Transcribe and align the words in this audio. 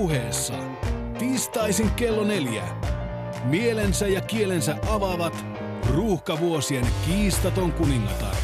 puheessa. 0.00 0.54
Tiistaisin 1.18 1.90
kello 1.90 2.24
neljä. 2.24 2.62
Mielensä 3.44 4.06
ja 4.06 4.20
kielensä 4.20 4.76
avaavat 4.90 5.44
ruuhkavuosien 5.94 6.86
kiistaton 7.06 7.72
kuningatar. 7.72 8.34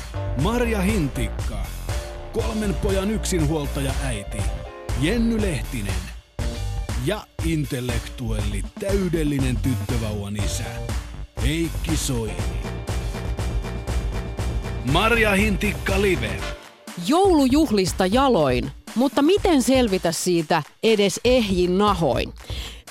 Marja 0.42 0.80
Hintikka. 0.80 1.58
Kolmen 2.32 2.74
pojan 2.74 3.10
yksinhuoltaja 3.10 3.92
äiti. 4.04 4.38
Jenny 5.00 5.42
Lehtinen. 5.42 5.94
Ja 7.06 7.20
intellektuelli 7.44 8.62
täydellinen 8.80 9.56
tyttövauvan 9.56 10.36
isä. 10.36 10.64
Heikki 11.42 11.96
Soini. 11.96 12.36
Marja 14.92 15.30
Hintikka 15.32 16.02
Live. 16.02 16.40
Joulujuhlista 17.06 18.06
jaloin, 18.06 18.70
mutta 18.96 19.22
miten 19.22 19.62
selvitä 19.62 20.12
siitä 20.12 20.62
edes 20.82 21.20
ehjin 21.24 21.78
nahoin? 21.78 22.32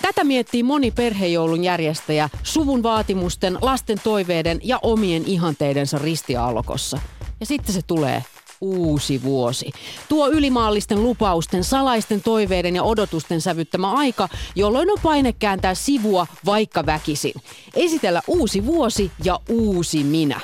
Tätä 0.02 0.24
miettii 0.24 0.64
moni 0.64 0.92
perhejoulun 0.92 1.64
järjestäjä 1.64 2.30
suvun 2.44 2.84
vaatimusten, 2.84 3.58
lasten 3.62 3.98
toiveiden 4.04 4.60
ja 4.64 4.80
omien 4.82 5.24
ihanteidensa 5.26 5.98
ristiaallokossa. 5.98 7.00
Ja 7.40 7.46
sitten 7.46 7.76
se 7.76 7.82
tulee 7.82 8.24
uusi 8.62 9.24
vuosi. 9.24 9.72
Tuo 10.10 10.30
ylimaallisten 10.30 11.04
lupausten, 11.04 11.64
salaisten 11.64 12.22
toiveiden 12.22 12.76
ja 12.76 12.84
odotusten 12.84 13.42
sävyttämä 13.42 13.92
aika, 13.92 14.30
jolloin 14.56 14.92
on 14.92 14.98
paine 15.04 15.34
kääntää 15.34 15.76
sivua 15.76 16.28
vaikka 16.46 16.86
väkisin. 16.86 17.34
Esitellä 17.74 18.22
uusi 18.28 18.66
vuosi 18.66 19.12
ja 19.24 19.40
uusi 19.50 20.04
minä. 20.04 20.42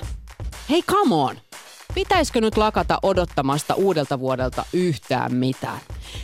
Hei, 0.69 0.83
come 0.83 1.15
on! 1.15 1.50
Pitäisikö 1.93 2.41
nyt 2.41 2.57
lakata 2.57 2.99
odottamasta 3.03 3.73
uudelta 3.73 4.19
vuodelta 4.19 4.65
yhtään 4.73 5.35
mitään? 5.35 5.79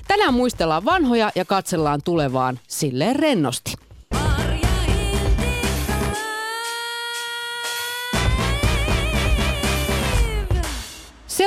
Tänään 0.07 0.33
muistellaan 0.33 0.85
vanhoja 0.85 1.31
ja 1.35 1.45
katsellaan 1.45 2.01
tulevaan 2.05 2.59
silleen 2.67 3.15
rennosti. 3.15 3.86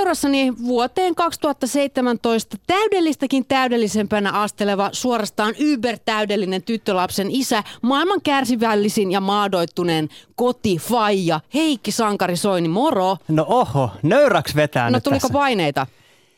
Seurassani 0.00 0.52
vuoteen 0.66 1.14
2017 1.14 2.56
täydellistäkin 2.66 3.46
täydellisempänä 3.46 4.32
asteleva, 4.32 4.90
suorastaan 4.92 5.54
ybertäydellinen 5.58 6.62
tyttölapsen 6.62 7.30
isä, 7.30 7.62
maailman 7.82 8.20
kärsivällisin 8.22 9.12
ja 9.12 9.20
maadoittuneen 9.20 10.08
kotifaija 10.34 11.40
Heikki 11.54 11.92
Sankari 11.92 12.36
Soini, 12.36 12.68
moro! 12.68 13.16
No 13.28 13.46
oho, 13.48 13.90
nöyräks 14.02 14.56
vetää 14.56 14.90
No 14.90 15.00
tuliko 15.00 15.20
tässä. 15.20 15.32
paineita? 15.32 15.86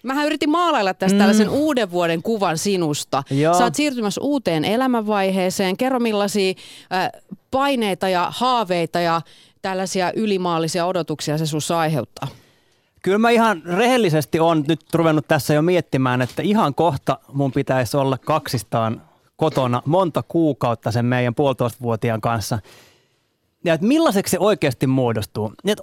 Mähän 0.03 0.27
yritin 0.27 0.51
maalailla 0.51 0.95
tästä 0.95 1.15
mm. 1.15 1.19
tällaisen 1.19 1.49
uuden 1.49 1.91
vuoden 1.91 2.23
kuvan 2.23 2.59
sinusta. 2.59 3.23
Joo. 3.31 3.55
Sä 3.55 3.65
oot 3.65 3.75
siirtymässä 3.75 4.21
uuteen 4.21 4.65
elämänvaiheeseen. 4.65 5.77
Kerro 5.77 6.01
millaisia 6.01 6.55
äh, 6.93 7.23
paineita 7.51 8.09
ja 8.09 8.27
haaveita 8.31 9.01
ja 9.01 9.21
tällaisia 9.63 10.13
ylimaallisia 10.17 10.87
odotuksia 10.87 11.39
se 11.39 11.47
sussa 11.47 11.79
aiheuttaa. 11.79 12.29
Kyllä 13.03 13.19
mä 13.19 13.31
ihan 13.31 13.63
rehellisesti 13.65 14.41
on 14.41 14.65
nyt 14.69 14.81
ruvennut 14.95 15.29
tässä 15.29 15.55
jo 15.55 15.63
miettimään, 15.63 16.23
että 16.23 16.43
ihan 16.43 16.75
kohta 16.75 17.19
mun 17.33 17.53
pitäisi 17.53 17.97
olla 17.97 18.19
kaksistaan 18.19 19.03
kotona 19.37 19.83
monta 19.87 20.23
kuukautta 20.29 20.91
sen 20.91 21.05
meidän 21.05 21.35
puolitoistavuotiaan 21.35 22.21
kanssa. 22.21 22.59
Ja 23.65 23.75
että 23.75 23.87
millaiseksi 23.87 24.31
se 24.31 24.39
oikeasti 24.39 24.87
muodostuu. 24.87 25.53
Et, 25.65 25.81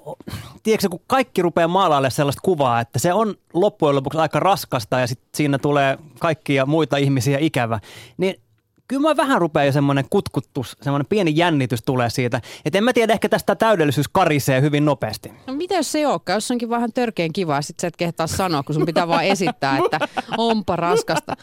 tiedätkö, 0.63 0.89
kun 0.89 1.01
kaikki 1.07 1.41
rupeaa 1.41 1.67
maalailemaan 1.67 2.11
sellaista 2.11 2.41
kuvaa, 2.43 2.79
että 2.79 2.99
se 2.99 3.13
on 3.13 3.35
loppujen 3.53 3.95
lopuksi 3.95 4.19
aika 4.19 4.39
raskasta 4.39 4.99
ja 4.99 5.07
sit 5.07 5.19
siinä 5.35 5.57
tulee 5.57 5.97
kaikkia 6.19 6.65
muita 6.65 6.97
ihmisiä 6.97 7.37
ikävä, 7.41 7.79
niin 8.17 8.41
kyllä 8.89 9.09
mä 9.09 9.17
vähän 9.17 9.41
rupeaa 9.41 9.65
jo 9.65 9.71
semmoinen 9.71 10.05
kutkuttus, 10.09 10.77
semmoinen 10.81 11.05
pieni 11.05 11.31
jännitys 11.35 11.81
tulee 11.85 12.09
siitä. 12.09 12.41
Että 12.65 12.77
en 12.77 12.83
mä 12.83 12.93
tiedä, 12.93 13.13
ehkä 13.13 13.29
tästä 13.29 13.55
täydellisyys 13.55 14.07
karisee 14.07 14.61
hyvin 14.61 14.85
nopeasti. 14.85 15.31
No 15.47 15.53
mitä 15.53 15.75
jos 15.75 15.91
se 15.91 15.99
ei 15.99 16.05
olekaan? 16.05 16.37
Jos 16.37 16.51
onkin 16.51 16.69
vähän 16.69 16.93
törkeen 16.93 17.33
kivaa, 17.33 17.61
sit 17.61 17.79
sä 17.79 17.87
et 17.87 17.97
kehtaa 17.97 18.27
sanoa, 18.27 18.63
kun 18.63 18.75
sun 18.75 18.85
pitää 18.85 19.07
vaan 19.07 19.23
esittää, 19.23 19.77
että 19.77 19.99
onpa 20.37 20.75
raskasta. 20.75 21.37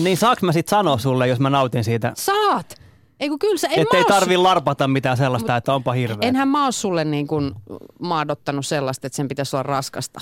Niin 0.00 0.16
saaks 0.16 0.42
mä 0.42 0.52
sit 0.52 0.68
sanoa 0.68 0.98
sulle, 0.98 1.28
jos 1.28 1.40
mä 1.40 1.50
nautin 1.50 1.84
siitä? 1.84 2.12
Saat! 2.16 2.86
Ei 3.20 3.28
kun 3.28 3.38
kyllä 3.38 3.56
sä, 3.56 3.68
en 3.68 3.82
Että 3.82 3.96
ei 3.96 4.04
tarvi 4.04 4.36
larpata 4.36 4.88
mitään 4.88 5.16
sellaista, 5.16 5.56
että 5.56 5.74
onpa 5.74 5.92
hirveä. 5.92 6.28
Enhän 6.28 6.48
mä 6.48 6.64
oo 6.64 6.72
sulle 6.72 7.04
niin 7.04 7.26
kuin 7.26 7.52
maadottanut 8.00 8.66
sellaista, 8.66 9.06
että 9.06 9.16
sen 9.16 9.28
pitäisi 9.28 9.56
olla 9.56 9.62
raskasta. 9.62 10.20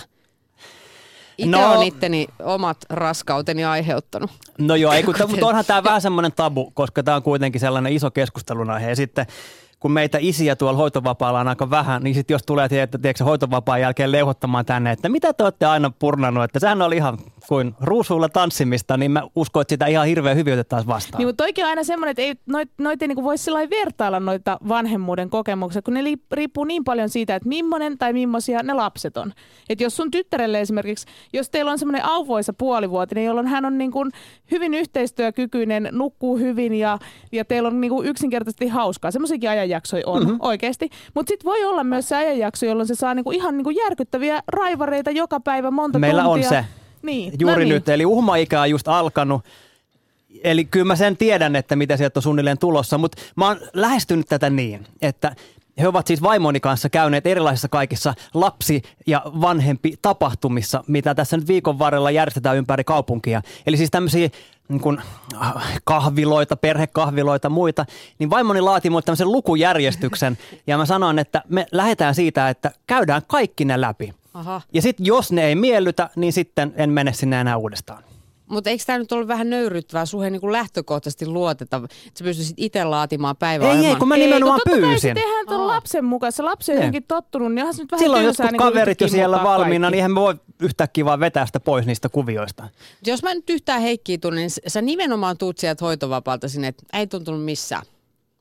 Itse 1.38 1.50
No- 1.50 1.72
on 1.72 1.82
itteni 1.82 2.26
omat 2.42 2.76
raskauteni 2.90 3.64
aiheuttanut. 3.64 4.30
No 4.58 4.74
joo, 4.74 4.92
ei, 4.92 5.02
kun, 5.02 5.14
mutta 5.30 5.46
onhan 5.46 5.64
tämä 5.64 5.84
vähän 5.84 6.00
semmoinen 6.00 6.32
tabu, 6.32 6.70
koska 6.74 7.02
tämä 7.02 7.16
on 7.16 7.22
kuitenkin 7.22 7.60
sellainen 7.60 7.92
iso 7.92 8.10
keskustelun 8.10 8.70
aihe. 8.70 8.88
Ja 8.88 8.96
sitten 8.96 9.26
kun 9.80 9.92
meitä 9.92 10.18
isiä 10.20 10.56
tuolla 10.56 10.78
hoitovapaalla 10.78 11.40
on 11.40 11.48
aika 11.48 11.70
vähän, 11.70 12.02
niin 12.02 12.14
sitten 12.14 12.34
jos 12.34 12.42
tulee 12.42 12.68
tiedätkö, 12.68 12.98
tiedätkö, 12.98 13.24
hoitovapaan 13.24 13.80
jälkeen 13.80 14.12
leuhottamaan 14.12 14.64
tänne, 14.64 14.92
että 14.92 15.08
mitä 15.08 15.32
te 15.32 15.44
olette 15.44 15.66
aina 15.66 15.92
purnannut, 15.98 16.44
että 16.44 16.58
sehän 16.58 16.82
oli 16.82 16.96
ihan 16.96 17.18
kuin 17.48 17.74
ruusuilla 17.80 18.28
tanssimista, 18.28 18.96
niin 18.96 19.10
mä 19.10 19.22
uskon, 19.36 19.60
että 19.60 19.72
sitä 19.72 19.86
ihan 19.86 20.06
hirveän 20.06 20.36
hyvin 20.36 20.54
otettaisiin 20.54 20.88
vastaan. 20.88 21.18
Niin, 21.18 21.28
mutta 21.28 21.44
toikin 21.44 21.64
on 21.64 21.70
aina 21.70 21.84
semmoinen, 21.84 22.10
että 22.10 22.22
ei, 22.22 22.34
noit, 22.46 22.70
noit 22.78 23.02
ei 23.02 23.08
niinku 23.08 23.22
voi 23.22 23.38
sillä 23.38 23.56
lailla 23.56 23.70
vertailla 23.70 24.20
noita 24.20 24.58
vanhemmuuden 24.68 25.30
kokemuksia, 25.30 25.82
kun 25.82 25.94
ne 25.94 26.04
li, 26.04 26.16
riippuu 26.32 26.64
niin 26.64 26.84
paljon 26.84 27.08
siitä, 27.08 27.34
että 27.34 27.48
millainen 27.48 27.98
tai 27.98 28.12
millaisia 28.12 28.62
ne 28.62 28.74
lapset 28.74 29.16
on. 29.16 29.32
Et 29.68 29.80
jos 29.80 29.96
sun 29.96 30.10
tyttärelle 30.10 30.60
esimerkiksi, 30.60 31.06
jos 31.32 31.50
teillä 31.50 31.70
on 31.70 31.78
semmoinen 31.78 32.04
auvoisa 32.04 32.52
puolivuotinen, 32.52 33.24
jolloin 33.24 33.46
hän 33.46 33.64
on 33.64 33.78
niinku 33.78 34.04
hyvin 34.50 34.74
yhteistyökykyinen, 34.74 35.88
nukkuu 35.92 36.38
hyvin 36.38 36.74
ja, 36.74 36.98
ja 37.32 37.44
teillä 37.44 37.66
on 37.66 37.80
niinku 37.80 38.02
yksinkertaisesti 38.02 38.68
hauskaa. 38.68 39.10
Semmoisiakin 39.10 39.50
ajanjaksoja 39.50 40.02
on 40.06 40.22
mm-hmm. 40.22 40.38
oikeasti. 40.40 40.90
Mutta 41.14 41.30
sitten 41.30 41.44
voi 41.44 41.64
olla 41.64 41.84
myös 41.84 42.08
se 42.08 42.16
ajanjakso, 42.16 42.66
jolloin 42.66 42.86
se 42.86 42.94
saa 42.94 43.14
niinku 43.14 43.30
ihan 43.30 43.56
niinku 43.56 43.70
järkyttäviä 43.70 44.42
raivareita 44.48 45.10
joka 45.10 45.40
päivä 45.40 45.70
monta 45.70 45.98
Meillä 45.98 46.24
on 46.24 46.40
tuntia. 46.40 46.48
se. 46.48 46.64
Niin, 47.04 47.32
Juuri 47.40 47.54
no 47.54 47.58
niin. 47.58 47.68
nyt, 47.68 47.88
eli 47.88 48.06
uhmaikä 48.06 48.60
on 48.60 48.70
just 48.70 48.88
alkanut. 48.88 49.44
Eli 50.44 50.64
kyllä 50.64 50.84
mä 50.84 50.96
sen 50.96 51.16
tiedän, 51.16 51.56
että 51.56 51.76
mitä 51.76 51.96
sieltä 51.96 52.18
on 52.18 52.22
suunnilleen 52.22 52.58
tulossa, 52.58 52.98
mutta 52.98 53.22
mä 53.36 53.48
oon 53.48 53.56
lähestynyt 53.72 54.28
tätä 54.28 54.50
niin, 54.50 54.86
että 55.02 55.36
he 55.78 55.88
ovat 55.88 56.06
siis 56.06 56.22
vaimoni 56.22 56.60
kanssa 56.60 56.88
käyneet 56.88 57.26
erilaisissa 57.26 57.68
kaikissa 57.68 58.14
lapsi- 58.34 58.82
ja 59.06 59.22
vanhempi 59.24 59.94
tapahtumissa, 60.02 60.84
mitä 60.86 61.14
tässä 61.14 61.36
nyt 61.36 61.48
viikon 61.48 61.78
varrella 61.78 62.10
järjestetään 62.10 62.56
ympäri 62.56 62.84
kaupunkia. 62.84 63.42
Eli 63.66 63.76
siis 63.76 63.90
tämmöisiä 63.90 64.28
niin 64.68 64.80
kuin, 64.80 64.98
ah, 65.36 65.80
kahviloita, 65.84 66.56
perhekahviloita, 66.56 67.48
muita, 67.48 67.86
niin 68.18 68.30
vaimoni 68.30 68.60
laati 68.60 68.90
mulle 68.90 69.02
tämmöisen 69.02 69.32
lukujärjestyksen 69.32 70.38
ja 70.66 70.78
mä 70.78 70.86
sanoin, 70.86 71.18
että 71.18 71.42
me 71.48 71.66
lähdetään 71.72 72.14
siitä, 72.14 72.48
että 72.48 72.70
käydään 72.86 73.22
kaikki 73.26 73.64
ne 73.64 73.80
läpi. 73.80 74.14
Aha. 74.34 74.60
Ja 74.72 74.82
sitten 74.82 75.06
jos 75.06 75.32
ne 75.32 75.44
ei 75.46 75.54
miellytä, 75.54 76.10
niin 76.16 76.32
sitten 76.32 76.72
en 76.76 76.90
mene 76.90 77.12
sinne 77.12 77.40
enää 77.40 77.56
uudestaan. 77.56 78.04
Mutta 78.46 78.70
eikö 78.70 78.84
tämä 78.86 78.98
nyt 78.98 79.12
ollut 79.12 79.28
vähän 79.28 79.50
nöyryttävää? 79.50 80.06
Suhen 80.06 80.32
niin 80.32 80.52
lähtökohtaisesti 80.52 81.26
luoteta, 81.26 81.76
että 81.76 81.88
sä 82.18 82.24
pystyisit 82.24 82.54
itse 82.56 82.84
laatimaan 82.84 83.36
päiväohjelman. 83.36 83.84
Ei, 83.84 83.90
ei, 83.90 83.96
kun 83.96 84.08
mä 84.08 84.14
Ei, 84.14 84.20
nimenomaan 84.26 84.60
kun 84.64 84.70
totta 84.72 84.80
kai 84.80 84.90
pyysin. 84.90 85.10
se 85.10 85.14
tehdään 85.14 85.46
tuon 85.46 85.66
lapsen 85.66 86.04
mukaan. 86.04 86.32
Se 86.32 86.42
lapsi 86.42 86.72
on 86.72 86.76
Niin. 86.76 86.82
johonkin 86.82 87.02
tottunut, 87.08 87.52
niin 87.54 87.62
onhan 87.62 87.74
se 87.74 87.82
nyt 87.82 87.92
vähän 87.92 88.04
Silloin 88.04 88.24
tylsää 88.24 88.44
jotkut 88.44 88.52
niin 88.52 88.72
kaverit 88.72 89.00
jo 89.00 89.08
siellä 89.08 89.42
valmiina, 89.42 89.68
kaikki. 89.68 89.78
niin 89.78 89.94
eihän 89.94 90.10
me 90.12 90.20
voi 90.20 90.34
yhtäkkiä 90.60 91.04
vaan 91.04 91.20
vetää 91.20 91.46
sitä 91.46 91.60
pois 91.60 91.86
niistä 91.86 92.08
kuvioista. 92.08 92.68
Jos 93.06 93.22
mä 93.22 93.34
nyt 93.34 93.50
yhtään 93.50 93.82
Heikkiä 93.82 94.18
tunnen, 94.18 94.40
niin 94.40 94.50
sä 94.66 94.82
nimenomaan 94.82 95.38
tuut 95.38 95.58
sieltä 95.58 95.84
hoitovapaalta 95.84 96.48
sinne, 96.48 96.68
että 96.68 96.84
ei 96.92 97.06
tuntunut 97.06 97.44
missään. 97.44 97.82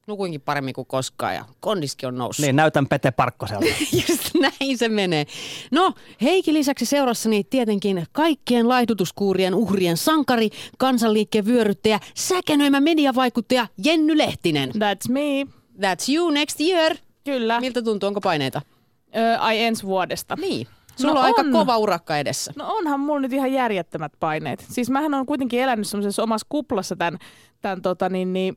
Nukuinkin 0.08 0.42
paremmin 0.42 0.74
kuin 0.74 0.88
koskaan 0.88 1.36
ja 1.36 1.46
kondiski 1.60 2.06
on 2.06 2.18
noussut. 2.18 2.46
Niin, 2.46 2.56
näytän 2.56 2.88
Pete 2.88 3.12
Parkkoselta. 3.12 3.66
Just 4.10 4.30
näin 4.40 4.78
se 4.78 4.90
menee. 4.90 5.26
No, 5.72 5.94
Heikki 6.22 6.54
lisäksi 6.54 6.86
seurassani 6.86 7.44
tietenkin 7.44 8.06
kaikkien 8.12 8.70
laihdutuskuurien 8.70 9.56
uhrien 9.56 9.98
sankari, 9.98 10.50
kansanliikkeen 10.78 11.46
vyöryttäjä, 11.46 12.00
säkenöimä 12.16 12.80
mediavaikuttaja 12.80 13.68
Jenny 13.86 14.18
Lehtinen. 14.18 14.70
That's 14.70 15.12
me. 15.12 15.48
That's 15.78 16.14
you 16.16 16.30
next 16.30 16.62
year. 16.62 16.96
Kyllä. 17.24 17.60
Miltä 17.60 17.82
tuntuu, 17.82 18.08
onko 18.08 18.22
paineita? 18.22 18.62
Ö, 19.16 19.40
ai 19.40 19.60
ensi 19.64 19.84
vuodesta. 19.84 20.36
Niin. 20.36 20.68
Sulla 20.96 21.14
No 21.14 21.20
on 21.20 21.26
aika 21.26 21.42
on. 21.42 21.52
kova 21.52 21.78
urakka 21.78 22.18
edessä. 22.18 22.54
No 22.56 22.66
onhan 22.68 23.00
mulla 23.00 23.20
nyt 23.20 23.34
ihan 23.34 23.54
järjettömät 23.54 24.12
paineet. 24.20 24.66
Siis 24.70 24.90
mähän 24.90 25.14
on 25.14 25.26
kuitenkin 25.26 25.60
elänyt 25.60 25.88
semmoisessa 25.88 26.24
omassa 26.24 26.48
kuplassa 26.50 26.96
tämän, 26.96 27.20
tämän 27.62 27.82
tota 27.82 28.10
niin, 28.10 28.34
niin, 28.34 28.56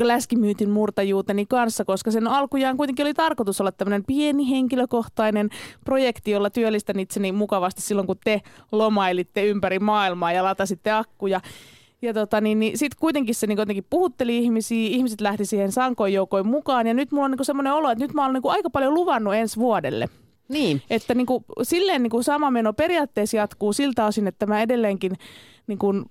läskimyytin 0.00 0.70
murtajuuteni 0.70 1.46
kanssa, 1.46 1.84
koska 1.84 2.10
sen 2.10 2.26
alkujaan 2.26 2.76
kuitenkin 2.76 3.06
oli 3.06 3.14
tarkoitus 3.14 3.60
olla 3.60 3.72
tämmöinen 3.72 4.04
pieni 4.04 4.50
henkilökohtainen 4.50 5.50
projekti, 5.84 6.30
jolla 6.30 6.50
työllistän 6.50 7.00
itseni 7.00 7.32
mukavasti 7.32 7.82
silloin, 7.82 8.06
kun 8.06 8.16
te 8.24 8.42
lomailitte 8.72 9.46
ympäri 9.46 9.78
maailmaa 9.78 10.32
ja 10.32 10.44
latasitte 10.44 10.90
akkuja. 10.90 11.40
Ja 12.02 12.14
tota, 12.14 12.40
niin, 12.40 12.60
niin 12.60 12.78
sitten 12.78 13.00
kuitenkin 13.00 13.34
se 13.34 13.46
niin 13.46 13.58
jotenkin 13.58 13.86
puhutteli 13.90 14.38
ihmisiä, 14.38 14.88
ihmiset 14.90 15.20
lähti 15.20 15.44
siihen 15.44 15.72
sankoin 15.72 16.12
joukoin 16.12 16.46
mukaan 16.46 16.86
ja 16.86 16.94
nyt 16.94 17.12
mulla 17.12 17.24
on 17.24 17.30
niin 17.30 17.44
semmoinen 17.44 17.72
olo, 17.72 17.90
että 17.90 18.04
nyt 18.04 18.14
mä 18.14 18.24
olen 18.24 18.34
niin 18.34 18.52
aika 18.52 18.70
paljon 18.70 18.94
luvannut 18.94 19.34
ensi 19.34 19.56
vuodelle. 19.56 20.08
Niin. 20.48 20.82
Että 20.90 21.14
niin 21.14 21.26
kuin, 21.26 21.44
silleen 21.62 22.02
niin 22.02 22.10
kuin 22.10 22.24
sama 22.24 22.50
meno 22.50 22.72
periaatteessa 22.72 23.36
jatkuu 23.36 23.72
siltä 23.72 24.06
osin, 24.06 24.26
että 24.26 24.46
mä 24.46 24.62
edelleenkin 24.62 25.12
niin 25.66 25.78
kuin, 25.78 26.04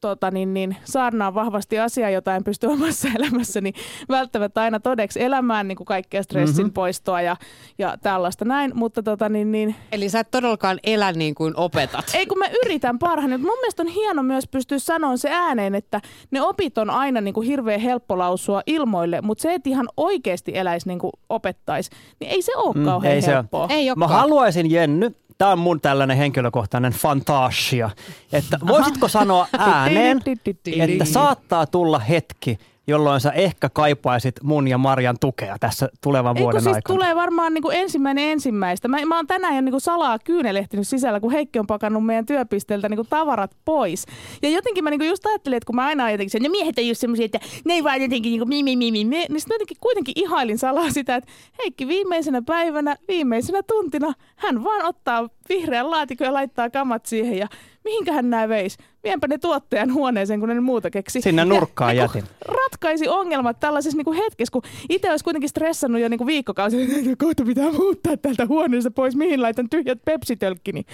tota, 0.00 0.30
niin, 0.30 0.54
niin, 0.54 0.76
saarnaan 0.84 1.34
vahvasti 1.34 1.78
asiaa, 1.78 2.10
jota 2.10 2.36
en 2.36 2.44
pysty 2.44 2.66
omassa 2.66 3.08
elämässäni 3.18 3.72
välttämättä 4.08 4.60
aina 4.60 4.80
todeksi 4.80 5.22
elämään, 5.22 5.68
niin 5.68 5.76
kuin 5.76 5.84
kaikkea 5.84 6.22
stressin 6.22 6.64
mm-hmm. 6.64 6.72
poistoa 6.72 7.20
ja, 7.20 7.36
ja 7.78 7.96
tällaista 8.02 8.44
näin. 8.44 8.72
Mutta, 8.74 9.02
tota, 9.02 9.28
niin, 9.28 9.52
niin, 9.52 9.74
Eli 9.92 10.08
sä 10.08 10.20
et 10.20 10.30
todellakaan 10.30 10.78
elä 10.84 11.12
niin 11.12 11.34
kuin 11.34 11.54
opetat. 11.56 12.10
ei 12.14 12.26
kun 12.26 12.38
mä 12.38 12.44
yritän 12.64 12.98
parhaani. 12.98 13.36
Mun 13.38 13.58
mielestä 13.60 13.82
on 13.82 13.88
hieno 13.88 14.22
myös 14.22 14.48
pystyä 14.48 14.78
sanoa 14.78 15.16
se 15.16 15.30
ääneen, 15.30 15.74
että 15.74 16.00
ne 16.30 16.42
opit 16.42 16.78
on 16.78 16.90
aina 16.90 17.20
niin 17.20 17.34
kuin 17.34 17.46
hirveän 17.46 17.80
helppo 17.80 18.18
lausua 18.18 18.62
ilmoille, 18.66 19.20
mutta 19.20 19.42
se, 19.42 19.54
että 19.54 19.70
ihan 19.70 19.88
oikeasti 19.96 20.52
eläisi 20.54 20.88
niin 20.88 20.98
kuin 20.98 21.12
opettaisi, 21.28 21.90
niin 22.20 22.30
ei 22.30 22.42
se 22.42 22.56
ole 22.56 22.74
Mm, 22.74 22.84
kauhean 22.84 23.14
ei 23.14 23.22
se 23.22 23.26
ole. 23.28 23.34
helppoa. 23.34 23.66
Ei 23.70 23.94
Mä 23.96 24.08
haluaisin, 24.08 24.70
Jenny, 24.70 25.14
tämä 25.40 25.52
on 25.52 25.58
mun 25.58 25.80
tällainen 25.80 26.16
henkilökohtainen 26.16 26.92
fantasia, 26.92 27.90
että 28.32 28.58
voisitko 28.66 29.08
sanoa 29.08 29.46
ääneen, 29.58 30.20
että 30.80 31.04
saattaa 31.04 31.66
tulla 31.66 31.98
hetki, 31.98 32.58
jolloin 32.90 33.20
sä 33.20 33.30
ehkä 33.30 33.68
kaipaisit 33.68 34.34
mun 34.42 34.68
ja 34.68 34.78
Marjan 34.78 35.16
tukea 35.20 35.56
tässä 35.60 35.88
tulevan 36.02 36.36
Eikö 36.36 36.42
vuoden 36.42 36.62
siis 36.62 36.74
aikana. 36.74 36.96
tulee 36.96 37.14
varmaan 37.14 37.54
niin 37.54 37.62
kuin 37.62 37.76
ensimmäinen 37.76 38.24
ensimmäistä. 38.24 38.88
Mä, 38.88 39.04
mä 39.04 39.16
oon 39.16 39.26
tänään 39.26 39.54
jo 39.54 39.60
niin 39.60 39.70
kuin 39.72 39.80
salaa 39.80 40.18
kyynelehtinyt 40.18 40.88
sisällä, 40.88 41.20
kun 41.20 41.32
Heikki 41.32 41.58
on 41.58 41.66
pakannut 41.66 42.06
meidän 42.06 42.26
työpisteeltä 42.26 42.88
niin 42.88 42.96
kuin 42.96 43.08
tavarat 43.10 43.50
pois. 43.64 44.06
Ja 44.42 44.48
jotenkin 44.48 44.84
mä 44.84 44.90
niin 44.90 45.00
kuin 45.00 45.08
just 45.08 45.26
ajattelin, 45.26 45.56
että 45.56 45.66
kun 45.66 45.76
mä 45.76 45.86
aina 45.86 46.10
jotenkin 46.10 46.30
sen, 46.30 46.42
no 46.42 46.48
miehet 46.48 46.78
ei 46.78 46.88
ole 46.88 46.94
semmoisia, 46.94 47.24
että 47.24 47.40
ne 47.64 47.74
ei 47.74 47.84
vaan 47.84 48.02
jotenkin 48.02 48.30
niin 48.30 48.40
kuin 48.40 48.48
mi, 48.48 48.62
mi, 48.62 48.76
mi, 48.76 48.90
mi, 48.90 49.04
mi. 49.04 49.16
Niin 49.28 49.40
sitten 49.40 49.54
jotenkin 49.54 49.76
kuitenkin 49.80 50.14
ihailin 50.16 50.58
salaa 50.58 50.90
sitä, 50.90 51.16
että 51.16 51.30
Heikki 51.58 51.88
viimeisenä 51.88 52.42
päivänä, 52.42 52.96
viimeisenä 53.08 53.62
tuntina, 53.62 54.12
hän 54.36 54.64
vaan 54.64 54.84
ottaa 54.84 55.28
vihreän 55.50 55.90
laatikon 55.90 56.24
ja 56.24 56.32
laittaa 56.32 56.70
kamat 56.70 57.06
siihen 57.06 57.38
ja 57.38 57.48
mihinkähän 57.84 58.30
nämä 58.30 58.48
veis? 58.48 58.76
Vienpä 59.04 59.28
ne 59.28 59.38
tuottajan 59.38 59.94
huoneeseen, 59.94 60.40
kun 60.40 60.48
ne 60.48 60.60
muuta 60.60 60.90
keksi. 60.90 61.20
Sinne 61.20 61.44
nurkkaan 61.44 61.96
ja, 61.96 62.02
niinku 62.02 62.18
jätin. 62.18 62.30
ratkaisi 62.62 63.08
ongelmat 63.08 63.60
tällaisessa 63.60 63.96
niinku 63.96 64.12
hetkessä, 64.12 64.52
kun 64.52 64.62
itse 64.88 65.10
olisi 65.10 65.24
kuitenkin 65.24 65.48
stressannut 65.48 66.00
jo 66.00 66.08
niinku 66.08 66.26
viikkokausi, 66.26 66.82
että 66.82 67.16
kohta 67.24 67.44
pitää 67.44 67.72
muuttaa 67.72 68.16
tältä 68.16 68.46
huoneesta 68.46 68.90
pois, 68.90 69.16
mihin 69.16 69.42
laitan 69.42 69.68
tyhjät 69.70 69.98
pepsitölkkini. 70.04 70.84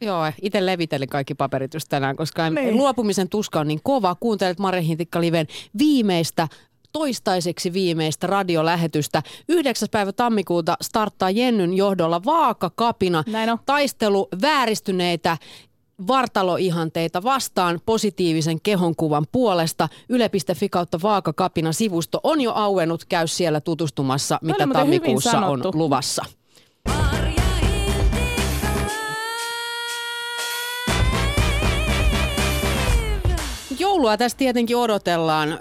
Joo, 0.00 0.22
itse 0.42 0.66
levitelin 0.66 1.08
kaikki 1.08 1.34
paperit 1.34 1.74
just 1.74 1.88
tänään, 1.88 2.16
koska 2.16 2.46
en, 2.46 2.54
Niin. 2.54 2.76
luopumisen 2.76 3.28
tuska 3.28 3.60
on 3.60 3.68
niin 3.68 3.80
kova. 3.82 4.16
Kuuntelet 4.20 4.58
Mare 4.58 4.82
Hintikka 4.82 5.20
Liven 5.20 5.46
viimeistä 5.78 6.48
toistaiseksi 6.92 7.72
viimeistä 7.72 8.26
radiolähetystä. 8.26 9.22
9. 9.48 9.88
päivä 9.90 10.12
tammikuuta 10.12 10.76
starttaa 10.80 11.30
Jennyn 11.30 11.74
johdolla 11.74 12.24
vaakakapina. 12.24 13.24
Näin 13.26 13.50
on. 13.50 13.58
Taistelu 13.66 14.28
vääristyneitä 14.42 15.36
vartaloihanteita 16.06 17.22
vastaan 17.22 17.80
positiivisen 17.86 18.60
kehonkuvan 18.60 19.26
puolesta. 19.32 19.88
Yle.fi 20.08 20.68
kautta 20.68 20.98
vaakakapina 21.02 21.72
sivusto 21.72 22.20
on 22.22 22.40
jo 22.40 22.52
auennut. 22.52 23.04
Käy 23.04 23.26
siellä 23.26 23.60
tutustumassa, 23.60 24.38
mitä 24.42 24.68
tammikuussa 24.72 25.38
on 25.38 25.62
luvassa. 25.74 26.24
Joulua 33.92 34.16
tässä 34.16 34.38
tietenkin 34.38 34.76
odotellaan. 34.76 35.52
Öö, 35.52 35.58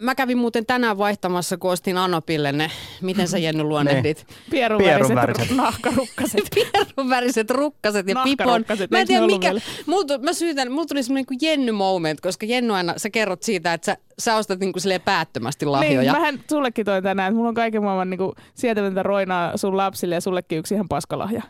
mä 0.00 0.14
kävin 0.14 0.38
muuten 0.38 0.66
tänään 0.66 0.98
vaihtamassa, 0.98 1.56
kun 1.56 1.70
ostin 1.70 1.98
Anopille 1.98 2.52
ne, 2.52 2.70
miten 3.00 3.28
sä 3.28 3.38
Jenny 3.38 3.62
luonnehdit? 3.62 4.26
Pierunväriset 4.50 5.50
nahkarukkaset. 5.50 6.42
Pierunväriset 6.54 7.50
rukkaset 7.50 8.08
ja 8.08 8.16
pipon. 8.24 8.64
Mä 8.90 9.00
en 9.00 9.06
tiedä 9.06 9.26
mikä, 9.26 9.52
mulla, 9.86 10.18
mä 10.18 10.32
syytän, 10.32 10.72
mulla 10.72 10.86
tuli 10.86 11.02
semmoinen 11.02 11.26
kuin 11.26 11.38
Jenny 11.42 11.72
moment, 11.72 12.20
koska 12.20 12.46
Jenny 12.46 12.74
aina, 12.74 12.94
sä 12.96 13.10
kerrot 13.10 13.42
siitä, 13.42 13.72
että 13.72 13.86
sä, 13.86 13.96
sä 14.18 14.36
ostat 14.36 14.60
niin 14.60 14.72
kuin 14.72 14.80
silleen 14.80 15.00
päättömästi 15.00 15.66
lahjoja. 15.66 16.12
Niin, 16.12 16.20
mähän 16.20 16.40
sullekin 16.50 16.84
toin 16.84 17.02
tänään, 17.02 17.28
että 17.28 17.36
mulla 17.36 17.48
on 17.48 17.54
kaiken 17.54 17.82
maailman 17.82 18.10
niin 18.10 18.32
sietäväntä 18.54 19.02
roinaa 19.02 19.56
sun 19.56 19.76
lapsille 19.76 20.14
ja 20.14 20.20
sullekin 20.20 20.58
yksi 20.58 20.74
ihan 20.74 20.88
paskalahja. 20.88 21.42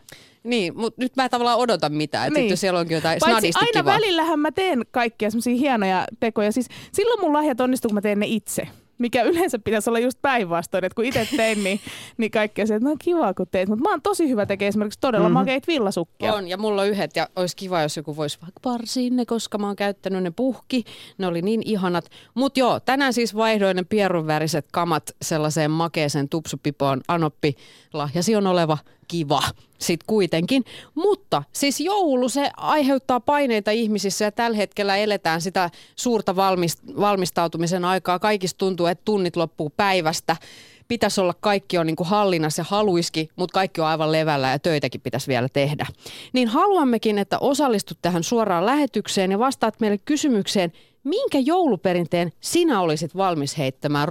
Niin, 0.47 0.77
mutta 0.77 1.01
nyt 1.01 1.15
mä 1.15 1.23
en 1.23 1.29
tavallaan 1.29 1.59
odota 1.59 1.89
mitään. 1.89 2.27
Että 2.27 2.39
Niin. 2.39 2.49
jos 2.49 2.61
siellä 2.61 2.79
onkin 2.79 2.95
jotain 2.95 3.19
Paitsi 3.19 3.33
snadisti 3.39 3.59
aina 3.65 3.81
kivaa. 3.81 3.93
välillähän 3.93 4.39
mä 4.39 4.51
teen 4.51 4.85
kaikkia 4.91 5.31
semmoisia 5.31 5.55
hienoja 5.55 6.05
tekoja. 6.19 6.51
Siis 6.51 6.67
silloin 6.91 7.21
mun 7.21 7.33
lahjat 7.33 7.59
onnistuu, 7.61 7.89
kun 7.89 7.95
mä 7.95 8.01
teen 8.01 8.19
ne 8.19 8.25
itse. 8.29 8.67
Mikä 8.97 9.23
yleensä 9.23 9.59
pitäisi 9.59 9.89
olla 9.89 9.99
just 9.99 10.21
päinvastoin, 10.21 10.85
että 10.85 10.95
kun 10.95 11.05
itse 11.05 11.27
tein, 11.37 11.63
niin, 11.63 11.79
niin 12.17 12.31
kaikkea 12.31 12.65
se, 12.67 12.75
että 12.75 12.89
no 12.89 12.95
kiva 12.99 13.33
kun 13.33 13.45
teet. 13.51 13.69
Mutta 13.69 13.83
mä 13.83 13.89
oon 13.89 14.01
tosi 14.01 14.29
hyvä 14.29 14.45
tekee 14.45 14.67
esimerkiksi 14.67 14.99
todella 14.99 15.29
mm-hmm. 15.29 15.33
makeita 15.33 15.67
villasukkia. 15.67 16.33
On, 16.33 16.47
ja 16.47 16.57
mulla 16.57 16.81
on 16.81 16.87
yhdet, 16.87 17.15
ja 17.15 17.27
olisi 17.35 17.55
kiva, 17.55 17.81
jos 17.81 17.97
joku 17.97 18.15
voisi 18.15 18.37
vaikka 18.41 18.59
parsiin 18.63 19.15
ne, 19.15 19.25
koska 19.25 19.57
mä 19.57 19.67
oon 19.67 19.75
käyttänyt 19.75 20.23
ne 20.23 20.31
puhki. 20.31 20.83
Ne 21.17 21.27
oli 21.27 21.41
niin 21.41 21.61
ihanat. 21.65 22.05
Mutta 22.33 22.59
joo, 22.59 22.79
tänään 22.79 23.13
siis 23.13 23.35
vaihdoin 23.35 23.75
ne 23.75 23.83
pierunväriset 23.83 24.65
kamat 24.71 25.11
sellaiseen 25.21 25.71
makeeseen 25.71 26.29
tupsupipoon. 26.29 27.01
Anoppi 27.07 27.55
lahjasi 27.93 28.35
on 28.35 28.47
oleva 28.47 28.77
kiva 29.07 29.43
sitten 29.77 30.07
kuitenkin. 30.07 30.63
Mutta 30.95 31.43
siis 31.53 31.79
joulu, 31.79 32.29
se 32.29 32.51
aiheuttaa 32.57 33.19
paineita 33.19 33.71
ihmisissä 33.71 34.25
ja 34.25 34.31
tällä 34.31 34.57
hetkellä 34.57 34.97
eletään 34.97 35.41
sitä 35.41 35.69
suurta 35.95 36.31
valmist- 36.31 36.99
valmistautumisen 36.99 37.85
aikaa. 37.85 38.19
Kaikista 38.19 38.57
tuntuu, 38.57 38.85
että 38.85 39.05
tunnit 39.05 39.35
loppuu 39.35 39.69
päivästä. 39.77 40.35
Pitäisi 40.87 41.21
olla 41.21 41.33
kaikki 41.39 41.77
on 41.77 41.87
niin 41.87 41.95
kuin 41.95 42.07
hallinnassa 42.07 42.59
ja 42.59 42.65
haluiski, 42.69 43.29
mutta 43.35 43.53
kaikki 43.53 43.81
on 43.81 43.87
aivan 43.87 44.11
levällä 44.11 44.49
ja 44.49 44.59
töitäkin 44.59 45.01
pitäisi 45.01 45.27
vielä 45.27 45.49
tehdä. 45.53 45.85
Niin 46.33 46.47
haluammekin, 46.47 47.17
että 47.17 47.39
osallistut 47.39 47.97
tähän 48.01 48.23
suoraan 48.23 48.65
lähetykseen 48.65 49.31
ja 49.31 49.39
vastaat 49.39 49.79
meille 49.79 49.97
kysymykseen, 49.97 50.73
minkä 51.03 51.39
jouluperinteen 51.39 52.31
sinä 52.41 52.81
olisit 52.81 53.17
valmis 53.17 53.57
heittämään 53.57 54.07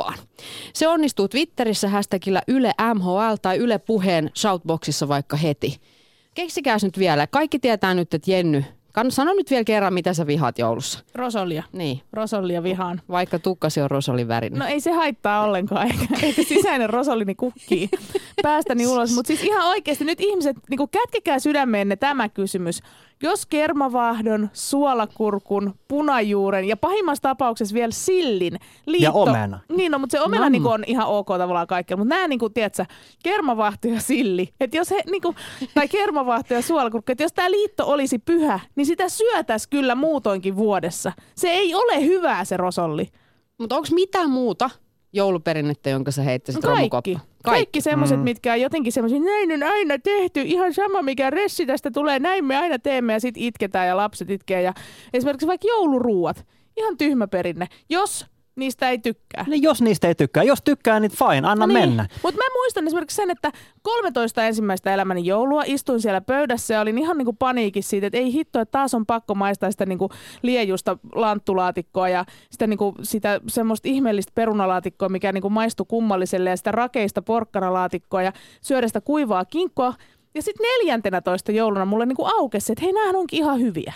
romukoppaan? 0.00 0.28
Se 0.72 0.88
onnistuu 0.88 1.28
Twitterissä 1.28 1.88
hashtagillä 1.88 2.42
Yle 2.48 2.72
MHL 2.94 3.34
tai 3.42 3.56
Yle 3.58 3.78
Puheen 3.78 4.30
shoutboxissa 4.36 5.08
vaikka 5.08 5.36
heti. 5.36 5.80
Keksikääs 6.34 6.84
nyt 6.84 6.98
vielä. 6.98 7.26
Kaikki 7.26 7.58
tietää 7.58 7.94
nyt, 7.94 8.14
että 8.14 8.30
Jenny, 8.30 8.64
sano 9.08 9.32
nyt 9.32 9.50
vielä 9.50 9.64
kerran, 9.64 9.94
mitä 9.94 10.14
sä 10.14 10.26
vihaat 10.26 10.58
joulussa. 10.58 10.98
Rosolia. 11.14 11.62
Niin, 11.72 12.00
Rosolia 12.12 12.62
vihaan. 12.62 13.00
vaikka 13.10 13.38
tukkasi 13.38 13.80
on 13.80 13.90
rosolin 13.90 14.28
värinen. 14.28 14.58
No 14.58 14.66
ei 14.66 14.80
se 14.80 14.92
haittaa 14.92 15.44
ollenkaan, 15.44 15.86
eikä, 15.86 16.06
eikä 16.26 16.42
sisäinen 16.42 16.90
rosolini 16.90 17.34
kukkii 17.34 17.88
päästäni 18.42 18.86
ulos. 18.86 19.14
Mutta 19.14 19.26
siis 19.26 19.42
ihan 19.42 19.68
oikeasti 19.68 20.04
nyt 20.04 20.20
ihmiset, 20.20 20.56
niin 20.70 20.88
kätkekää 20.90 21.38
sydämeenne 21.38 21.96
tämä 21.96 22.28
kysymys. 22.28 22.82
Jos 23.22 23.46
kermavahdon, 23.46 24.48
suolakurkun, 24.52 25.74
punajuuren 25.88 26.64
ja 26.64 26.76
pahimmassa 26.76 27.22
tapauksessa 27.22 27.74
vielä 27.74 27.90
sillin 27.92 28.58
liitto... 28.86 29.04
Ja 29.04 29.12
omena. 29.12 29.58
Niin, 29.68 29.92
no, 29.92 29.98
mutta 29.98 30.12
se 30.18 30.20
omena 30.20 30.50
niin 30.50 30.66
on 30.66 30.84
ihan 30.86 31.06
ok 31.06 31.26
tavallaan 31.28 31.66
kaikkella. 31.66 31.98
Mutta 32.00 32.14
nämä, 32.14 32.28
niin 32.28 32.38
kuin, 32.38 32.52
tiedätkö, 32.52 32.84
kermavahto 33.22 33.88
ja 33.88 34.00
silli, 34.00 34.48
että 34.60 34.76
jos 34.76 34.90
he, 34.90 35.02
niin 35.10 35.22
kuin, 35.22 35.36
tai 35.74 35.88
kermavahto 35.88 36.54
ja 36.54 36.62
suolakurkku, 36.62 37.12
että 37.12 37.24
jos 37.24 37.32
tämä 37.32 37.50
liitto 37.50 37.86
olisi 37.86 38.18
pyhä, 38.18 38.60
niin 38.76 38.86
sitä 38.86 39.08
syötäisi 39.08 39.68
kyllä 39.68 39.94
muutoinkin 39.94 40.56
vuodessa. 40.56 41.12
Se 41.36 41.48
ei 41.48 41.74
ole 41.74 42.04
hyvää 42.06 42.44
se 42.44 42.56
rosolli. 42.56 43.08
Mutta 43.58 43.76
onko 43.76 43.88
mitään 43.94 44.30
muuta 44.30 44.70
jouluperinnettä, 45.12 45.90
jonka 45.90 46.10
sä 46.10 46.22
heittäisit 46.22 46.62
No 46.62 46.68
kaikki. 46.70 47.12
romukoppaan? 47.14 47.29
Kaikki 47.44 47.80
semmoiset, 47.80 48.18
mm. 48.18 48.24
mitkä 48.24 48.52
on 48.52 48.60
jotenkin 48.60 48.92
semmoisia, 48.92 49.20
näin 49.20 49.52
on 49.52 49.62
aina 49.62 49.98
tehty, 49.98 50.40
ihan 50.40 50.74
sama 50.74 51.02
mikä 51.02 51.30
ressi 51.30 51.66
tästä 51.66 51.90
tulee, 51.90 52.18
näin 52.18 52.44
me 52.44 52.56
aina 52.56 52.78
teemme 52.78 53.12
ja 53.12 53.20
sitten 53.20 53.42
itketään 53.42 53.88
ja 53.88 53.96
lapset 53.96 54.30
itkee. 54.30 54.62
Ja 54.62 54.74
esimerkiksi 55.12 55.46
vaikka 55.46 55.68
jouluruuat, 55.68 56.46
ihan 56.76 56.96
tyhmä 56.96 57.28
perinne, 57.28 57.66
jos 57.88 58.26
niistä 58.60 58.90
ei 58.90 58.98
tykkää. 58.98 59.44
Niin 59.48 59.62
jos 59.62 59.82
niistä 59.82 60.08
ei 60.08 60.14
tykkää. 60.14 60.42
Jos 60.42 60.62
tykkää, 60.62 61.00
niin 61.00 61.10
fine, 61.10 61.48
anna 61.48 61.66
No 61.66 61.66
mennä. 61.66 62.06
Mutta 62.22 62.38
mä 62.38 62.44
muistan 62.54 62.86
esimerkiksi 62.86 63.16
sen, 63.16 63.30
että 63.30 63.52
13 63.82 64.44
ensimmäistä 64.44 64.94
elämäni 64.94 65.26
joulua 65.26 65.62
istuin 65.66 66.00
siellä 66.00 66.20
pöydässä 66.20 66.74
ja 66.74 66.80
olin 66.80 66.98
ihan 66.98 67.18
niinku 67.18 67.32
paniikissa 67.32 67.90
siitä, 67.90 68.06
että 68.06 68.18
ei 68.18 68.32
hitto, 68.32 68.60
että 68.60 68.72
taas 68.72 68.94
on 68.94 69.06
pakko 69.06 69.34
maistaa 69.34 69.70
sitä 69.70 69.86
niinku 69.86 70.08
liejusta 70.42 70.98
lanttulaatikkoa 71.14 72.08
ja 72.08 72.24
sitä, 72.50 72.66
niinku, 72.66 72.94
sitä 73.02 73.40
semmoista 73.48 73.88
ihmeellistä 73.88 74.32
perunalaatikkoa, 74.34 75.08
mikä 75.08 75.32
niinku 75.32 75.50
maistui 75.50 75.86
kummalliselle 75.88 76.50
ja 76.50 76.56
sitä 76.56 76.72
rakeista 76.72 77.22
porkkanalaatikkoa 77.22 78.22
ja 78.22 78.32
syödä 78.60 78.86
sitä 78.86 79.00
kuivaa 79.00 79.44
kinkkoa. 79.44 79.94
Ja 80.34 80.42
sitten 80.42 80.64
neljäntenä 80.64 81.20
toista 81.20 81.52
jouluna 81.52 81.84
mulle 81.84 82.06
niinku 82.06 82.24
aukesi, 82.24 82.72
että 82.72 82.84
hei, 82.84 82.92
näähän 82.92 83.16
onkin 83.16 83.38
ihan 83.38 83.60
hyviä. 83.60 83.92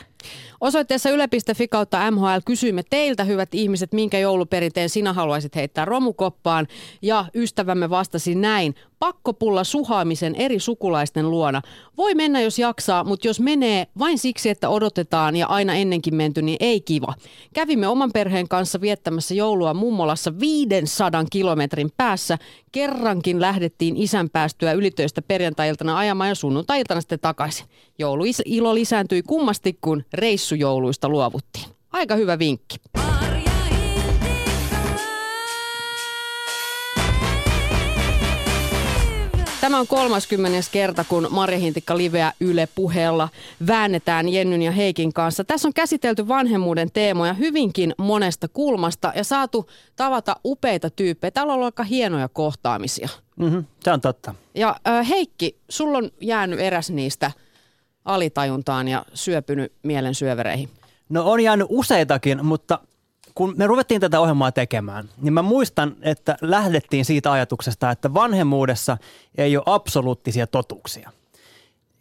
Osoitteessa 0.60 1.10
yle.fi 1.10 1.68
kautta 1.68 2.10
MHL 2.10 2.38
kysyimme 2.44 2.82
teiltä, 2.90 3.24
hyvät 3.24 3.54
ihmiset, 3.54 3.92
minkä 3.92 4.18
jouluperinteen 4.18 4.88
sinä 4.88 5.12
haluaisit 5.12 5.56
heittää 5.56 5.84
romukoppaan. 5.84 6.66
Ja 7.02 7.24
ystävämme 7.34 7.90
vastasi 7.90 8.34
näin. 8.34 8.74
Pakkopulla 9.04 9.64
suhaamisen 9.64 10.34
eri 10.34 10.58
sukulaisten 10.58 11.30
luona. 11.30 11.62
Voi 11.96 12.14
mennä, 12.14 12.40
jos 12.40 12.58
jaksaa, 12.58 13.04
mutta 13.04 13.26
jos 13.26 13.40
menee 13.40 13.87
vain 13.99 14.18
siksi, 14.18 14.50
että 14.50 14.68
odotetaan 14.68 15.37
ja 15.37 15.46
aina 15.46 15.75
ennenkin 15.75 16.14
menty, 16.14 16.42
niin 16.42 16.56
ei 16.61 16.80
kiva. 16.80 17.14
Kävimme 17.54 17.88
oman 17.88 18.12
perheen 18.12 18.49
kanssa 18.49 18.80
viettämässä 18.80 19.34
joulua 19.34 19.75
mummolassa 19.75 20.38
500 20.40 21.25
kilometrin 21.30 21.90
päässä. 21.96 22.38
Kerrankin 22.73 23.40
lähdettiin 23.40 23.96
isän 23.96 24.30
päästyä 24.30 24.73
ylitöistä 24.73 25.23
perjantai-iltana 25.23 25.99
ajamaan 25.99 26.28
ja 26.28 26.34
sunnuntai-iltana 26.34 27.00
sitten 27.00 27.20
takaisin. 27.20 27.66
Jouluilo 27.99 28.75
lisääntyi 28.75 29.23
kummasti, 29.23 29.78
kun 29.80 30.04
reissujouluista 30.14 31.08
luovuttiin. 31.08 31.66
Aika 31.92 32.16
hyvä 32.16 32.38
vinkki. 32.38 32.76
Tämä 39.64 39.78
on 39.78 39.87
30. 39.87 40.59
kerta, 40.73 41.04
kun 41.04 41.28
Marja 41.30 41.59
Hintikka 41.59 41.97
Liveä 41.97 42.33
Yle 42.40 42.68
puheella 42.75 43.28
väännetään 43.66 44.28
Jennyn 44.28 44.62
ja 44.62 44.73
Heikin 44.73 45.12
kanssa. 45.12 45.44
Tässä 45.44 45.68
on 45.68 45.75
käsitelty 45.75 46.28
vanhemmuuden 46.28 46.90
teemoja 46.92 47.35
hyvinkin 47.35 47.94
monesta 47.99 48.49
kulmasta 48.49 49.12
ja 49.16 49.25
saatu 49.25 49.71
tavata 49.97 50.37
upeita 50.44 50.90
tyyppejä. 50.90 51.30
Täällä 51.30 51.52
on 51.52 51.54
ollut 51.54 51.66
aika 51.66 51.83
hienoja 51.83 52.28
kohtaamisia. 52.28 53.09
Mm-hmm, 53.37 53.64
se 53.80 53.92
on 53.92 54.00
totta. 54.00 54.35
Ja 54.54 54.76
äh, 54.88 55.09
Heikki, 55.09 55.56
sulla 55.68 55.99
on 55.99 56.11
jäänyt 56.21 56.61
eräs 56.61 56.90
niistä 56.90 57.30
alitajuntaan 58.04 58.88
ja 58.88 59.04
syöpynyt 59.14 59.73
mielen 59.83 60.14
syövereihin. 60.14 60.68
No 61.09 61.30
on 61.30 61.40
jäänyt 61.40 61.66
useitakin, 61.71 62.47
mutta 62.47 62.78
kun 63.34 63.54
me 63.56 63.66
ruvettiin 63.66 64.00
tätä 64.00 64.20
ohjelmaa 64.20 64.52
tekemään, 64.52 65.08
niin 65.20 65.32
mä 65.32 65.42
muistan, 65.42 65.96
että 66.02 66.36
lähdettiin 66.40 67.04
siitä 67.04 67.32
ajatuksesta, 67.32 67.90
että 67.90 68.14
vanhemmuudessa 68.14 68.96
ei 69.38 69.56
ole 69.56 69.64
absoluuttisia 69.66 70.46
totuuksia. 70.46 71.10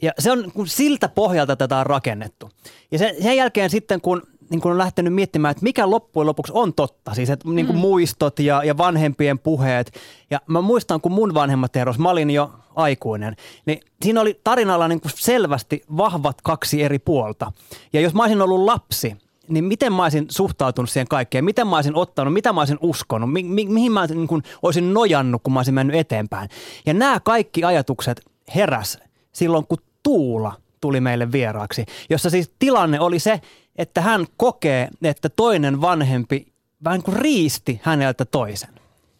Ja 0.02 0.12
se 0.20 0.32
on 0.32 0.52
kun 0.52 0.68
siltä 0.68 1.10
pohjalta 1.10 1.56
tätä 1.56 1.78
on 1.78 1.86
rakennettu. 1.86 2.50
Ja 2.92 3.00
sen, 3.00 3.16
sen 3.24 3.38
jälkeen 3.38 3.70
sitten, 3.70 4.02
kun, 4.02 4.22
niin 4.50 4.62
kun 4.62 4.72
on 4.72 4.78
lähtenyt 4.78 5.14
miettimään, 5.14 5.52
että 5.52 5.64
mikä 5.64 5.90
loppujen 5.90 6.28
lopuksi 6.28 6.54
on 6.56 6.74
totta, 6.74 7.14
siis 7.14 7.30
että, 7.30 7.50
niin 7.50 7.66
kuin 7.66 7.78
mm. 7.78 7.82
muistot 7.82 8.40
ja, 8.40 8.64
ja 8.64 8.78
vanhempien 8.78 9.40
puheet. 9.40 10.00
Ja 10.30 10.42
mä 10.48 10.62
muistan, 10.62 11.02
kun 11.02 11.12
mun 11.12 11.34
vanhemmat 11.34 11.76
eros, 11.76 12.00
mä 12.00 12.10
olin 12.10 12.30
jo 12.30 12.52
aikuinen, 12.76 13.36
niin 13.66 13.80
siinä 14.02 14.22
oli 14.22 14.40
tarinalla 14.44 14.88
niin 14.88 15.02
kuin 15.02 15.12
selvästi 15.16 15.84
vahvat 15.98 16.42
kaksi 16.42 16.84
eri 16.84 17.00
puolta. 17.00 17.52
Ja 17.94 18.02
jos 18.02 18.14
mä 18.14 18.24
olisin 18.24 18.42
ollut 18.42 18.66
lapsi, 18.66 19.18
niin 19.48 19.64
miten 19.64 19.94
mä 19.94 20.04
olisin 20.04 20.26
suhtautunut 20.30 20.90
siihen 20.90 21.08
kaikkeen, 21.08 21.46
miten 21.46 21.68
mä 21.68 21.76
olisin 21.76 21.96
ottanut, 21.96 22.34
mitä 22.34 22.54
mä 22.54 22.62
olisin 22.62 22.78
uskonut, 22.82 23.34
mi- 23.34 23.44
mi- 23.44 23.66
mihin 23.66 23.92
mä 23.92 24.06
niin 24.06 24.28
kuin, 24.28 24.44
olisin 24.62 24.94
nojannut, 24.94 25.44
kun 25.44 25.54
mä 25.54 25.60
olisin 25.60 25.74
mennyt 25.74 25.96
eteenpäin. 25.96 26.50
Ja 26.86 26.94
nämä 26.94 27.20
kaikki 27.20 27.64
ajatukset 27.64 28.22
heräs 28.56 29.00
silloin, 29.32 29.68
kun 29.68 29.78
Tuula 30.04 30.54
tuli 30.82 31.02
meille 31.02 31.32
vieraaksi, 31.32 31.86
jossa 32.10 32.30
siis 32.30 32.52
tilanne 32.60 33.00
oli 33.00 33.20
se, 33.20 33.42
että 33.76 34.02
hän 34.02 34.26
kokee, 34.38 34.90
että 35.04 35.30
toinen 35.30 35.82
vanhempi 35.82 36.48
vähän 36.84 37.04
kuin 37.04 37.18
riisti 37.18 37.80
häneltä 37.84 38.26
toisen. 38.26 38.70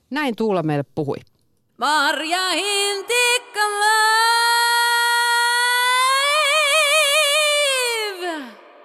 Näin 0.10 0.36
Tuula 0.36 0.64
meille 0.64 0.86
puhui. 0.96 1.18
Marja 1.78 2.50
Hintikka 2.50 3.60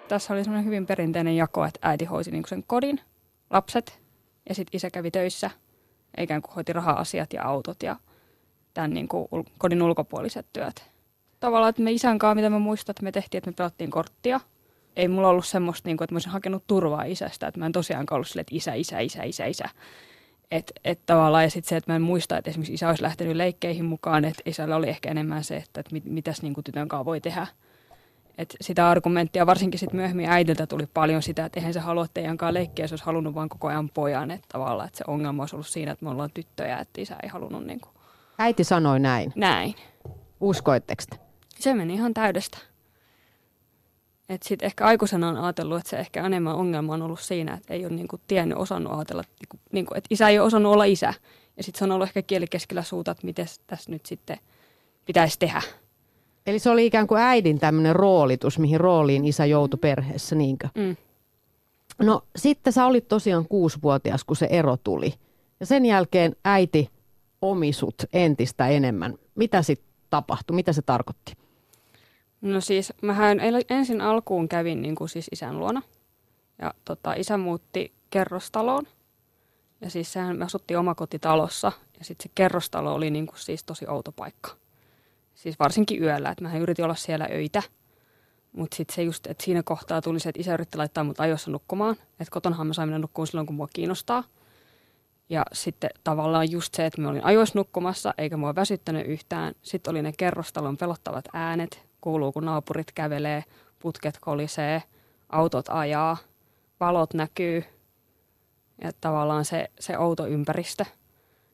Tässä 0.09 0.35
oli 0.35 0.45
semmoinen 0.45 0.65
hyvin 0.67 0.87
perinteinen 0.87 1.37
jako, 1.37 1.65
että 1.65 1.81
äiti 1.83 2.05
hoiti 2.05 2.31
niinku 2.31 2.49
sen 2.49 2.65
kodin, 2.67 3.01
lapset 3.51 4.01
ja 4.49 4.55
sitten 4.55 4.77
isä 4.77 4.91
kävi 4.91 5.11
töissä, 5.11 5.51
eikä 6.17 6.41
kuin 6.41 6.55
hoiti 6.55 6.73
raha-asiat 6.73 7.33
ja 7.33 7.45
autot 7.45 7.83
ja 7.83 7.97
tämän 8.75 8.91
niinku 8.91 9.29
ul- 9.35 9.51
kodin 9.59 9.83
ulkopuoliset 9.83 10.47
työt. 10.53 10.91
Tavallaan, 11.41 11.71
että 11.71 11.83
me 11.83 11.93
isän 11.93 12.19
kanssa, 12.19 12.35
mitä 12.35 12.51
mä 12.51 12.59
muistan, 12.59 12.93
että 12.93 13.03
me 13.03 13.13
tehtiin, 13.13 13.39
että 13.39 13.51
me 13.51 13.55
pelattiin 13.55 13.91
korttia. 13.91 14.41
Ei 14.97 15.09
mulla 15.09 15.29
ollut 15.29 15.47
semmoista, 15.47 15.89
niinku, 15.89 16.05
että 16.05 16.15
mä 16.15 16.17
olisin 16.17 16.33
hakenut 16.33 16.65
turvaa 16.67 17.05
isästä, 17.05 17.47
että 17.47 17.61
mä 17.61 17.67
en 17.67 17.73
tosiaankaan 17.73 18.17
ollut 18.17 18.29
silleen, 18.29 18.43
että 18.43 18.57
isä, 18.57 18.75
isä, 18.75 18.99
isä, 18.99 19.23
isä, 19.23 19.47
isä. 19.47 19.69
Et, 20.51 20.73
et 20.85 21.01
tavallaan, 21.07 21.45
ja 21.45 21.51
sitten 21.51 21.69
se, 21.69 21.77
että 21.77 21.93
mä 21.93 21.97
en 21.97 22.03
muista, 22.03 22.39
että 22.39 22.51
esimerkiksi 22.51 22.75
isä 22.75 22.89
olisi 22.89 23.03
lähtenyt 23.03 23.37
leikkeihin 23.37 23.85
mukaan, 23.85 24.25
että 24.25 24.43
isällä 24.47 24.77
oli 24.77 24.89
ehkä 24.89 25.11
enemmän 25.11 25.45
se, 25.45 25.57
että, 25.57 25.81
että 25.81 25.93
mit, 25.93 26.05
mitäs 26.05 26.43
niin 26.43 26.55
kuin 26.55 26.65
tytön 26.65 26.89
kanssa 26.89 27.05
voi 27.05 27.21
tehdä. 27.21 27.47
Et 28.39 28.57
sitä 28.61 28.89
argumenttia, 28.91 29.47
varsinkin 29.47 29.81
sitten 29.81 29.97
myöhemmin 29.97 30.29
äidiltä 30.29 30.67
tuli 30.67 30.87
paljon 30.87 31.23
sitä, 31.23 31.45
että 31.45 31.61
eihän 31.61 31.73
se 31.73 31.81
halua 31.81 32.07
teidän 32.15 32.37
kanssa 32.37 32.55
leikkiä, 32.55 32.87
se 32.87 32.93
olisi 32.93 33.05
halunnut 33.05 33.35
vaan 33.35 33.49
koko 33.49 33.69
ajan 33.69 33.89
pojan. 33.89 34.31
Että 34.31 34.47
tavallaan, 34.53 34.87
että 34.87 34.99
se 34.99 35.05
ongelma 35.07 35.43
olisi 35.43 35.57
ollut 35.57 35.67
siinä, 35.67 35.93
että 35.93 36.05
me 36.05 36.11
ollaan 36.11 36.31
tyttöjä, 36.35 36.79
että 36.79 37.01
isä 37.01 37.17
ei 37.23 37.29
halunnut 37.29 37.67
niin 37.67 37.81
kuin 37.81 37.93
Äiti 38.39 38.65
sanoi 38.65 39.01
näin. 39.01 39.33
näin. 39.37 39.75
Uskoitteko 40.41 41.03
te? 41.11 41.19
Se 41.59 41.75
meni 41.75 41.95
ihan 41.95 42.15
täydestä. 42.15 42.59
Et 44.29 44.43
sit 44.43 44.63
ehkä 44.63 44.87
aikuisena 44.87 45.29
on 45.29 45.37
ajatellut, 45.37 45.79
että 45.79 45.91
se 45.91 45.97
ehkä 45.97 46.27
enemmän 46.27 46.55
ongelma 46.55 46.95
on 46.95 47.03
ollut 47.03 47.21
siinä, 47.21 47.55
että 47.55 47.75
ei 47.75 47.87
ole 47.87 47.95
niinku 47.95 48.21
tiennyt, 48.29 48.59
osannut 48.59 48.93
ajatella, 48.93 49.23
niinku, 49.41 49.59
niinku, 49.73 49.95
että 49.95 50.09
isä 50.11 50.29
ei 50.29 50.39
ole 50.39 50.47
osannut 50.47 50.73
olla 50.73 50.85
isä. 50.85 51.15
Ja 51.57 51.63
sitten 51.63 51.79
se 51.79 51.85
on 51.85 51.93
ollut 51.93 52.09
ehkä 52.09 52.23
kieli 52.23 52.47
keskellä 52.47 52.83
suuta, 52.83 53.11
että 53.11 53.27
miten 53.27 53.47
tässä 53.67 53.91
nyt 53.91 54.07
sitten 54.07 54.39
pitäisi 55.05 55.39
tehdä. 55.39 55.63
Eli 56.49 56.59
se 56.59 56.71
oli 56.71 56.87
ikään 56.87 57.07
kuin 57.07 57.21
äidin 57.21 57.59
tämmöinen 57.59 57.97
roolitus, 57.97 58.59
mihin 58.59 58.81
rooliin 58.81 59.25
isä 59.25 59.47
joutui 59.47 59.79
perheessä, 59.79 60.37
niinkö? 60.37 60.69
Mm. 60.75 60.97
No 61.99 62.23
sitten 62.37 62.73
sä 62.73 62.87
olit 62.87 63.09
tosiaan 63.09 63.49
kuusivuotias, 63.49 64.25
kun 64.25 64.37
se 64.37 64.47
ero 64.51 64.77
tuli. 64.77 65.15
Ja 65.61 65.67
sen 65.67 65.87
jälkeen 65.87 66.37
äiti 66.45 66.91
omisut 67.43 67.95
entistä 68.13 68.69
enemmän. 68.69 69.15
Mitä 69.35 69.63
sitten 69.63 69.89
tapahtui? 70.11 70.55
Mitä 70.55 70.73
se 70.73 70.83
tarkoitti? 70.83 71.33
No 72.41 72.61
siis, 72.61 72.93
mähän 73.03 73.41
ensin 73.71 74.01
alkuun 74.01 74.49
kävin 74.49 74.83
niin 74.83 74.95
kuin 74.95 75.09
siis 75.09 75.29
isän 75.33 75.59
luona. 75.59 75.83
Ja 76.63 76.75
tota, 76.85 77.13
isä 77.13 77.37
muutti 77.37 77.93
kerrostaloon. 78.11 78.87
Ja 79.81 79.91
siis 79.91 80.13
sehän 80.13 80.39
me 80.39 80.45
asuttiin 80.45 80.79
omakotitalossa. 80.79 81.73
Ja 81.99 82.05
sitten 82.05 82.23
se 82.23 82.31
kerrostalo 82.35 82.95
oli 82.95 83.11
niin 83.11 83.27
kuin 83.27 83.39
siis 83.39 83.65
tosi 83.65 83.87
outo 83.89 84.13
paikka. 84.13 84.51
Siis 85.39 85.59
varsinkin 85.59 86.03
yöllä, 86.03 86.31
että 86.31 86.45
mähän 86.45 86.61
yritin 86.61 86.85
olla 86.85 86.95
siellä 86.95 87.29
öitä. 87.33 87.63
Mutta 88.53 88.77
sitten 88.77 88.95
se 88.95 89.03
just, 89.03 89.27
että 89.27 89.45
siinä 89.45 89.63
kohtaa 89.63 90.03
tuli 90.03 90.21
se, 90.21 90.29
että 90.29 90.41
isä 90.41 90.55
yritti 90.55 90.79
laittaa 90.79 91.05
mut 91.05 91.21
ajoissa 91.21 91.51
nukkumaan. 91.51 91.97
Että 92.21 92.31
kotonahan 92.31 92.67
mä 92.67 92.73
sain 92.73 92.89
mennä 92.89 92.99
nukkumaan 92.99 93.27
silloin, 93.27 93.47
kun 93.47 93.57
mua 93.57 93.69
kiinnostaa. 93.73 94.25
Ja 95.29 95.45
sitten 95.53 95.91
tavallaan 96.05 96.51
just 96.51 96.75
se, 96.75 96.87
että 96.87 97.01
mä 97.01 97.09
olin 97.09 97.25
ajoissa 97.25 97.59
nukkumassa, 97.59 98.15
eikä 98.19 98.37
mua 98.37 98.55
väsyttänyt 98.55 99.07
yhtään. 99.07 99.55
Sitten 99.63 99.91
oli 99.91 100.03
ne 100.03 100.13
kerrostalon 100.17 100.77
pelottavat 100.77 101.25
äänet, 101.33 101.87
kuuluu 102.01 102.33
kun 102.33 102.45
naapurit 102.45 102.93
kävelee, 102.93 103.45
putket 103.79 104.19
kolisee, 104.21 104.83
autot 105.29 105.67
ajaa, 105.69 106.17
valot 106.81 107.15
näkyy. 107.15 107.65
Ja 108.83 108.91
tavallaan 109.01 109.45
se, 109.45 109.71
se 109.81 109.99
outo 109.99 110.27
ympäristö. 110.27 110.85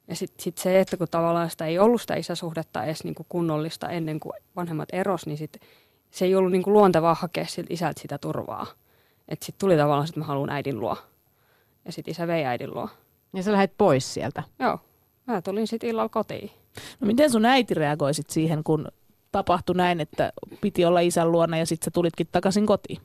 Ja 0.08 0.16
sitten 0.16 0.42
sit 0.42 0.58
se, 0.58 0.80
että 0.80 0.96
kun 0.96 1.06
tavallaan 1.10 1.50
sitä 1.50 1.66
ei 1.66 1.78
ollut 1.78 2.00
sitä 2.00 2.14
isäsuhdetta 2.14 2.84
edes 2.84 3.04
niinku 3.04 3.26
kunnollista 3.28 3.88
ennen 3.88 4.20
kuin 4.20 4.32
vanhemmat 4.56 4.88
eros, 4.92 5.26
niin 5.26 5.38
sit 5.38 5.60
se 6.10 6.24
ei 6.24 6.34
ollut 6.34 6.52
niinku 6.52 6.72
luontevaa 6.72 7.14
hakea 7.14 7.46
siltä 7.46 7.74
isältä 7.74 8.00
sitä 8.00 8.18
turvaa. 8.18 8.66
Että 9.28 9.46
sitten 9.46 9.60
tuli 9.60 9.76
tavallaan, 9.76 10.08
että 10.08 10.20
mä 10.20 10.26
haluan 10.26 10.50
äidin 10.50 10.80
luo. 10.80 10.96
Ja 11.84 11.92
sitten 11.92 12.12
isä 12.12 12.26
vei 12.26 12.44
äidin 12.44 12.74
luo. 12.74 12.88
Ja 13.34 13.42
sä 13.42 13.52
lähdet 13.52 13.72
pois 13.78 14.14
sieltä. 14.14 14.42
Joo, 14.58 14.78
mä 15.26 15.42
tulin 15.42 15.66
sitten 15.66 15.90
illalla 15.90 16.08
kotiin. 16.08 16.50
No 17.00 17.06
miten 17.06 17.30
sun 17.30 17.44
äiti 17.44 17.74
reagoi 17.74 18.14
sit 18.14 18.30
siihen, 18.30 18.64
kun 18.64 18.88
tapahtui 19.32 19.76
näin, 19.76 20.00
että 20.00 20.32
piti 20.60 20.84
olla 20.84 21.00
isän 21.00 21.32
luona 21.32 21.58
ja 21.58 21.66
sitten 21.66 21.84
sä 21.84 21.90
tulitkin 21.90 22.28
takaisin 22.32 22.66
kotiin? 22.66 23.00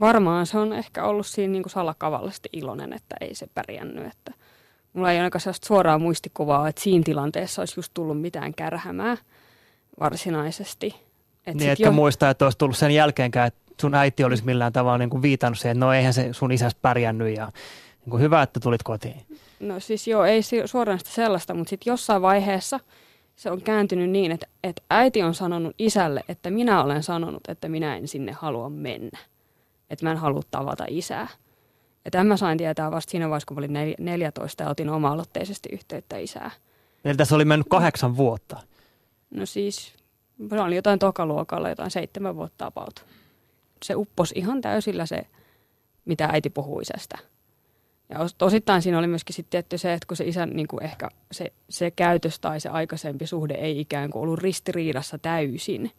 Varmaan 0.00 0.46
se 0.46 0.58
on 0.58 0.72
ehkä 0.72 1.04
ollut 1.04 1.26
siinä 1.26 1.52
niin 1.52 1.62
kuin 1.62 1.70
salakavallisesti 1.70 2.48
iloinen, 2.52 2.92
että 2.92 3.16
ei 3.20 3.34
se 3.34 3.46
pärjännyt. 3.54 4.06
Että 4.06 4.32
mulla 4.94 5.12
ei 5.12 5.18
ainakaan 5.18 5.40
sellaista 5.40 5.66
suoraa 5.66 5.98
muistikuvaa, 5.98 6.68
että 6.68 6.82
siinä 6.82 7.02
tilanteessa 7.04 7.62
olisi 7.62 7.78
just 7.78 7.94
tullut 7.94 8.20
mitään 8.20 8.54
kärhämää 8.54 9.16
varsinaisesti. 10.00 10.94
Et 11.46 11.54
Niin, 11.54 11.70
etkä 11.70 11.90
muista, 11.90 12.30
että 12.30 12.44
olisi 12.44 12.58
tullut 12.58 12.76
sen 12.76 12.90
jälkeenkään, 12.90 13.46
että 13.46 13.60
sun 13.80 13.94
äiti 13.94 14.24
olisi 14.24 14.44
millään 14.44 14.72
tavalla 14.72 14.98
niin 14.98 15.10
kuin 15.10 15.22
viitannut 15.22 15.58
siihen, 15.58 15.76
että 15.76 15.86
no 15.86 15.92
eihän 15.92 16.12
se 16.12 16.28
sun 16.32 16.52
isäs 16.52 16.74
pärjännyt 16.74 17.36
ja 17.36 17.44
niin 18.00 18.10
kuin 18.10 18.22
hyvä, 18.22 18.42
että 18.42 18.60
tulit 18.60 18.82
kotiin. 18.82 19.20
No 19.60 19.80
siis 19.80 20.08
joo, 20.08 20.24
ei 20.24 20.40
suoraan 20.64 20.98
sitä 20.98 21.10
sellaista, 21.10 21.54
mutta 21.54 21.70
sitten 21.70 21.90
jossain 21.90 22.22
vaiheessa 22.22 22.80
se 23.36 23.50
on 23.50 23.62
kääntynyt 23.62 24.10
niin, 24.10 24.32
että, 24.32 24.46
että 24.64 24.82
äiti 24.90 25.22
on 25.22 25.34
sanonut 25.34 25.74
isälle, 25.78 26.24
että 26.28 26.50
minä 26.50 26.82
olen 26.82 27.02
sanonut, 27.02 27.48
että 27.48 27.68
minä 27.68 27.96
en 27.96 28.08
sinne 28.08 28.32
halua 28.32 28.68
mennä. 28.68 29.18
Että 29.90 30.06
mä 30.06 30.10
en 30.10 30.16
halua 30.16 30.42
tavata 30.50 30.84
isää. 30.88 31.28
Ja 32.04 32.10
tämän 32.10 32.26
mä 32.26 32.36
sain 32.36 32.58
tietää 32.58 32.90
vasta 32.90 33.10
siinä 33.10 33.28
vaiheessa, 33.28 33.46
kun 33.46 33.56
mä 33.56 33.58
olin 33.58 33.70
nel- 33.70 34.04
14 34.04 34.62
ja 34.62 34.68
otin 34.68 34.90
oma-aloitteisesti 34.90 35.68
yhteyttä 35.72 36.16
isää. 36.16 36.50
Eli 37.04 37.14
tässä 37.14 37.34
oli 37.34 37.44
mennyt 37.44 37.66
kahdeksan 37.70 38.16
vuotta. 38.16 38.60
No 39.30 39.46
siis, 39.46 39.94
se 40.50 40.60
oli 40.60 40.76
jotain 40.76 40.98
tokaluokalla, 40.98 41.68
jotain 41.68 41.90
seitsemän 41.90 42.36
vuotta 42.36 42.66
about. 42.66 43.06
Se 43.82 43.94
upposi 43.96 44.34
ihan 44.36 44.60
täysillä 44.60 45.06
se, 45.06 45.26
mitä 46.04 46.28
äiti 46.32 46.50
puhui 46.50 46.82
isästä. 46.82 47.18
Ja 48.08 48.18
os- 48.18 48.36
osittain 48.46 48.82
siinä 48.82 48.98
oli 48.98 49.06
myöskin 49.06 49.34
sitten 49.34 49.50
tietty 49.50 49.78
se, 49.78 49.92
että 49.92 50.06
kun 50.06 50.16
se 50.16 50.24
isän 50.24 50.50
niin 50.50 50.68
kuin 50.68 50.82
ehkä 50.82 51.08
se, 51.32 51.52
se 51.70 51.90
käytös 51.90 52.40
tai 52.40 52.60
se 52.60 52.68
aikaisempi 52.68 53.26
suhde 53.26 53.54
ei 53.54 53.80
ikään 53.80 54.10
kuin 54.10 54.22
ollut 54.22 54.38
ristiriidassa 54.38 55.18
täysin 55.18 55.90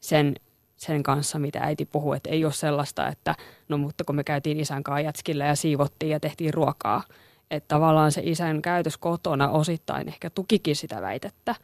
sen, 0.00 0.34
sen 0.76 1.02
kanssa, 1.02 1.38
mitä 1.38 1.60
äiti 1.60 1.84
puhui. 1.84 2.16
Että 2.16 2.30
ei 2.30 2.44
ole 2.44 2.52
sellaista, 2.52 3.08
että 3.08 3.34
no 3.68 3.78
mutta 3.78 4.04
kun 4.04 4.16
me 4.16 4.24
käytiin 4.24 4.60
isän 4.60 4.82
kanssa 4.82 5.00
jätskillä 5.00 5.44
ja 5.46 5.56
siivottiin 5.56 6.10
ja 6.10 6.20
tehtiin 6.20 6.54
ruokaa. 6.54 7.02
Että 7.50 7.68
tavallaan 7.68 8.12
se 8.12 8.20
isän 8.24 8.62
käytös 8.62 8.96
kotona 8.96 9.50
osittain 9.50 10.08
ehkä 10.08 10.30
tukikin 10.30 10.76
sitä 10.76 11.02
väitettä. 11.02 11.54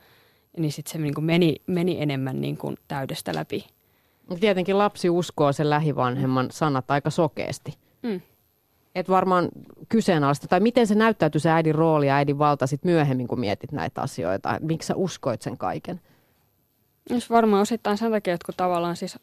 Niin 0.56 0.72
sitten 0.72 0.92
se 0.92 0.98
niin 0.98 1.14
kuin 1.14 1.24
meni, 1.24 1.56
meni 1.66 2.02
enemmän 2.02 2.40
niin 2.40 2.56
kuin 2.56 2.76
täydestä 2.88 3.34
läpi. 3.34 3.66
Tietenkin 4.40 4.78
lapsi 4.78 5.10
uskoo 5.10 5.52
sen 5.52 5.70
lähivanhemman 5.70 6.48
sanat 6.50 6.90
aika 6.90 7.10
sokeasti. 7.10 7.74
Mm. 8.02 8.20
Et 8.94 9.08
varmaan 9.08 9.48
kyseenalaista, 9.88 10.48
tai 10.48 10.60
miten 10.60 10.86
se 10.86 10.94
näyttäytyy 10.94 11.40
se 11.40 11.50
äidin 11.50 11.74
rooli 11.74 12.06
ja 12.06 12.14
äidin 12.14 12.38
valta 12.38 12.66
sit 12.66 12.84
myöhemmin, 12.84 13.28
kun 13.28 13.40
mietit 13.40 13.72
näitä 13.72 14.02
asioita. 14.02 14.58
Miksi 14.60 14.86
sä 14.86 14.94
uskoit 14.96 15.42
sen 15.42 15.58
kaiken? 15.58 16.00
Jos 17.10 17.30
varmaan 17.30 17.62
osittain 17.62 17.98
sen 17.98 18.10
takia, 18.10 18.34
että 18.34 18.46
kun 18.46 18.54
tavallaan 18.56 18.96
siis 18.96 19.18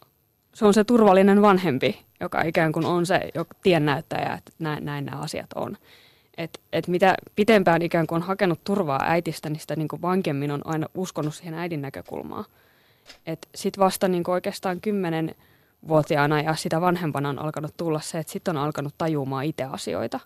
se 0.54 0.66
on 0.66 0.74
se 0.74 0.84
turvallinen 0.84 1.42
vanhempi, 1.42 2.06
joka 2.20 2.42
ikään 2.42 2.72
kuin 2.72 2.86
on 2.86 3.06
se 3.06 3.20
tiennäyttäjä, 3.64 4.34
että 4.34 4.52
näin, 4.60 4.86
näin 4.86 5.06
nämä 5.06 5.22
asiat 5.22 5.54
on. 5.56 5.78
Et, 6.38 6.60
et 6.74 6.88
mitä 6.88 7.16
pitempään 7.36 7.82
ikään 7.82 8.08
kuin 8.08 8.16
on 8.16 8.28
hakenut 8.28 8.64
turvaa 8.64 9.00
äitistä, 9.04 9.50
niin 9.50 9.60
sitä 9.60 9.76
niin 9.76 9.88
kuin 9.88 10.02
vankemmin 10.02 10.52
on 10.52 10.62
aina 10.66 10.88
uskonut 10.96 11.36
siihen 11.36 11.54
äidin 11.54 11.82
näkökulmaan. 11.82 12.46
Sitten 13.56 13.84
vasta 13.84 14.08
niin 14.08 14.24
kuin 14.24 14.34
oikeastaan 14.34 14.82
kymmenen 14.82 15.36
vuotiaana 15.88 16.42
ja 16.42 16.56
sitä 16.56 16.82
vanhempana 16.82 17.30
on 17.30 17.40
alkanut 17.40 17.78
tulla 17.78 18.00
se, 18.00 18.20
että 18.20 18.34
sitten 18.34 18.58
on 18.58 18.64
alkanut 18.64 18.94
tajumaan 18.98 19.46
itse 19.46 19.64
asioita 19.64 20.20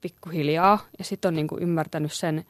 pikkuhiljaa. 0.00 0.78
Ja 0.98 1.04
sitten 1.04 1.28
on 1.28 1.34
niin 1.34 1.48
kuin 1.48 1.62
ymmärtänyt 1.62 2.12
sen, 2.12 2.44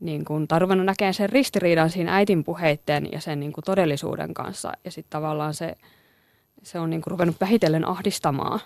niin 0.00 0.24
kuin, 0.24 0.48
tai 0.48 0.58
ruvennut 0.58 0.86
näkemään 0.86 1.14
sen 1.14 1.28
ristiriidan 1.28 1.90
siinä 1.90 2.16
äitin 2.16 2.44
puheitten 2.44 3.08
ja 3.12 3.20
sen 3.20 3.40
niin 3.40 3.52
kuin 3.52 3.64
todellisuuden 3.64 4.34
kanssa. 4.34 4.72
Ja 4.84 4.90
sitten 4.90 5.10
tavallaan 5.10 5.54
se, 5.54 5.74
se 6.62 6.78
on 6.78 6.90
niin 6.90 7.02
kuin 7.02 7.10
ruvennut 7.10 7.40
vähitellen 7.40 7.88
ahdistamaan. 7.88 8.60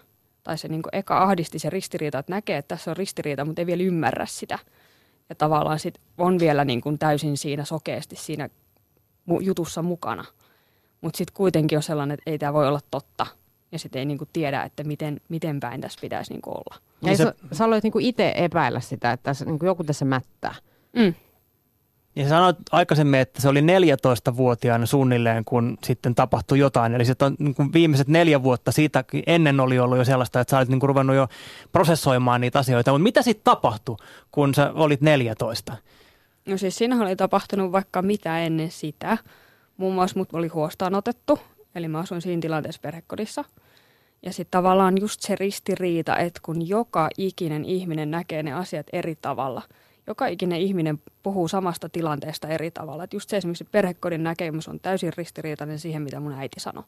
Tai 0.45 0.59
se 0.59 0.69
niin 0.69 0.83
kuin 0.83 0.95
eka 0.95 1.23
ahdisti 1.23 1.59
se 1.59 1.71
ristiriita, 1.71 2.19
että 2.19 2.33
näkee, 2.33 2.57
että 2.57 2.77
tässä 2.77 2.91
on 2.91 2.97
ristiriita, 2.97 3.45
mutta 3.45 3.63
ei 3.63 3.67
vielä 3.67 3.83
ymmärrä 3.83 4.27
sitä. 4.27 4.59
Ja 5.29 5.35
tavallaan 5.35 5.79
sit 5.79 6.01
on 6.19 6.39
vielä 6.39 6.65
niin 6.65 6.81
kuin 6.81 6.99
täysin 6.99 7.37
siinä 7.37 7.65
sokeasti 7.65 8.17
siinä 8.17 8.49
jutussa 9.41 9.83
mukana. 9.83 10.25
Mutta 11.01 11.19
sitten 11.19 11.35
kuitenkin 11.35 11.79
on 11.79 11.83
sellainen, 11.83 12.15
että 12.15 12.31
ei 12.31 12.39
tämä 12.39 12.53
voi 12.53 12.69
olla 12.69 12.81
totta. 12.91 13.27
Ja 13.73 13.79
sitten 13.79 14.01
ei 14.01 14.07
niinku 14.07 14.27
tiedä, 14.33 14.63
että 14.63 14.85
miten, 14.85 15.21
miten 15.29 15.61
päin 15.61 15.81
tässä 15.81 15.99
pitäisi 16.01 16.33
niinku 16.33 16.51
olla. 16.51 16.75
Ja 16.75 17.07
niin 17.07 17.17
se, 17.17 17.25
sä, 17.25 17.35
sä 17.53 17.65
aloit 17.65 17.85
niinku 17.85 17.99
itse 17.99 18.33
epäillä 18.37 18.81
sitä, 18.81 19.13
että 19.13 19.25
tässä, 19.25 19.45
niinku 19.45 19.67
joku 19.67 19.85
tässä 19.85 20.05
mättää. 20.05 20.55
Mm. 20.92 21.14
Ja 22.18 22.28
sanoit 22.28 22.57
aikaisemmin, 22.73 23.21
että 23.21 23.42
se 23.42 23.49
oli 23.49 23.61
14-vuotiaana 23.61 24.87
suunnilleen, 24.87 25.45
kun 25.45 25.78
sitten 25.85 26.14
tapahtui 26.14 26.59
jotain. 26.59 26.95
Eli 26.95 27.04
sitten 27.04 27.26
on 27.26 27.37
niin 27.38 27.54
kuin 27.54 27.73
viimeiset 27.73 28.09
neljä 28.09 28.42
vuotta 28.42 28.73
siitä 28.73 29.04
ennen 29.26 29.61
oli 29.61 29.78
ollut 29.78 29.99
jo 29.99 30.04
sellaista, 30.04 30.40
että 30.40 30.50
sä 30.50 30.59
olit 30.59 30.68
niin 30.68 30.80
kuin 30.80 30.88
ruvennut 30.88 31.16
jo 31.16 31.28
prosessoimaan 31.73 32.40
niitä 32.40 32.59
asioita. 32.59 32.90
Mutta 32.90 33.02
mitä 33.02 33.23
sitten 33.23 33.45
tapahtui, 33.45 33.97
kun 34.33 34.54
sä 34.54 34.73
olit 34.75 35.00
14? 35.00 35.76
No 36.47 36.57
siis 36.57 36.76
siinä 36.76 37.02
oli 37.02 37.16
tapahtunut 37.16 37.73
vaikka 37.73 38.02
mitä 38.02 38.38
ennen 38.38 38.71
sitä. 38.71 39.18
Muun 39.76 39.95
muassa 39.95 40.18
mut 40.18 40.28
oli 40.33 40.49
huostaan 40.49 40.95
otettu, 40.95 41.38
eli 41.75 41.88
mä 41.88 41.99
asuin 41.99 42.23
siinä 42.23 42.40
tilanteessa 42.40 42.80
perhekodissa. 42.80 43.45
Ja 44.23 44.33
sitten 44.33 44.61
tavallaan 44.61 45.00
just 45.00 45.21
se 45.21 45.37
ristiriita, 45.37 46.16
että 46.16 46.40
kun 46.42 46.68
joka 46.68 47.09
ikinen 47.18 47.64
ihminen 47.64 48.11
näkee 48.11 48.42
ne 48.42 48.52
asiat 48.52 48.87
eri 48.92 49.16
tavalla– 49.16 49.62
joka 50.09 50.27
ikinen 50.27 50.61
ihminen 50.61 50.99
puhuu 51.23 51.49
samasta 51.49 51.88
tilanteesta 51.88 52.49
eri 52.49 52.71
tavalla. 52.71 53.05
Et 53.05 53.12
just 53.12 53.31
se 53.31 53.37
esimerkiksi 53.37 53.65
perhekodin 53.65 54.23
näkemys 54.23 54.69
on 54.69 54.81
täysin 54.81 55.12
ristiriitainen 55.17 55.79
siihen, 55.79 56.03
mitä 56.03 56.21
mun 56.21 56.33
äiti 56.33 56.61
sanoi. 56.61 56.85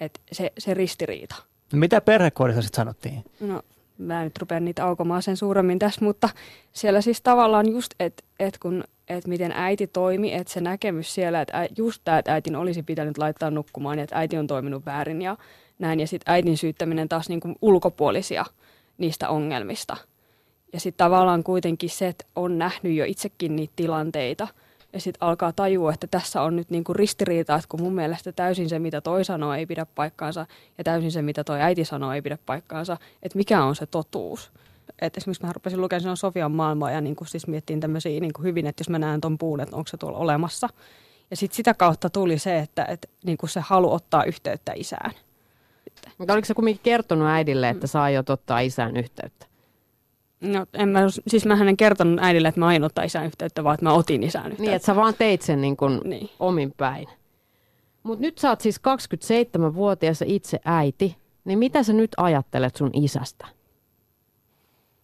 Et 0.00 0.20
se, 0.32 0.52
se 0.58 0.74
ristiriita. 0.74 1.34
No 1.72 1.78
mitä 1.78 2.00
perhekodissa 2.00 2.62
sitten 2.62 2.76
sanottiin? 2.76 3.24
No 3.40 3.62
mä 3.98 4.20
en 4.20 4.24
nyt 4.24 4.38
rupea 4.38 4.60
niitä 4.60 4.84
aukomaan 4.84 5.22
sen 5.22 5.36
suuremmin 5.36 5.78
tässä, 5.78 6.04
mutta 6.04 6.28
siellä 6.72 7.00
siis 7.00 7.22
tavallaan 7.22 7.68
just, 7.68 7.94
että 8.00 8.24
et 8.38 8.58
kun 8.58 8.84
että 9.08 9.28
miten 9.28 9.52
äiti 9.52 9.86
toimi, 9.86 10.34
että 10.34 10.52
se 10.52 10.60
näkemys 10.60 11.14
siellä, 11.14 11.40
että 11.40 11.68
just 11.76 12.02
tämä, 12.04 12.18
että 12.18 12.32
äitin 12.32 12.56
olisi 12.56 12.82
pitänyt 12.82 13.18
laittaa 13.18 13.50
nukkumaan 13.50 13.98
ja 13.98 14.04
että 14.04 14.18
äiti 14.18 14.38
on 14.38 14.46
toiminut 14.46 14.86
väärin 14.86 15.22
ja 15.22 15.36
näin. 15.78 16.00
Ja 16.00 16.06
sitten 16.06 16.32
äitin 16.32 16.58
syyttäminen 16.58 17.08
taas 17.08 17.28
niin 17.28 17.40
kuin 17.40 17.56
ulkopuolisia 17.62 18.44
niistä 18.98 19.28
ongelmista– 19.28 19.96
ja 20.74 20.80
sitten 20.80 21.04
tavallaan 21.04 21.44
kuitenkin 21.44 21.90
se, 21.90 22.08
että 22.08 22.24
on 22.36 22.58
nähnyt 22.58 22.94
jo 22.94 23.04
itsekin 23.04 23.56
niitä 23.56 23.72
tilanteita 23.76 24.48
ja 24.92 25.00
sitten 25.00 25.28
alkaa 25.28 25.52
tajua, 25.52 25.92
että 25.92 26.06
tässä 26.06 26.42
on 26.42 26.56
nyt 26.56 26.70
niinku 26.70 26.92
ristiriita, 26.92 27.54
että 27.54 27.68
kun 27.68 27.82
mun 27.82 27.94
mielestä 27.94 28.32
täysin 28.32 28.68
se, 28.68 28.78
mitä 28.78 29.00
toi 29.00 29.24
sanoo, 29.24 29.54
ei 29.54 29.66
pidä 29.66 29.86
paikkaansa 29.86 30.46
ja 30.78 30.84
täysin 30.84 31.12
se, 31.12 31.22
mitä 31.22 31.44
toi 31.44 31.60
äiti 31.60 31.84
sanoo, 31.84 32.12
ei 32.12 32.22
pidä 32.22 32.38
paikkaansa, 32.46 32.96
että 33.22 33.38
mikä 33.38 33.64
on 33.64 33.76
se 33.76 33.86
totuus. 33.86 34.52
Et 34.98 35.16
esimerkiksi 35.16 35.46
mä 35.46 35.52
rupesin 35.52 35.80
lukemaan 35.80 36.16
Sofian 36.16 36.52
maailmaa 36.52 36.90
ja 36.90 37.00
niin 37.00 37.16
siis 37.26 37.46
miettiin 37.46 37.80
tämmöisiä 37.80 38.20
niin 38.20 38.32
hyvin, 38.42 38.66
että 38.66 38.80
jos 38.80 38.88
mä 38.88 38.98
näen 38.98 39.20
ton 39.20 39.38
puun, 39.38 39.60
että 39.60 39.76
onko 39.76 39.88
se 39.88 39.96
tuolla 39.96 40.18
olemassa. 40.18 40.68
Ja 41.30 41.36
sitten 41.36 41.56
sitä 41.56 41.74
kautta 41.74 42.10
tuli 42.10 42.38
se, 42.38 42.58
että, 42.58 42.84
että 42.84 43.08
niin 43.24 43.38
se 43.46 43.60
halu 43.60 43.92
ottaa 43.92 44.24
yhteyttä 44.24 44.72
isään. 44.76 45.10
Mutta 46.18 46.32
oliko 46.32 46.46
se 46.46 46.54
kumminkin 46.54 46.82
kertonut 46.82 47.28
äidille, 47.28 47.68
että 47.68 47.86
saa 47.86 48.10
jo 48.10 48.22
ottaa 48.28 48.60
isään 48.60 48.96
yhteyttä? 48.96 49.53
No, 50.44 50.66
en 50.74 50.88
mä, 50.88 51.00
siis 51.26 51.46
mä 51.46 51.54
en 51.54 51.76
kertonut 51.76 52.20
äidille, 52.22 52.48
että 52.48 52.60
mä 52.60 52.66
aion 52.66 52.84
ottaa 52.84 53.04
isän 53.04 53.26
yhteyttä, 53.26 53.64
vaan 53.64 53.74
että 53.74 53.86
mä 53.86 53.92
otin 53.92 54.22
isän 54.22 54.42
yhteyttä. 54.42 54.62
Niin, 54.62 54.74
että 54.74 54.86
sä 54.86 54.96
vaan 54.96 55.14
teit 55.18 55.42
sen 55.42 55.60
niin 55.60 55.76
kuin 55.76 56.00
niin. 56.04 56.30
omin 56.40 56.74
päin. 56.76 57.08
Mutta 58.02 58.20
nyt 58.20 58.38
sä 58.38 58.48
oot 58.48 58.60
siis 58.60 58.80
27-vuotias 59.68 60.22
itse 60.26 60.60
äiti, 60.64 61.16
niin 61.44 61.58
mitä 61.58 61.82
sä 61.82 61.92
nyt 61.92 62.10
ajattelet 62.16 62.76
sun 62.76 62.90
isästä? 62.92 63.46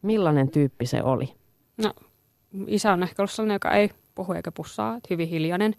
Millainen 0.02 0.50
tyyppi 0.50 0.86
se 0.86 1.02
oli? 1.02 1.34
No, 1.76 1.92
isä 2.66 2.92
on 2.92 3.02
ehkä 3.02 3.22
ollut 3.22 3.30
sellainen, 3.30 3.54
joka 3.54 3.70
ei 3.70 3.90
puhu 4.14 4.32
eikä 4.32 4.52
pussaa, 4.52 4.96
että 4.96 5.06
hyvin 5.10 5.28
hiljainen. 5.28 5.74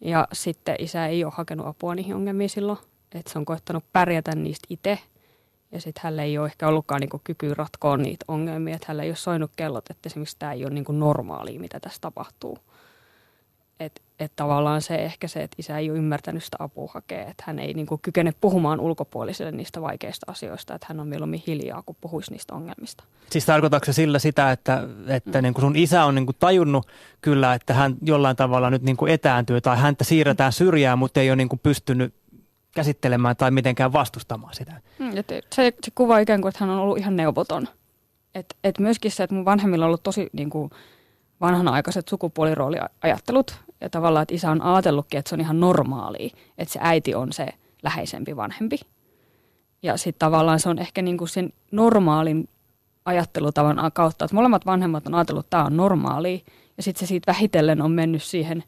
Ja 0.00 0.28
sitten 0.32 0.76
isä 0.78 1.06
ei 1.06 1.24
ole 1.24 1.32
hakenut 1.36 1.66
apua 1.66 1.94
niihin 1.94 2.14
ongelmiin 2.14 2.50
silloin, 2.50 2.78
että 3.14 3.32
se 3.32 3.38
on 3.38 3.44
koittanut 3.44 3.84
pärjätä 3.92 4.34
niistä 4.34 4.66
itse– 4.70 4.98
ja 5.74 5.80
sitten 5.80 6.00
hänellä 6.04 6.22
ei 6.22 6.38
ole 6.38 6.46
ehkä 6.46 6.68
ollutkaan 6.68 7.00
niinku 7.00 7.20
kyky 7.24 7.54
ratkoa 7.54 7.96
niitä 7.96 8.24
ongelmia, 8.28 8.74
että 8.74 8.86
hänellä 8.88 9.02
ei 9.02 9.10
ole 9.10 9.16
soinut 9.16 9.50
kellot, 9.56 9.90
että 9.90 10.06
esimerkiksi 10.06 10.36
tämä 10.38 10.52
ei 10.52 10.64
ole 10.64 10.74
niinku 10.74 10.92
normaalia, 10.92 11.60
mitä 11.60 11.80
tässä 11.80 12.00
tapahtuu. 12.00 12.58
Että 13.80 14.00
et 14.20 14.32
tavallaan 14.36 14.82
se 14.82 14.94
ehkä 14.94 15.28
se, 15.28 15.42
että 15.42 15.56
isä 15.58 15.78
ei 15.78 15.90
ole 15.90 15.98
ymmärtänyt 15.98 16.44
sitä 16.44 16.56
apua 16.60 16.90
hakea, 16.94 17.20
että 17.20 17.44
hän 17.46 17.58
ei 17.58 17.74
niinku 17.74 17.98
kykene 18.02 18.32
puhumaan 18.40 18.80
ulkopuoliselle 18.80 19.52
niistä 19.52 19.80
vaikeista 19.80 20.32
asioista, 20.32 20.74
että 20.74 20.86
hän 20.88 21.00
on 21.00 21.08
mieluummin 21.08 21.42
hiljaa, 21.46 21.82
kun 21.86 21.96
puhuisi 22.00 22.32
niistä 22.32 22.54
ongelmista. 22.54 23.04
Siis 23.30 23.46
tarkoitatko 23.46 23.86
se 23.86 23.92
sillä 23.92 24.18
sitä, 24.18 24.52
että, 24.52 24.88
että 25.08 25.38
mm. 25.38 25.42
niin 25.42 25.54
kuin 25.54 25.62
sun 25.62 25.76
isä 25.76 26.04
on 26.04 26.14
niin 26.14 26.26
kuin 26.26 26.36
tajunnut 26.40 26.86
kyllä, 27.20 27.54
että 27.54 27.74
hän 27.74 27.94
jollain 28.02 28.36
tavalla 28.36 28.70
nyt 28.70 28.82
niin 28.82 28.96
kuin 28.96 29.12
etääntyy 29.12 29.60
tai 29.60 29.76
häntä 29.78 30.04
siirretään 30.04 30.52
syrjään, 30.52 30.98
mutta 30.98 31.20
ei 31.20 31.30
ole 31.30 31.36
niin 31.36 31.48
kuin 31.48 31.60
pystynyt 31.62 32.14
käsittelemään 32.74 33.36
tai 33.36 33.50
mitenkään 33.50 33.92
vastustamaan 33.92 34.54
sitä. 34.54 34.80
Mm, 34.98 35.16
et 35.16 35.28
se, 35.28 35.72
se 35.84 35.90
kuvaa 35.94 36.18
ikään 36.18 36.40
kuin, 36.40 36.48
että 36.48 36.64
hän 36.64 36.74
on 36.74 36.78
ollut 36.78 36.98
ihan 36.98 37.16
neuvoton. 37.16 37.68
Et, 38.34 38.56
et 38.64 38.78
myöskin 38.78 39.10
se, 39.10 39.22
että 39.22 39.34
mun 39.34 39.44
vanhemmilla 39.44 39.84
on 39.84 39.86
ollut 39.86 40.02
tosi 40.02 40.30
niin 40.32 40.50
kuin, 40.50 40.70
vanhanaikaiset 41.40 42.08
sukupuolirooliajattelut. 42.08 43.56
Ja 43.80 43.90
tavallaan, 43.90 44.22
että 44.22 44.34
isä 44.34 44.50
on 44.50 44.62
ajatellutkin, 44.62 45.18
että 45.18 45.28
se 45.28 45.34
on 45.34 45.40
ihan 45.40 45.60
normaalia, 45.60 46.30
että 46.58 46.72
se 46.72 46.78
äiti 46.82 47.14
on 47.14 47.32
se 47.32 47.48
läheisempi 47.82 48.36
vanhempi. 48.36 48.80
Ja 49.82 49.96
sitten 49.96 50.18
tavallaan 50.18 50.60
se 50.60 50.68
on 50.68 50.78
ehkä 50.78 51.02
niin 51.02 51.18
kuin 51.18 51.28
sen 51.28 51.52
normaalin 51.70 52.48
ajattelutavan 53.04 53.90
kautta, 53.92 54.24
että 54.24 54.34
molemmat 54.34 54.66
vanhemmat 54.66 55.06
on 55.06 55.14
ajatellut, 55.14 55.46
että 55.46 55.50
tämä 55.50 55.64
on 55.64 55.76
normaalia. 55.76 56.38
Ja 56.76 56.82
sitten 56.82 57.00
se 57.00 57.06
siitä 57.06 57.32
vähitellen 57.32 57.82
on 57.82 57.90
mennyt 57.90 58.22
siihen, 58.22 58.64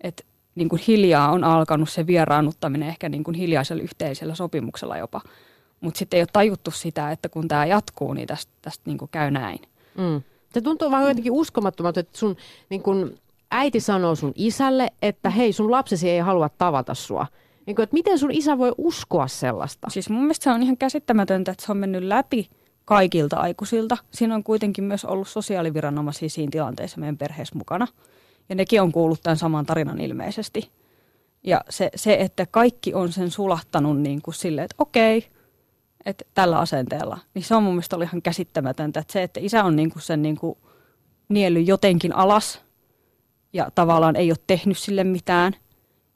että 0.00 0.22
niin 0.54 0.68
kuin 0.68 0.82
hiljaa 0.88 1.32
on 1.32 1.44
alkanut 1.44 1.90
se 1.90 2.06
vieraannuttaminen 2.06 2.88
ehkä 2.88 3.08
niin 3.08 3.24
kuin 3.24 3.34
hiljaisella 3.34 3.82
yhteisellä 3.82 4.34
sopimuksella 4.34 4.98
jopa. 4.98 5.20
Mutta 5.80 5.98
sitten 5.98 6.18
ei 6.18 6.22
ole 6.22 6.28
tajuttu 6.32 6.70
sitä, 6.70 7.10
että 7.10 7.28
kun 7.28 7.48
tämä 7.48 7.66
jatkuu, 7.66 8.12
niin 8.12 8.28
tästä, 8.28 8.52
tästä 8.62 8.82
niin 8.86 8.98
kuin 8.98 9.08
käy 9.08 9.30
näin. 9.30 9.58
Mm. 9.98 10.22
Se 10.54 10.60
tuntuu 10.60 10.90
vähän 10.90 11.08
jotenkin 11.08 11.32
uskomattomalta, 11.32 12.00
että 12.00 12.18
sun 12.18 12.36
niin 12.70 12.82
kun 12.82 13.14
äiti 13.50 13.80
sanoo 13.80 14.14
sun 14.14 14.32
isälle, 14.36 14.88
että 15.02 15.30
hei 15.30 15.52
sun 15.52 15.70
lapsesi 15.70 16.10
ei 16.10 16.18
halua 16.18 16.48
tavata 16.48 16.94
sua. 16.94 17.26
Niin 17.66 17.76
kun, 17.76 17.82
että 17.82 17.94
miten 17.94 18.18
sun 18.18 18.30
isä 18.30 18.58
voi 18.58 18.72
uskoa 18.78 19.28
sellaista? 19.28 19.90
Siis 19.90 20.10
mun 20.10 20.20
mielestä 20.20 20.44
se 20.44 20.50
on 20.50 20.62
ihan 20.62 20.76
käsittämätöntä, 20.76 21.50
että 21.50 21.66
se 21.66 21.72
on 21.72 21.78
mennyt 21.78 22.02
läpi 22.02 22.50
kaikilta 22.84 23.36
aikuisilta. 23.36 23.96
Siinä 24.10 24.34
on 24.34 24.44
kuitenkin 24.44 24.84
myös 24.84 25.04
ollut 25.04 25.28
sosiaaliviranomaisia 25.28 26.28
siinä 26.28 26.50
tilanteessa 26.50 27.00
meidän 27.00 27.18
perheessä 27.18 27.58
mukana– 27.58 27.86
ja 28.48 28.54
nekin 28.54 28.82
on 28.82 28.92
kuullut 28.92 29.20
tämän 29.22 29.36
saman 29.36 29.66
tarinan 29.66 30.00
ilmeisesti. 30.00 30.70
Ja 31.44 31.60
se, 31.70 31.90
se 31.94 32.16
että 32.20 32.46
kaikki 32.50 32.94
on 32.94 33.12
sen 33.12 33.30
sulattanut 33.30 34.00
niin 34.00 34.22
kuin 34.22 34.34
silleen, 34.34 34.64
että 34.64 34.74
okei, 34.78 35.26
että 36.06 36.24
tällä 36.34 36.58
asenteella, 36.58 37.18
niin 37.34 37.42
se 37.42 37.54
on 37.54 37.62
mun 37.62 37.72
mielestä 37.72 37.96
ihan 38.02 38.22
käsittämätöntä. 38.22 39.00
Että 39.00 39.12
se, 39.12 39.22
että 39.22 39.40
isä 39.42 39.64
on 39.64 39.76
niin 39.76 39.90
kuin 39.90 40.02
sen 40.02 40.22
niin 40.22 40.36
kuin 40.36 40.58
niely 41.28 41.60
jotenkin 41.60 42.16
alas 42.16 42.60
ja 43.52 43.70
tavallaan 43.74 44.16
ei 44.16 44.30
ole 44.30 44.38
tehnyt 44.46 44.78
sille 44.78 45.04
mitään. 45.04 45.52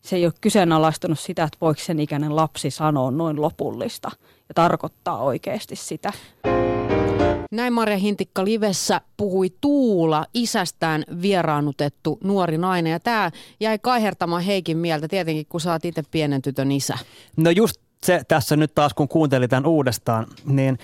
Se 0.01 0.17
ei 0.17 0.27
ole 0.27 0.33
kyseenalaistunut 0.41 1.19
sitä, 1.19 1.45
että 1.45 1.59
voiko 1.61 1.81
sen 1.81 2.01
ikäinen 2.01 2.37
lapsi 2.37 2.71
sanoa 2.71 3.11
noin 3.11 3.43
lopullista 3.43 4.11
ja 4.49 4.55
tarkoittaa 4.55 5.19
oikeasti 5.23 5.77
sitä. 5.77 6.13
Näin 7.57 7.73
Maria 7.73 7.97
Hintikka 7.97 8.45
Livessä 8.45 9.01
puhui 9.17 9.51
Tuula, 9.61 10.27
isästään 10.35 11.05
vieraannutettu 11.23 12.19
nuori 12.25 12.59
nainen. 12.59 12.93
Ja 12.93 13.01
tämä 13.01 13.31
jäi 13.61 13.79
kaihertamaan 13.79 14.43
Heikin 14.43 14.79
mieltä, 14.79 15.09
tietenkin 15.09 15.47
kun 15.49 15.61
saat 15.61 15.85
itse 15.85 16.03
pienen 16.11 16.43
tytön 16.43 16.73
isä. 16.73 16.99
No 17.37 17.51
just 17.51 17.81
se 18.03 18.23
tässä 18.29 18.57
nyt 18.57 18.75
taas, 18.75 18.95
kun 18.95 19.09
kuuntelin 19.09 19.49
tämän 19.49 19.67
uudestaan, 19.67 20.27
niin 20.47 20.79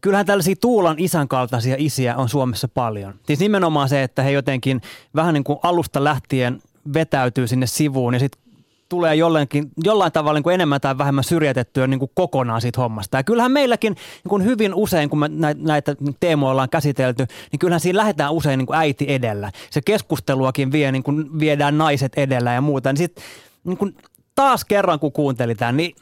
kyllähän 0.00 0.26
tällaisia 0.26 0.54
Tuulan 0.60 0.98
isän 0.98 1.28
kaltaisia 1.28 1.76
isiä 1.78 2.16
on 2.16 2.28
Suomessa 2.28 2.68
paljon. 2.68 3.14
Siis 3.26 3.40
nimenomaan 3.40 3.88
se, 3.88 4.02
että 4.02 4.22
he 4.22 4.30
jotenkin 4.30 4.80
vähän 5.14 5.34
niin 5.34 5.44
kuin 5.44 5.58
alusta 5.62 6.04
lähtien 6.04 6.62
vetäytyy 6.94 7.48
sinne 7.48 7.66
sivuun 7.66 8.14
ja 8.14 8.20
sitten 8.20 8.42
tulee 8.90 9.14
jollekin, 9.14 9.70
jollain 9.84 10.12
tavalla 10.12 10.38
niin 10.38 10.42
kuin 10.42 10.54
enemmän 10.54 10.80
tai 10.80 10.98
vähemmän 10.98 11.24
syrjätettyä 11.24 11.86
niin 11.86 11.98
kuin 11.98 12.10
kokonaan 12.14 12.60
siitä 12.60 12.80
hommasta. 12.80 13.16
Ja 13.16 13.24
kyllähän 13.24 13.52
meilläkin 13.52 13.92
niin 13.92 14.28
kuin 14.28 14.44
hyvin 14.44 14.74
usein, 14.74 15.10
kun 15.10 15.18
me 15.18 15.28
näitä 15.54 15.96
teemoja 16.20 16.50
ollaan 16.50 16.68
käsitelty, 16.70 17.26
niin 17.52 17.58
kyllähän 17.58 17.80
siinä 17.80 17.96
lähdetään 17.96 18.32
usein 18.32 18.58
niin 18.58 18.66
kuin 18.66 18.78
äiti 18.78 19.04
edellä. 19.08 19.52
Se 19.70 19.80
keskusteluakin 19.80 20.72
vie, 20.72 20.92
niin 20.92 21.02
kuin 21.02 21.40
viedään 21.40 21.78
naiset 21.78 22.12
edellä 22.16 22.52
ja 22.52 22.60
muuta. 22.60 22.92
Niin 22.92 22.98
sit, 22.98 23.16
niin 23.64 23.78
kuin 23.78 23.96
taas 24.34 24.64
kerran, 24.64 24.98
kun 25.00 25.12
kuuntelin 25.12 25.56
tämän, 25.56 25.76
niin 25.76 25.94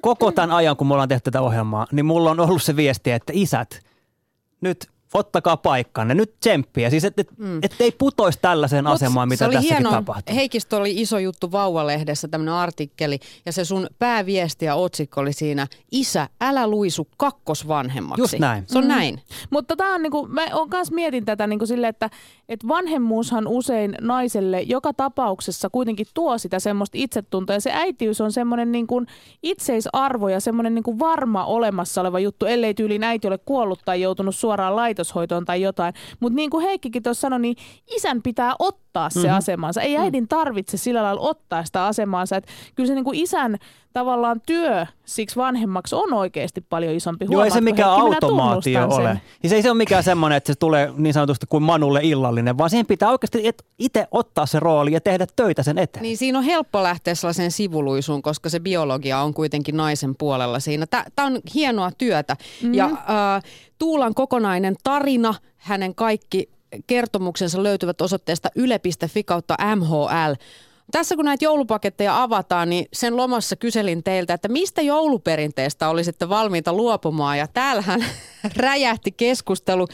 koko 0.00 0.32
tämän 0.32 0.50
ajan, 0.50 0.76
kun 0.76 0.86
me 0.86 0.94
ollaan 0.94 1.08
tehty 1.08 1.30
tätä 1.30 1.42
ohjelmaa, 1.42 1.86
niin 1.92 2.06
mulla 2.06 2.30
on 2.30 2.40
ollut 2.40 2.62
se 2.62 2.76
viesti, 2.76 3.10
että 3.10 3.32
isät, 3.36 3.80
nyt 4.60 4.88
ottakaa 5.16 5.56
paikkanne, 5.56 6.14
nyt 6.14 6.40
tsemppiä. 6.40 6.90
Siis 6.90 7.04
et, 7.04 7.18
et, 7.18 7.38
mm. 7.38 7.58
et 7.62 7.74
ei 7.80 7.92
putoisi 7.92 8.38
tällaiseen 8.42 8.84
Mut 8.84 8.92
asemaan, 8.92 9.28
mitä 9.28 9.44
tässäkin 9.44 9.70
hieno. 9.70 9.90
tapahtuu. 9.90 10.34
Heikistä 10.36 10.76
oli 10.76 11.00
iso 11.00 11.18
juttu 11.18 11.52
Vauvalehdessä, 11.52 12.28
tämmöinen 12.28 12.54
artikkeli, 12.54 13.18
ja 13.46 13.52
se 13.52 13.64
sun 13.64 13.86
pääviesti 13.98 14.64
ja 14.64 14.74
otsikko 14.74 15.20
oli 15.20 15.32
siinä, 15.32 15.66
isä, 15.92 16.28
älä 16.40 16.66
luisu 16.66 17.08
kakkosvanhemmaksi. 17.16 18.22
Just 18.22 18.38
näin. 18.38 18.64
Se 18.66 18.78
on 18.78 18.84
mm. 18.84 18.88
näin. 18.88 19.20
Mutta 19.50 19.76
tämä 19.76 19.94
on 19.94 20.02
niinku, 20.02 20.26
mä 20.26 20.42
on 20.52 20.70
kanssa 20.70 20.94
mietin 20.94 21.24
tätä 21.24 21.46
niinku 21.46 21.66
sille, 21.66 21.88
että 21.88 22.10
et 22.48 22.68
vanhemmuushan 22.68 23.48
usein 23.48 23.96
naiselle 24.00 24.60
joka 24.60 24.92
tapauksessa 24.92 25.70
kuitenkin 25.70 26.06
tuo 26.14 26.38
sitä 26.38 26.58
semmoista 26.58 26.98
itsetuntoa, 26.98 27.56
ja 27.56 27.60
se 27.60 27.70
äitiys 27.72 28.20
on 28.20 28.32
semmoinen 28.32 28.72
niinku 28.72 29.02
itseisarvo 29.42 30.28
ja 30.28 30.40
semmoinen 30.40 30.74
niinku 30.74 30.98
varma 30.98 31.44
olemassa 31.44 32.00
oleva 32.00 32.20
juttu, 32.20 32.46
ellei 32.46 32.74
tyyliin 32.74 33.04
äiti 33.04 33.28
ole 33.28 33.38
kuollut 33.38 33.80
tai 33.84 34.00
joutunut 34.00 34.36
suoraan 34.36 34.76
laitos 34.76 35.05
laitoshoitoon 35.06 35.44
tai 35.44 35.62
jotain. 35.62 35.94
Mutta 36.20 36.36
niin 36.36 36.50
kuin 36.50 36.66
Heikkikin 36.66 37.02
tuossa 37.02 37.20
sanoi, 37.20 37.40
niin 37.40 37.56
isän 37.96 38.22
pitää 38.22 38.54
ottaa 38.58 39.10
se 39.10 39.20
mm-hmm. 39.20 39.36
asemansa. 39.36 39.82
Ei 39.82 39.96
äidin 39.96 40.28
tarvitse 40.28 40.76
sillä 40.76 41.02
lailla 41.02 41.20
ottaa 41.20 41.64
sitä 41.64 41.84
asemaansa. 41.86 42.36
Että 42.36 42.50
kyllä 42.74 42.86
se 42.86 42.94
niin 42.94 43.04
kuin 43.04 43.18
isän 43.18 43.56
tavallaan 43.96 44.40
työ 44.46 44.86
siksi 45.04 45.36
vanhemmaksi 45.36 45.94
on 45.94 46.12
oikeasti 46.12 46.60
paljon 46.60 46.94
isompi. 46.94 47.26
Joo, 47.30 47.44
ei 47.44 47.50
se 47.50 47.60
mikään 47.60 47.90
automaatio 47.90 48.88
ole. 48.88 49.20
Siis 49.40 49.52
ei 49.52 49.62
se 49.62 49.70
ole 49.70 49.76
mikään 49.76 50.02
semmoinen, 50.02 50.36
että 50.36 50.52
se 50.52 50.58
tulee 50.58 50.92
niin 50.96 51.14
sanotusti 51.14 51.46
kuin 51.48 51.62
Manulle 51.62 52.00
illallinen, 52.02 52.58
vaan 52.58 52.70
siihen 52.70 52.86
pitää 52.86 53.10
oikeasti 53.10 53.52
itse 53.78 54.06
ottaa 54.10 54.46
se 54.46 54.60
rooli 54.60 54.92
ja 54.92 55.00
tehdä 55.00 55.26
töitä 55.36 55.62
sen 55.62 55.78
eteen. 55.78 56.02
Niin 56.02 56.16
siinä 56.16 56.38
on 56.38 56.44
helppo 56.44 56.82
lähteä 56.82 57.14
sellaiseen 57.14 57.50
sivuluisuun, 57.50 58.22
koska 58.22 58.48
se 58.48 58.60
biologia 58.60 59.18
on 59.18 59.34
kuitenkin 59.34 59.76
naisen 59.76 60.14
puolella 60.18 60.60
siinä. 60.60 60.86
Tämä 60.86 61.26
on 61.26 61.40
hienoa 61.54 61.90
työtä. 61.98 62.36
Mm-hmm. 62.40 62.74
Ja 62.74 62.84
äh, 62.84 63.42
Tuulan 63.78 64.14
kokonainen 64.14 64.74
tarina, 64.84 65.34
hänen 65.56 65.94
kaikki 65.94 66.48
kertomuksensa 66.86 67.62
löytyvät 67.62 68.00
osoitteesta 68.00 68.48
yle.fi 68.54 69.24
kautta 69.24 69.56
MHL. 69.76 70.32
Tässä 70.92 71.16
kun 71.16 71.24
näitä 71.24 71.44
joulupaketteja 71.44 72.22
avataan, 72.22 72.70
niin 72.70 72.86
sen 72.92 73.16
lomassa 73.16 73.56
kyselin 73.56 74.02
teiltä, 74.02 74.34
että 74.34 74.48
mistä 74.48 74.82
jouluperinteestä 74.82 75.88
olisitte 75.88 76.28
valmiita 76.28 76.72
luopumaan. 76.72 77.38
Ja 77.38 77.46
täällähän 77.48 78.04
räjähti 78.56 79.12
keskustelu. 79.12 79.86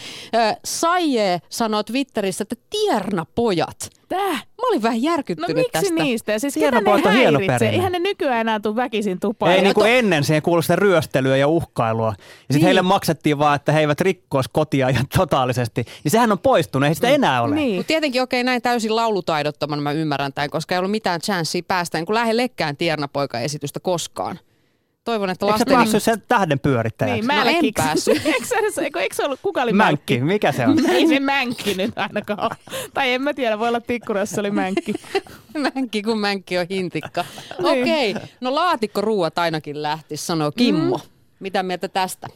Saije 0.64 1.40
sanoi 1.48 1.84
Twitterissä, 1.84 2.42
että 2.42 2.56
tiernapojat. 2.70 3.90
Täh? 4.08 4.46
Mä 4.62 4.68
olin 4.68 4.82
vähän 4.82 5.02
järkyttynyt 5.02 5.48
no, 5.48 5.54
miksi 5.54 5.72
tästä. 5.72 5.94
niistä? 5.94 6.32
Ja 6.32 6.40
siis 6.40 6.54
ketä 6.54 6.80
ne 6.80 7.10
häiritsee? 7.10 7.68
Eihän 7.68 7.92
ne 7.92 7.98
nykyään 7.98 8.40
enää 8.40 8.60
tule 8.60 8.76
väkisin 8.76 9.20
tupaan. 9.20 9.52
Ei 9.52 9.62
niin 9.62 9.74
kuin 9.74 9.82
to... 9.84 9.96
ennen 9.96 10.24
siihen 10.24 10.42
kuului 10.42 10.62
sitä 10.62 10.76
ryöstelyä 10.76 11.36
ja 11.36 11.48
uhkailua. 11.48 12.06
Ja 12.08 12.12
sitten 12.14 12.54
niin. 12.54 12.64
heille 12.64 12.82
maksettiin 12.82 13.38
vaan, 13.38 13.56
että 13.56 13.72
he 13.72 13.80
eivät 13.80 14.00
rikkoisi 14.00 14.50
kotia 14.52 14.88
ihan 14.88 15.06
totaalisesti. 15.16 15.84
Niin 16.04 16.12
sehän 16.12 16.32
on 16.32 16.38
poistunut, 16.38 16.88
ei 16.88 16.94
sitä 16.94 17.08
mm. 17.08 17.14
enää 17.14 17.42
ole. 17.42 17.54
Niin. 17.54 17.76
Mut 17.76 17.86
tietenkin 17.86 18.22
okei, 18.22 18.40
okay, 18.40 18.44
näin 18.44 18.62
täysin 18.62 18.96
laulutaidottoman 18.96 19.82
mä 19.82 19.92
ymmärrän 19.92 20.32
tämän, 20.32 20.50
koska 20.50 20.74
ei 20.74 20.78
ollut 20.78 20.90
mitään 20.90 21.20
chanssiä 21.20 21.62
päästä 21.68 21.98
niin 21.98 22.06
kuin 22.06 22.14
lähellekään 22.14 22.76
tiernapoika-esitystä 22.76 23.80
koskaan. 23.80 24.38
Toivon, 25.04 25.30
että 25.30 25.46
lasten... 25.46 25.68
Eikö 25.68 25.78
päässyt 25.78 26.02
sen 26.02 26.22
tähden 26.28 26.60
pyörittäjäksi? 26.60 27.20
Niin, 27.20 27.26
mä 27.26 27.44
no, 27.44 27.50
en 27.50 27.72
päässyt. 27.76 28.16
eikö, 28.26 28.82
eikö, 28.82 29.00
eikö 29.00 29.14
se 29.14 29.24
ollut, 29.24 29.40
kuka 29.42 29.62
oli 29.62 29.72
mänkki? 29.72 30.14
mänkki? 30.18 30.32
Mikä 30.32 30.52
se 30.52 30.66
on? 30.66 30.86
Ei 30.90 31.08
se 31.08 31.20
mänkki 31.20 31.74
nyt 31.74 31.98
ainakaan 31.98 32.56
Tai 32.94 33.12
en 33.12 33.22
mä 33.22 33.34
tiedä, 33.34 33.58
voi 33.58 33.68
olla 33.68 33.80
tikkurassa 33.80 34.40
oli 34.40 34.50
mänkki. 34.50 34.94
mänkki, 35.74 36.02
kun 36.02 36.18
mänkki 36.18 36.58
on 36.58 36.66
hintikka. 36.70 37.24
niin. 37.58 37.82
Okei, 37.82 38.10
okay. 38.10 38.22
no 38.40 38.54
laatikko 38.54 39.00
ruuat 39.00 39.38
ainakin 39.38 39.82
lähti, 39.82 40.16
sanoo 40.16 40.52
Kimmo. 40.52 40.96
Mm. 40.96 41.04
Mitä 41.40 41.62
mieltä 41.62 41.88
tästä? 41.88 42.28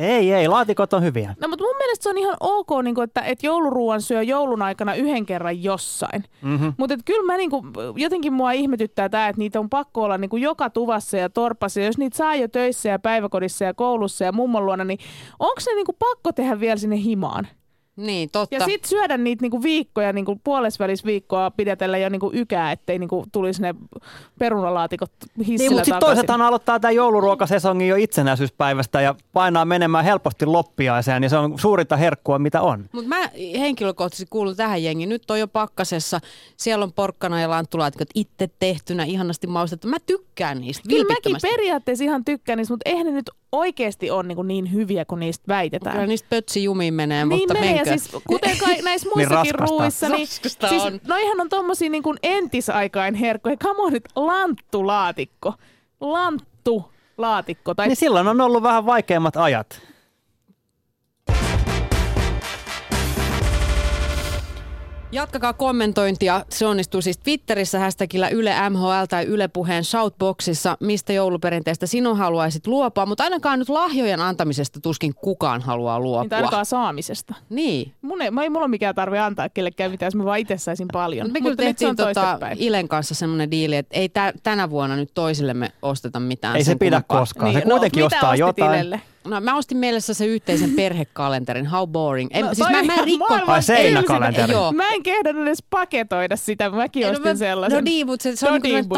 Ei, 0.00 0.32
ei, 0.32 0.48
laatikot 0.48 0.92
on 0.92 1.02
hyviä. 1.02 1.34
No 1.40 1.48
mutta 1.48 1.64
mun 1.64 1.76
mielestä 1.76 2.02
se 2.02 2.10
on 2.10 2.18
ihan 2.18 2.36
ok, 2.40 2.68
niin 2.82 2.94
kuin, 2.94 3.04
että, 3.04 3.20
että 3.20 3.46
jouluruuan 3.46 4.02
syö 4.02 4.22
joulun 4.22 4.62
aikana 4.62 4.94
yhden 4.94 5.26
kerran 5.26 5.62
jossain. 5.62 6.24
Mm-hmm. 6.42 6.72
Mutta 6.76 6.94
kyllä 7.04 7.26
mä 7.26 7.36
niin 7.36 7.50
kuin, 7.50 7.64
jotenkin 7.96 8.32
mua 8.32 8.52
ihmetyttää 8.52 9.08
tämä, 9.08 9.28
että 9.28 9.38
niitä 9.38 9.60
on 9.60 9.70
pakko 9.70 10.02
olla 10.02 10.18
niin 10.18 10.28
kuin 10.28 10.42
joka 10.42 10.70
tuvassa 10.70 11.16
ja 11.16 11.30
torpassa. 11.30 11.80
Ja 11.80 11.86
jos 11.86 11.98
niitä 11.98 12.16
saa 12.16 12.34
jo 12.34 12.48
töissä 12.48 12.88
ja 12.88 12.98
päiväkodissa 12.98 13.64
ja 13.64 13.74
koulussa 13.74 14.24
ja 14.24 14.32
mummon 14.32 14.66
luona, 14.66 14.84
niin 14.84 14.98
onko 15.38 15.60
se 15.60 15.74
niin 15.74 15.86
kuin 15.86 15.96
pakko 15.98 16.32
tehdä 16.32 16.60
vielä 16.60 16.76
sinne 16.76 16.96
himaan? 16.96 17.48
Niin, 18.00 18.30
totta. 18.30 18.54
Ja 18.54 18.64
sitten 18.64 18.88
syödä 18.88 19.16
niitä 19.16 19.42
niinku 19.42 19.62
viikkoja, 19.62 20.12
niinku 20.12 20.40
puolesvälisviikkoa 20.44 21.50
pidetellä 21.50 21.98
jo 21.98 22.08
niinku 22.08 22.30
ykää, 22.34 22.72
ettei 22.72 22.98
niinku 22.98 23.24
tulisi 23.32 23.62
ne 23.62 23.74
perunalaatikot 24.38 25.12
hissillä 25.38 25.58
Niin, 25.58 25.72
mutta 25.72 25.84
sitten 25.84 26.00
toisaalta 26.00 26.46
aloittaa 26.46 26.80
tämä 26.80 26.92
jouluruokasesongi 26.92 27.88
jo 27.88 27.96
itsenäisyyspäivästä 27.96 29.00
ja 29.00 29.14
painaa 29.32 29.64
menemään 29.64 30.04
helposti 30.04 30.46
loppiaiseen, 30.46 31.22
ja 31.22 31.28
se 31.28 31.36
on 31.36 31.58
suurinta 31.58 31.96
herkkua, 31.96 32.38
mitä 32.38 32.60
on. 32.60 32.88
Mutta 32.92 33.08
mä 33.08 33.30
henkilökohtaisesti 33.58 34.30
kuulun 34.30 34.56
tähän 34.56 34.82
jengiin. 34.82 35.08
Nyt 35.08 35.30
on 35.30 35.40
jo 35.40 35.48
pakkasessa, 35.48 36.20
siellä 36.56 36.82
on 36.82 36.92
porkkana 36.92 37.40
ja 37.40 37.50
lanttulaatikot 37.50 38.08
itse 38.14 38.50
tehtynä, 38.58 39.04
ihanasti 39.04 39.46
maustettu. 39.46 39.88
Mä 39.88 39.96
tykkään 40.06 40.60
niistä 40.60 40.88
Kyllä 40.88 41.04
mäkin 41.04 41.36
periaatteessa 41.42 42.04
ihan 42.04 42.24
tykkään 42.24 42.56
niistä, 42.56 42.74
mutta 42.74 42.90
eihän 42.90 43.06
ne 43.06 43.12
nyt 43.12 43.30
oikeasti 43.52 44.10
ole 44.10 44.22
niin, 44.22 44.46
niin 44.46 44.72
hyviä 44.72 45.04
kuin 45.04 45.20
niistä 45.20 45.44
väitetään. 45.48 45.94
Kyllä 45.94 46.06
niistä 46.06 46.26
pötsi 46.30 46.64
jumiin 46.64 46.94
menee, 46.94 47.24
niin 47.24 47.38
mutta 47.38 47.54
menee, 47.54 47.74
menkö? 47.74 47.90
siis 47.90 48.10
kuten 48.26 48.58
kai 48.58 48.82
näissä 48.82 49.08
niin 49.08 49.18
muissakin 49.18 49.42
niin 49.42 49.68
ruuissa, 49.68 50.08
niin 50.08 50.26
siis, 50.26 50.82
on. 50.84 51.00
noihan 51.06 51.40
on 51.40 51.48
tommosia 51.48 51.90
niin 51.90 52.02
kuin 52.02 52.18
entisaikain 52.22 53.14
herkkoja. 53.14 53.56
Come 53.56 53.82
on 53.82 53.92
nyt, 53.92 54.04
lanttulaatikko. 54.16 55.54
Lanttulaatikko. 56.00 57.74
Tai... 57.74 57.88
Niin 57.88 57.96
silloin 57.96 58.28
on 58.28 58.40
ollut 58.40 58.62
vähän 58.62 58.86
vaikeimmat 58.86 59.36
ajat. 59.36 59.80
Jatkakaa 65.12 65.52
kommentointia. 65.52 66.44
Se 66.48 66.66
onnistuu 66.66 67.02
siis 67.02 67.18
Twitterissä 67.18 67.78
hashtagillä 67.78 68.28
Yle 68.28 68.54
MHL 68.70 69.04
tai 69.08 69.24
Yle 69.24 69.48
Puheen 69.48 69.84
Shoutboxissa, 69.84 70.76
mistä 70.80 71.12
jouluperinteestä 71.12 71.86
sinun 71.86 72.16
haluaisit 72.16 72.66
luopua. 72.66 73.06
Mutta 73.06 73.24
ainakaan 73.24 73.58
nyt 73.58 73.68
lahjojen 73.68 74.20
antamisesta 74.20 74.80
tuskin 74.80 75.14
kukaan 75.14 75.60
haluaa 75.60 76.00
luopua. 76.00 76.22
Niin 76.22 76.34
ainakaan 76.34 76.66
saamisesta. 76.66 77.34
Niin. 77.48 77.92
Mun 78.02 78.22
ei, 78.22 78.30
ei 78.42 78.50
mulla 78.50 78.64
ole 78.64 78.68
mikään 78.68 78.94
tarve 78.94 79.18
antaa 79.18 79.48
kellekään 79.48 79.90
mitään, 79.90 80.06
jos 80.06 80.14
mä 80.14 80.24
vaan 80.24 80.38
itse 80.38 80.58
saisin 80.58 80.88
paljon. 80.92 81.26
Me 81.26 81.30
Mutta 81.30 81.40
kyllä 81.42 81.56
tehtiin 81.56 81.96
tota 81.96 82.38
Ilen 82.56 82.88
kanssa 82.88 83.14
semmoinen 83.14 83.50
diili, 83.50 83.76
että 83.76 83.96
ei 83.96 84.08
tä, 84.08 84.32
tänä 84.42 84.70
vuonna 84.70 84.96
nyt 84.96 85.10
toisillemme 85.14 85.72
osteta 85.82 86.20
mitään. 86.20 86.56
Ei 86.56 86.64
se 86.64 86.74
pidä 86.74 86.96
kumpaa. 86.96 87.18
koskaan. 87.18 87.54
Niin. 87.54 87.62
Se 87.62 87.68
kuitenkin 87.68 88.00
no, 88.00 88.06
ostaa 88.06 88.36
jotain. 88.36 88.74
Ilelle? 88.74 89.00
No 89.24 89.40
mä 89.40 89.56
ostin 89.56 89.78
mielessä 89.78 90.14
se 90.14 90.26
yhteisen 90.26 90.70
perhekalenterin. 90.70 91.66
How 91.66 91.88
boring. 91.88 92.30
En, 92.32 92.44
no, 92.44 92.54
siis 92.54 92.70
mä, 92.70 92.82
mä 92.82 92.94
en 92.94 93.04
rikko... 93.04 93.38
Ai 93.46 93.62
seinäkalenteri. 93.62 94.52
Joo. 94.52 94.72
Mä 94.72 94.88
en 94.88 95.02
kehdannut 95.02 95.46
edes 95.46 95.64
paketoida 95.70 96.36
sitä. 96.36 96.70
Mäkin 96.70 97.02
no, 97.02 97.10
ostin 97.10 97.26
mä, 97.26 97.34
sellaisen. 97.34 97.76
No 97.76 97.80
niin, 97.80 98.06
mutta 98.06 98.22
se, 98.22 98.36
se 98.36 98.50
on 98.50 98.60
niin 98.60 98.88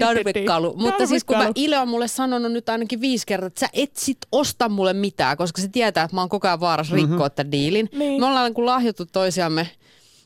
tarvekalu. 0.00 0.74
Mutta 0.76 1.06
siis 1.06 1.24
kun 1.24 1.36
mä, 1.36 1.50
Ile 1.54 1.78
on 1.78 1.88
mulle 1.88 2.08
sanonut 2.08 2.52
nyt 2.52 2.68
ainakin 2.68 3.00
viisi 3.00 3.26
kertaa, 3.26 3.46
että 3.46 3.60
sä 3.60 3.68
et 3.72 3.96
sit 3.96 4.18
osta 4.32 4.68
mulle 4.68 4.92
mitään, 4.92 5.36
koska 5.36 5.62
se 5.62 5.68
tietää, 5.68 6.04
että 6.04 6.16
mä 6.16 6.20
oon 6.20 6.28
koko 6.28 6.48
ajan 6.48 6.60
vaarassa 6.60 6.94
rikkoa 6.94 7.16
mm-hmm. 7.16 7.30
tämän 7.36 7.52
diilin. 7.52 7.88
Niin. 7.92 8.20
Me 8.20 8.26
ollaan 8.26 8.54
kun 8.54 8.66
lahjottu 8.66 9.06
toisiamme 9.06 9.70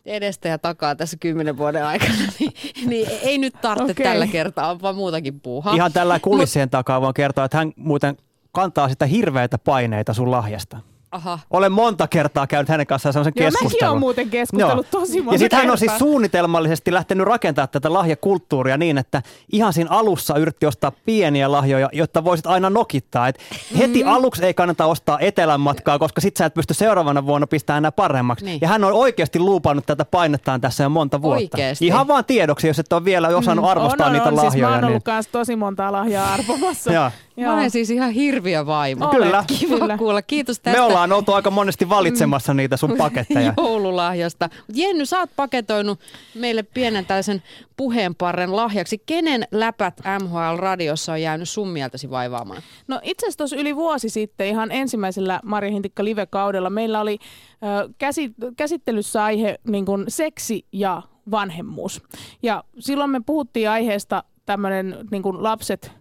edestä 0.06 0.48
ja 0.48 0.58
takaa 0.58 0.94
tässä 0.94 1.16
kymmenen 1.20 1.56
vuoden 1.56 1.84
aikana, 1.84 2.14
niin, 2.38 2.52
niin 2.86 3.08
ei 3.22 3.38
nyt 3.38 3.54
tarvitse 3.62 3.92
okay. 3.92 4.04
tällä 4.04 4.26
kertaa, 4.26 4.80
vaan 4.80 4.94
muutakin 4.94 5.40
puuhaa. 5.40 5.74
Ihan 5.74 5.92
tällä 5.92 6.20
kulissien 6.20 6.70
takaa 6.70 7.00
voin 7.00 7.14
kertoa, 7.14 7.44
että 7.44 7.58
hän 7.58 7.72
muuten 7.76 8.16
kantaa 8.56 8.88
sitä 8.88 9.06
hirveitä 9.06 9.58
paineita 9.58 10.14
sun 10.14 10.30
lahjasta. 10.30 10.78
Aha. 11.10 11.38
Olen 11.50 11.72
monta 11.72 12.08
kertaa 12.08 12.46
käynyt 12.46 12.68
hänen 12.68 12.86
kanssaan 12.86 13.12
sellaisen 13.12 13.32
Joo, 13.36 13.44
keskustelun. 13.44 13.72
Mäkin 13.72 13.88
olen 13.88 14.00
muuten 14.00 14.30
keskustellut 14.30 14.86
Joo. 14.92 15.00
tosi 15.00 15.22
monta 15.22 15.34
Ja 15.34 15.38
sitten 15.38 15.58
hän 15.58 15.70
on 15.70 15.78
siis 15.78 15.98
suunnitelmallisesti 15.98 16.92
lähtenyt 16.92 17.26
rakentamaan 17.26 17.68
tätä 17.68 17.92
lahjakulttuuria 17.92 18.76
niin, 18.76 18.98
että 18.98 19.22
ihan 19.52 19.72
siinä 19.72 19.90
alussa 19.90 20.38
yritti 20.38 20.66
ostaa 20.66 20.92
pieniä 21.06 21.52
lahjoja, 21.52 21.88
jotta 21.92 22.24
voisit 22.24 22.46
aina 22.46 22.70
nokittaa. 22.70 23.28
Et 23.28 23.38
heti 23.78 23.98
mm-hmm. 23.98 24.14
aluksi 24.14 24.44
ei 24.44 24.54
kannata 24.54 24.86
ostaa 24.86 25.18
etelän 25.20 25.60
matkaa, 25.60 25.98
koska 25.98 26.20
sit 26.20 26.36
sä 26.36 26.46
et 26.46 26.54
pysty 26.54 26.74
seuraavana 26.74 27.26
vuonna 27.26 27.46
pistämään 27.46 27.80
enää 27.80 27.92
paremmaksi. 27.92 28.44
Niin. 28.44 28.58
Ja 28.60 28.68
hän 28.68 28.84
on 28.84 28.92
oikeasti 28.92 29.38
luupannut 29.38 29.86
tätä 29.86 30.04
painettaan 30.04 30.60
tässä 30.60 30.82
jo 30.82 30.88
monta 30.88 31.22
vuotta. 31.22 31.36
Oikeasti. 31.36 31.86
Ihan 31.86 32.08
vaan 32.08 32.24
tiedoksi, 32.24 32.68
jos 32.68 32.78
et 32.78 32.92
ole 32.92 33.04
vielä 33.04 33.28
osannut 33.28 33.64
mm, 33.64 33.70
arvostaa 33.70 34.06
on, 34.06 34.10
on, 34.10 34.12
niitä 34.12 34.28
on. 34.28 34.36
lahjoja. 34.36 34.50
Siis 34.50 34.62
mä 34.62 34.74
oon 34.74 34.84
ollut 34.84 35.06
niin... 35.06 35.24
tosi 35.32 35.56
monta 35.56 35.92
lahjaa 35.92 36.32
arvomassa. 36.32 37.10
Mä 37.36 37.54
olen 37.54 37.70
siis 37.70 37.90
ihan 37.90 38.10
hirviö 38.10 38.66
vaimo. 38.66 39.04
Olet, 39.04 39.16
Kyllä. 39.16 39.44
Kiva 39.58 39.78
Kyllä. 39.78 39.98
kuulla. 39.98 40.22
Kiitos 40.22 40.60
tästä. 40.60 40.78
Me 40.78 40.84
ollaan 40.86 41.12
oltu 41.12 41.32
aika 41.32 41.50
monesti 41.50 41.88
valitsemassa 41.88 42.54
niitä 42.54 42.76
sun 42.76 42.94
paketteja. 42.98 43.54
joululahjasta. 43.56 44.48
Jenny, 44.74 45.06
sä 45.06 45.18
oot 45.18 45.30
paketoinut 45.36 46.00
meille 46.34 46.62
pienen 46.62 47.06
tällaisen 47.06 47.42
puheenparren 47.76 48.56
lahjaksi. 48.56 49.02
Kenen 49.06 49.44
läpät 49.50 50.00
MHL-radiossa 50.22 51.12
on 51.12 51.22
jäänyt 51.22 51.48
sun 51.48 51.68
mieltäsi 51.68 52.10
vaivaamaan? 52.10 52.62
No 52.88 53.00
itse 53.02 53.26
asiassa 53.26 53.38
tuossa 53.38 53.56
yli 53.56 53.76
vuosi 53.76 54.08
sitten 54.08 54.46
ihan 54.46 54.72
ensimmäisellä 54.72 55.40
Marja 55.44 55.70
Hintikka 55.70 56.04
live-kaudella 56.04 56.70
meillä 56.70 57.00
oli 57.00 57.18
ö, 57.52 57.88
käsi, 57.98 58.34
käsittelyssä 58.56 59.24
aihe 59.24 59.58
niin 59.68 59.84
kuin 59.86 60.04
seksi 60.08 60.66
ja 60.72 61.02
vanhemmuus. 61.30 62.02
Ja 62.42 62.64
silloin 62.78 63.10
me 63.10 63.20
puhuttiin 63.26 63.70
aiheesta 63.70 64.24
tämmöinen 64.46 64.96
niin 65.10 65.22
kuin 65.22 65.42
lapset, 65.42 65.92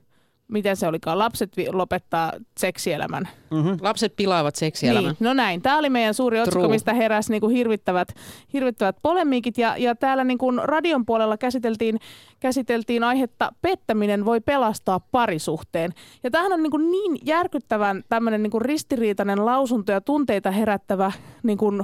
miten 0.47 0.75
se 0.75 0.87
olikaan, 0.87 1.19
lapset 1.19 1.57
vi- 1.57 1.71
lopettaa 1.71 2.33
seksielämän. 2.57 3.27
Mm-hmm. 3.51 3.77
Lapset 3.81 4.15
pilaavat 4.15 4.55
seksielämän. 4.55 5.15
Niin, 5.19 5.27
no 5.27 5.33
näin. 5.33 5.61
Tämä 5.61 5.77
oli 5.77 5.89
meidän 5.89 6.13
suuri 6.13 6.39
otsikko, 6.39 6.59
True. 6.59 6.71
mistä 6.73 6.93
heräsi 6.93 7.31
niin 7.31 7.41
kuin 7.41 7.55
hirvittävät, 7.55 8.07
hirvittävät 8.53 8.95
polemiikit. 9.01 9.57
Ja, 9.57 9.77
ja 9.77 9.95
täällä 9.95 10.23
niin 10.23 10.37
kuin 10.37 10.59
radion 10.63 11.05
puolella 11.05 11.37
käsiteltiin, 11.37 11.99
käsiteltiin 12.39 13.03
aihetta 13.03 13.51
pettäminen 13.61 14.25
voi 14.25 14.41
pelastaa 14.41 14.99
parisuhteen. 14.99 15.93
Ja 16.23 16.31
tämähän 16.31 16.53
on 16.53 16.63
niin, 16.63 16.71
kuin 16.71 16.91
niin 16.91 17.17
järkyttävän 17.23 18.03
tämmöinen 18.09 18.43
niin 18.43 18.51
kuin 18.51 18.61
ristiriitainen 18.61 19.45
lausunto 19.45 19.91
ja 19.91 20.01
tunteita 20.01 20.51
herättävä 20.51 21.11
niin 21.43 21.57
kuin, 21.57 21.83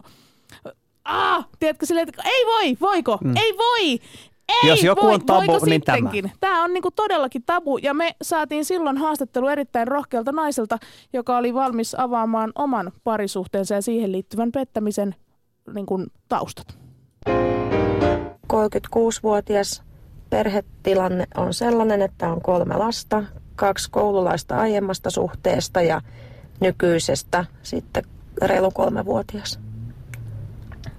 Ah, 1.05 1.47
tiedätkö 1.59 1.85
silleen, 1.85 2.09
että 2.09 2.21
ei 2.25 2.45
voi, 2.45 2.77
voiko, 2.81 3.17
mm. 3.23 3.33
ei 3.37 3.57
voi, 3.57 3.99
ei, 4.63 4.69
Jos 4.69 4.83
joku 4.83 5.05
voi, 5.05 5.13
on 5.13 5.25
tabu, 5.25 5.47
voiko 5.47 5.65
niin 5.65 5.81
tämä. 5.81 5.97
sittenkin? 5.97 6.31
Tämä 6.39 6.63
on 6.63 6.73
niinku 6.73 6.91
todellakin 6.91 7.43
tabu 7.45 7.77
ja 7.77 7.93
me 7.93 8.15
saatiin 8.21 8.65
silloin 8.65 8.97
haastattelu 8.97 9.47
erittäin 9.47 9.87
rohkealta 9.87 10.31
naiselta, 10.31 10.77
joka 11.13 11.37
oli 11.37 11.53
valmis 11.53 11.95
avaamaan 11.99 12.51
oman 12.55 12.91
parisuhteensa 13.03 13.73
ja 13.75 13.81
siihen 13.81 14.11
liittyvän 14.11 14.51
pettämisen 14.51 15.15
niinku, 15.73 16.05
taustat. 16.29 16.77
36-vuotias 18.53 19.83
perhetilanne 20.29 21.27
on 21.37 21.53
sellainen, 21.53 22.01
että 22.01 22.29
on 22.31 22.41
kolme 22.41 22.77
lasta, 22.77 23.23
kaksi 23.55 23.91
koululaista 23.91 24.57
aiemmasta 24.57 25.09
suhteesta 25.09 25.81
ja 25.81 26.01
nykyisestä 26.59 27.45
sitten 27.63 28.03
reilu 28.41 28.71
kolmevuotias. 28.71 29.59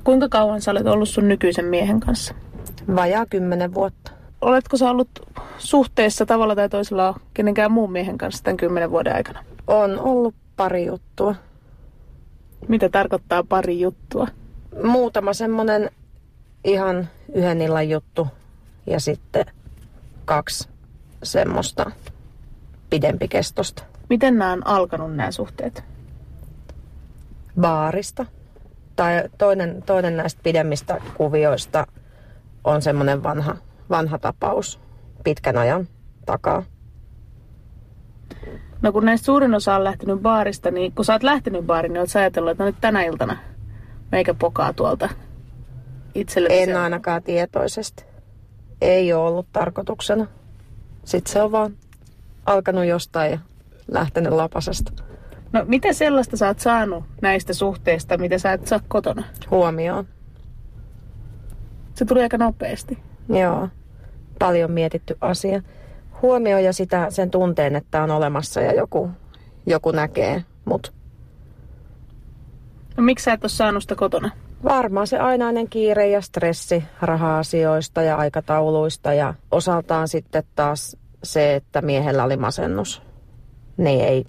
Kuinka 0.04 0.28
kauan 0.28 0.60
sä 0.60 0.70
olet 0.70 0.86
ollut 0.86 1.08
sun 1.08 1.28
nykyisen 1.28 1.64
miehen 1.64 2.00
kanssa? 2.00 2.34
Vajaa 2.96 3.26
kymmenen 3.26 3.74
vuotta. 3.74 4.12
Oletko 4.40 4.76
sä 4.76 4.90
ollut 4.90 5.08
suhteessa 5.58 6.26
tavalla 6.26 6.56
tai 6.56 6.68
toisella 6.68 7.20
kenenkään 7.34 7.72
muun 7.72 7.92
miehen 7.92 8.18
kanssa 8.18 8.44
tämän 8.44 8.56
kymmenen 8.56 8.90
vuoden 8.90 9.14
aikana? 9.14 9.44
On 9.66 9.98
ollut 9.98 10.34
pari 10.56 10.86
juttua. 10.86 11.34
Mitä 12.68 12.88
tarkoittaa 12.88 13.44
pari 13.44 13.80
juttua? 13.80 14.28
Muutama 14.84 15.32
semmonen 15.32 15.90
ihan 16.64 17.08
yhden 17.34 17.60
illan 17.60 17.88
juttu 17.88 18.28
ja 18.86 19.00
sitten 19.00 19.46
kaksi 20.24 20.68
semmoista 21.22 21.90
pidempikestosta. 22.90 23.82
Miten 24.10 24.38
nämä 24.38 24.52
on 24.52 24.66
alkanut 24.66 25.16
nämä 25.16 25.30
suhteet? 25.30 25.84
baarista. 27.60 28.26
Tai 28.96 29.22
toinen, 29.38 29.82
toinen 29.86 30.16
näistä 30.16 30.40
pidemmistä 30.42 31.00
kuvioista 31.14 31.86
on 32.64 32.82
semmoinen 32.82 33.22
vanha, 33.22 33.56
vanha 33.90 34.18
tapaus 34.18 34.80
pitkän 35.24 35.58
ajan 35.58 35.88
takaa. 36.26 36.62
No 38.82 38.92
kun 38.92 39.04
näistä 39.04 39.24
suurin 39.24 39.54
osa 39.54 39.74
on 39.74 39.84
lähtenyt 39.84 40.20
baarista, 40.20 40.70
niin 40.70 40.92
kun 40.92 41.04
sä 41.04 41.12
oot 41.12 41.22
lähtenyt 41.22 41.66
baariin, 41.66 41.92
niin 41.92 42.00
oot 42.00 42.10
sä 42.10 42.20
ajatellut, 42.20 42.50
että 42.50 42.64
no 42.64 42.70
nyt 42.70 42.80
tänä 42.80 43.02
iltana 43.02 43.36
meikä 44.12 44.34
pokaa 44.34 44.72
tuolta 44.72 45.08
itselleni. 46.14 46.60
En 46.60 46.76
ainakaan 46.76 47.22
tietoisesti. 47.22 48.04
Ei 48.80 49.12
ole 49.12 49.28
ollut 49.28 49.46
tarkoituksena. 49.52 50.26
Sitten 51.04 51.32
se 51.32 51.42
on 51.42 51.52
vaan 51.52 51.72
alkanut 52.46 52.84
jostain 52.84 53.30
ja 53.30 53.38
lähtenyt 53.88 54.32
lapasesta 54.32 54.92
No 55.52 55.64
mitä 55.66 55.92
sellaista 55.92 56.36
sä 56.36 56.46
oot 56.46 56.58
saanut 56.58 57.04
näistä 57.22 57.54
suhteista, 57.54 58.18
mitä 58.18 58.38
sä 58.38 58.52
et 58.52 58.66
saa 58.66 58.80
kotona? 58.88 59.24
huomioon. 59.50 60.06
Se 62.02 62.06
tuli 62.06 62.22
aika 62.22 62.38
nopeasti. 62.38 62.98
Joo, 63.28 63.68
paljon 64.38 64.70
mietitty 64.70 65.16
asia. 65.20 65.62
Huomio 66.22 66.58
ja 66.58 66.72
sitä, 66.72 67.06
sen 67.10 67.30
tunteen, 67.30 67.76
että 67.76 68.02
on 68.02 68.10
olemassa 68.10 68.60
ja 68.60 68.74
joku, 68.74 69.10
joku 69.66 69.90
näkee 69.90 70.44
mut. 70.64 70.92
No 72.96 73.02
miksi 73.02 73.24
sä 73.24 73.32
et 73.32 73.44
ole 73.44 73.48
saanut 73.48 73.82
sitä 73.82 73.94
kotona? 73.94 74.30
Varmaan 74.64 75.06
se 75.06 75.18
ainainen 75.18 75.68
kiire 75.68 76.08
ja 76.08 76.20
stressi 76.20 76.84
raha-asioista 77.02 78.02
ja 78.02 78.16
aikatauluista 78.16 79.14
ja 79.14 79.34
osaltaan 79.50 80.08
sitten 80.08 80.44
taas 80.54 80.96
se, 81.24 81.54
että 81.54 81.82
miehellä 81.82 82.24
oli 82.24 82.36
masennus. 82.36 83.02
Niin 83.76 84.04
ei, 84.04 84.26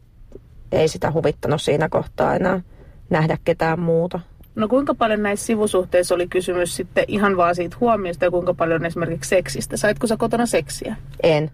ei 0.71 0.88
sitä 0.88 1.12
huvittanut 1.12 1.62
siinä 1.62 1.89
kohtaa 1.89 2.36
enää 2.36 2.62
nähdä 3.09 3.38
ketään 3.43 3.79
muuta. 3.79 4.19
No 4.56 4.68
kuinka 4.68 4.94
paljon 4.94 5.24
näissä 5.24 5.46
sivusuhteissa 5.46 6.16
oli 6.16 6.28
kysymys 6.28 6.76
sitten 6.76 7.06
ihan 7.08 7.38
vaan 7.38 7.56
siitä 7.56 7.78
huomiosta 7.80 8.26
ja 8.26 8.32
kuinka 8.32 8.54
paljon 8.54 8.86
esimerkiksi 8.86 9.30
seksistä? 9.30 9.78
Saitko 9.78 10.08
sä 10.08 10.18
kotona 10.18 10.46
seksiä? 10.46 10.96
En. 11.24 11.52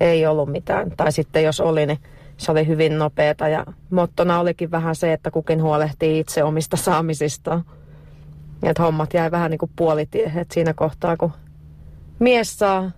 Ei 0.00 0.26
ollut 0.26 0.48
mitään. 0.48 0.92
Tai 0.96 1.12
sitten 1.12 1.44
jos 1.44 1.60
oli, 1.60 1.86
niin 1.86 1.98
se 2.36 2.52
oli 2.52 2.66
hyvin 2.66 2.98
nopeata 2.98 3.48
ja 3.48 3.66
mottona 3.90 4.40
olikin 4.40 4.70
vähän 4.70 4.94
se, 4.94 5.12
että 5.12 5.30
kukin 5.30 5.62
huolehtii 5.62 6.18
itse 6.18 6.44
omista 6.44 6.76
saamisistaan. 6.76 7.64
Ja 8.62 8.70
että 8.70 8.82
hommat 8.82 9.14
jäi 9.14 9.30
vähän 9.30 9.50
niin 9.50 9.58
kuin 9.58 9.70
puolitiehen. 9.76 10.42
Että 10.42 10.54
siinä 10.54 10.74
kohtaa, 10.74 11.16
kun 11.16 11.32
mies 12.18 12.58
saa 12.58 12.90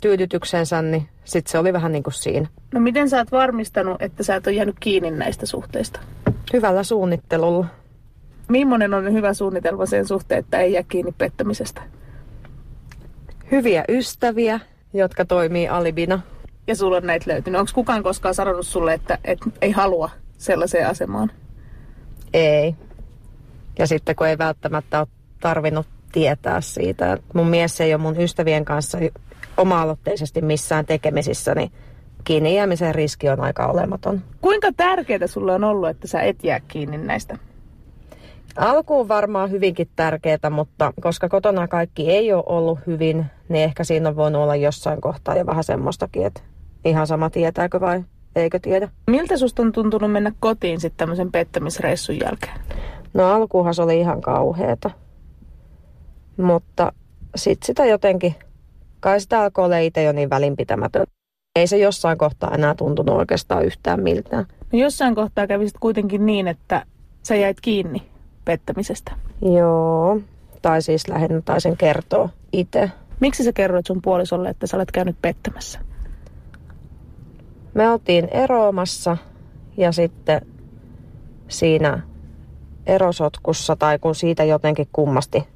tyydytyksensä, 0.00 0.82
niin 0.82 1.08
sitten 1.24 1.52
se 1.52 1.58
oli 1.58 1.72
vähän 1.72 1.92
niin 1.92 2.02
kuin 2.02 2.14
siinä. 2.14 2.48
No 2.74 2.80
miten 2.80 3.10
sä 3.10 3.18
oot 3.18 3.32
varmistanut, 3.32 4.02
että 4.02 4.22
sä 4.22 4.36
et 4.36 4.46
ole 4.46 4.54
jäänyt 4.54 4.76
kiinni 4.80 5.10
näistä 5.10 5.46
suhteista? 5.46 6.00
Hyvällä 6.52 6.82
suunnittelulla. 6.82 7.66
Millainen 8.50 8.94
on 8.94 9.12
hyvä 9.12 9.34
suunnitelma 9.34 9.86
sen 9.86 10.06
suhteen, 10.06 10.38
että 10.38 10.58
ei 10.58 10.72
jää 10.72 10.82
kiinni 10.88 11.12
pettämisestä? 11.18 11.82
Hyviä 13.50 13.84
ystäviä, 13.88 14.60
jotka 14.92 15.24
toimii 15.24 15.68
alibina. 15.68 16.20
Ja 16.66 16.76
sulla 16.76 16.96
on 16.96 17.06
näitä 17.06 17.30
löytynyt. 17.30 17.60
Onko 17.60 17.72
kukaan 17.74 18.02
koskaan 18.02 18.34
sanonut 18.34 18.66
sulle, 18.66 18.94
että, 18.94 19.18
että 19.24 19.50
ei 19.60 19.70
halua 19.70 20.10
sellaiseen 20.38 20.88
asemaan? 20.88 21.30
Ei. 22.34 22.74
Ja 23.78 23.86
sitten 23.86 24.16
kun 24.16 24.26
ei 24.26 24.38
välttämättä 24.38 24.98
ole 24.98 25.08
tarvinnut 25.40 25.86
tietää 26.12 26.60
siitä. 26.60 27.12
että 27.12 27.26
Mun 27.34 27.46
mies 27.46 27.80
ei 27.80 27.94
ole 27.94 28.02
mun 28.02 28.20
ystävien 28.20 28.64
kanssa 28.64 28.98
oma-aloitteisesti 29.56 30.42
missään 30.42 30.86
tekemisissä, 30.86 31.54
niin 31.54 31.72
kiinni 32.24 32.56
jäämisen 32.56 32.94
riski 32.94 33.28
on 33.28 33.40
aika 33.40 33.66
olematon. 33.66 34.22
Kuinka 34.40 34.68
tärkeää 34.76 35.26
sulle 35.26 35.52
on 35.52 35.64
ollut, 35.64 35.88
että 35.88 36.06
sä 36.06 36.20
et 36.20 36.44
jää 36.44 36.60
kiinni 36.68 36.98
näistä? 36.98 37.38
Alkuun 38.56 39.08
varmaan 39.08 39.50
hyvinkin 39.50 39.88
tärkeää, 39.96 40.50
mutta 40.50 40.92
koska 41.00 41.28
kotona 41.28 41.68
kaikki 41.68 42.10
ei 42.10 42.32
ole 42.32 42.44
ollut 42.46 42.78
hyvin, 42.86 43.26
niin 43.48 43.64
ehkä 43.64 43.84
siinä 43.84 44.08
on 44.08 44.16
voinut 44.16 44.42
olla 44.42 44.56
jossain 44.56 45.00
kohtaa 45.00 45.36
jo 45.36 45.46
vähän 45.46 45.64
semmoistakin, 45.64 46.26
että 46.26 46.40
ihan 46.84 47.06
sama 47.06 47.30
tietääkö 47.30 47.80
vai 47.80 48.04
eikö 48.36 48.58
tiedä. 48.62 48.88
Miltä 49.06 49.36
susta 49.36 49.62
on 49.62 49.72
tuntunut 49.72 50.12
mennä 50.12 50.32
kotiin 50.40 50.80
sitten 50.80 50.98
tämmöisen 50.98 51.32
pettämisreissun 51.32 52.20
jälkeen? 52.20 52.60
No 53.14 53.32
alkuunhan 53.32 53.74
se 53.74 53.82
oli 53.82 54.00
ihan 54.00 54.20
kauheeta. 54.20 54.90
Mutta 56.36 56.92
sitten 57.36 57.66
sitä 57.66 57.86
jotenkin, 57.86 58.34
kai 59.00 59.20
sitä 59.20 59.40
alkoi 59.40 59.64
olla 59.64 59.78
itse 59.78 60.02
jo 60.02 60.12
niin 60.12 60.30
välinpitämätön. 60.30 61.06
Ei 61.56 61.66
se 61.66 61.78
jossain 61.78 62.18
kohtaa 62.18 62.54
enää 62.54 62.74
tuntunut 62.74 63.16
oikeastaan 63.16 63.64
yhtään 63.64 64.02
miltään. 64.02 64.46
No 64.72 64.78
jossain 64.78 65.14
kohtaa 65.14 65.46
kävisit 65.46 65.76
kuitenkin 65.80 66.26
niin, 66.26 66.48
että 66.48 66.86
sä 67.22 67.36
jäit 67.36 67.60
kiinni 67.60 68.09
pettämisestä. 68.50 69.12
Joo, 69.42 70.20
tai 70.62 70.82
siis 70.82 71.08
lähinnä 71.08 71.40
taisin 71.44 71.76
kertoa 71.76 72.28
itse. 72.52 72.90
Miksi 73.20 73.44
sä 73.44 73.52
kerroit 73.52 73.86
sun 73.86 74.02
puolisolle, 74.02 74.48
että 74.48 74.66
sä 74.66 74.76
olet 74.76 74.90
käynyt 74.90 75.16
pettämässä? 75.22 75.78
Me 77.74 77.90
oltiin 77.90 78.28
eroamassa 78.28 79.16
ja 79.76 79.92
sitten 79.92 80.40
siinä 81.48 82.00
erosotkussa 82.86 83.76
tai 83.76 83.98
kun 83.98 84.14
siitä 84.14 84.44
jotenkin 84.44 84.88
kummasti, 84.92 85.48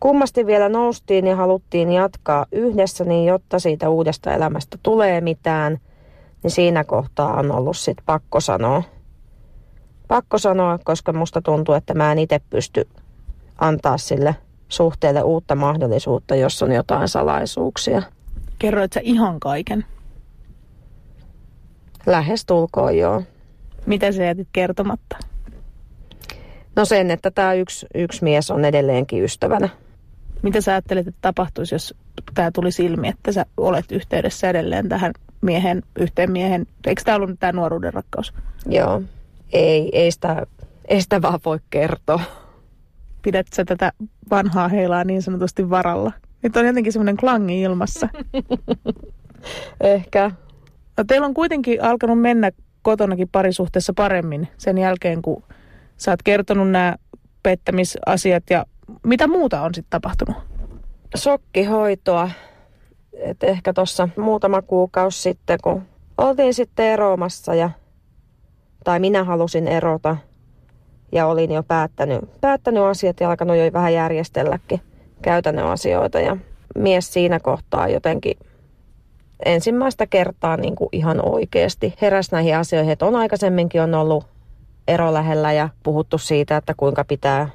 kummasti 0.00 0.46
vielä 0.46 0.68
noustiin 0.68 1.26
ja 1.26 1.36
haluttiin 1.36 1.92
jatkaa 1.92 2.46
yhdessä, 2.52 3.04
niin 3.04 3.26
jotta 3.26 3.58
siitä 3.58 3.88
uudesta 3.88 4.34
elämästä 4.34 4.78
tulee 4.82 5.20
mitään, 5.20 5.78
niin 6.42 6.50
siinä 6.50 6.84
kohtaa 6.84 7.36
on 7.36 7.52
ollut 7.52 7.76
sitten 7.76 8.06
pakko 8.06 8.40
sanoa. 8.40 8.82
Pakko 10.08 10.38
sanoa, 10.38 10.78
koska 10.84 11.12
musta 11.12 11.42
tuntuu, 11.42 11.74
että 11.74 11.94
mä 11.94 12.12
en 12.12 12.18
itse 12.18 12.40
pysty 12.50 12.88
antaa 13.58 13.98
sille 13.98 14.36
suhteelle 14.68 15.22
uutta 15.22 15.54
mahdollisuutta, 15.54 16.34
jos 16.34 16.62
on 16.62 16.72
jotain 16.72 17.08
salaisuuksia. 17.08 18.02
Kerroit 18.58 18.92
sä 18.92 19.00
ihan 19.02 19.40
kaiken? 19.40 19.84
Lähes 22.06 22.44
tulkoon 22.44 22.96
joo. 22.96 23.22
Mitä 23.86 24.12
sä 24.12 24.24
jätit 24.24 24.48
kertomatta? 24.52 25.16
No 26.76 26.84
sen, 26.84 27.10
että 27.10 27.30
tämä 27.30 27.54
yksi, 27.54 27.86
yksi 27.94 28.24
mies 28.24 28.50
on 28.50 28.64
edelleenkin 28.64 29.24
ystävänä. 29.24 29.68
Mitä 30.42 30.60
sä 30.60 30.72
ajattelet, 30.72 31.06
että 31.06 31.18
tapahtuisi, 31.20 31.74
jos 31.74 31.94
tämä 32.34 32.50
tuli 32.50 32.68
ilmi, 32.78 33.08
että 33.08 33.32
sä 33.32 33.46
olet 33.56 33.92
yhteydessä 33.92 34.50
edelleen 34.50 34.88
tähän 34.88 35.12
miehen, 35.40 35.82
yhteen 35.98 36.32
miehen? 36.32 36.66
Eikö 36.86 37.02
tämä 37.04 37.16
ollut 37.16 37.40
tämä 37.40 37.52
nuoruuden 37.52 37.94
rakkaus? 37.94 38.34
Joo. 38.66 39.02
Ei, 39.52 39.88
ei, 39.92 40.10
sitä, 40.10 40.46
ei 40.88 41.02
sitä 41.02 41.22
vaan 41.22 41.40
voi 41.44 41.58
kertoa. 41.70 42.20
Pidät 43.22 43.46
sä 43.54 43.64
tätä 43.64 43.92
vanhaa 44.30 44.68
heilaa 44.68 45.04
niin 45.04 45.22
sanotusti 45.22 45.70
varalla? 45.70 46.12
Nyt 46.42 46.56
on 46.56 46.66
jotenkin 46.66 46.92
semmoinen 46.92 47.16
klangi 47.16 47.60
ilmassa. 47.60 48.08
Ehkä. 49.80 50.30
No, 50.96 51.04
teillä 51.04 51.26
on 51.26 51.34
kuitenkin 51.34 51.82
alkanut 51.82 52.20
mennä 52.20 52.50
kotonakin 52.82 53.28
parisuhteessa 53.28 53.92
paremmin 53.96 54.48
sen 54.58 54.78
jälkeen, 54.78 55.22
kun 55.22 55.42
sä 55.96 56.10
oot 56.10 56.22
kertonut 56.22 56.70
nämä 56.70 56.96
pettämisasiat 57.42 58.44
ja 58.50 58.66
mitä 59.02 59.26
muuta 59.26 59.62
on 59.62 59.74
sitten 59.74 59.90
tapahtunut? 59.90 60.36
Sokkihoitoa. 61.14 62.30
Et 63.12 63.42
ehkä 63.42 63.72
tuossa 63.72 64.08
muutama 64.16 64.62
kuukausi 64.62 65.22
sitten, 65.22 65.58
kun 65.62 65.82
oltiin 66.18 66.54
sitten 66.54 66.86
eroamassa 66.86 67.54
ja 67.54 67.70
tai 68.88 69.00
minä 69.00 69.24
halusin 69.24 69.68
erota 69.68 70.16
ja 71.12 71.26
olin 71.26 71.52
jo 71.52 71.62
päättänyt, 71.62 72.40
päättänyt 72.40 72.82
asiat 72.82 73.20
ja 73.20 73.30
alkanut 73.30 73.56
jo 73.56 73.72
vähän 73.72 73.94
järjestelläkin 73.94 74.80
käytännön 75.22 75.66
asioita 75.66 76.20
ja 76.20 76.36
mies 76.74 77.12
siinä 77.12 77.40
kohtaa 77.40 77.88
jotenkin 77.88 78.36
ensimmäistä 79.44 80.06
kertaa 80.06 80.56
niin 80.56 80.76
kuin 80.76 80.88
ihan 80.92 81.28
oikeasti 81.28 81.94
heräsi 82.02 82.32
näihin 82.32 82.56
asioihin, 82.56 82.92
että 82.92 83.06
on 83.06 83.16
aikaisemminkin 83.16 83.82
on 83.82 83.94
ollut 83.94 84.24
ero 84.88 85.12
lähellä 85.12 85.52
ja 85.52 85.68
puhuttu 85.82 86.18
siitä, 86.18 86.56
että 86.56 86.74
kuinka 86.76 87.04
pitää, 87.04 87.48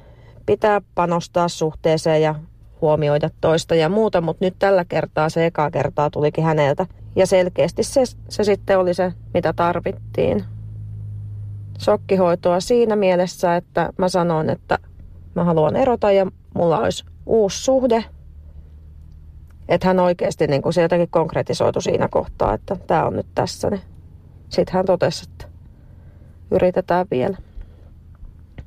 pitää 0.46 0.80
panostaa 0.94 1.48
suhteeseen 1.48 2.22
ja 2.22 2.34
huomioida 2.80 3.30
toista 3.40 3.74
ja 3.74 3.88
muuta, 3.88 4.20
mutta 4.20 4.44
nyt 4.44 4.54
tällä 4.58 4.84
kertaa 4.84 5.28
se 5.28 5.46
eka 5.46 5.70
kertaa 5.70 6.10
tulikin 6.10 6.44
häneltä. 6.44 6.86
Ja 7.16 7.26
selkeästi 7.26 7.82
se, 7.82 8.02
se 8.28 8.44
sitten 8.44 8.78
oli 8.78 8.94
se, 8.94 9.12
mitä 9.34 9.52
tarvittiin. 9.52 10.44
Sokkihoitoa 11.78 12.60
siinä 12.60 12.96
mielessä, 12.96 13.56
että 13.56 13.90
mä 13.98 14.08
sanoin, 14.08 14.50
että 14.50 14.78
mä 15.34 15.44
haluan 15.44 15.76
erota 15.76 16.12
ja 16.12 16.26
mulla 16.54 16.78
olisi 16.78 17.04
uusi 17.26 17.64
suhde. 17.64 18.04
Että 19.68 19.86
hän 19.86 20.00
oikeasti 20.00 20.46
niin 20.46 20.62
kuin 20.62 20.72
se 20.72 20.82
jotenkin 20.82 21.08
konkretisoitu 21.10 21.80
siinä 21.80 22.08
kohtaa, 22.08 22.54
että 22.54 22.76
tämä 22.86 23.06
on 23.06 23.16
nyt 23.16 23.26
tässä. 23.34 23.70
Niin 23.70 23.82
sitten 24.48 24.74
hän 24.74 24.86
totesi, 24.86 25.28
että 25.32 25.44
yritetään 26.50 27.06
vielä. 27.10 27.36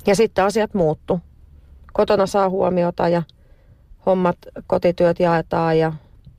Ja 0.07 0.15
sitten 0.15 0.45
asiat 0.45 0.73
muuttu. 0.73 1.19
Kotona 1.93 2.25
saa 2.25 2.49
huomiota 2.49 3.09
ja 3.09 3.23
hommat, 4.05 4.37
kotityöt 4.67 5.19
jaetaan 5.19 5.79
ja 5.79 5.93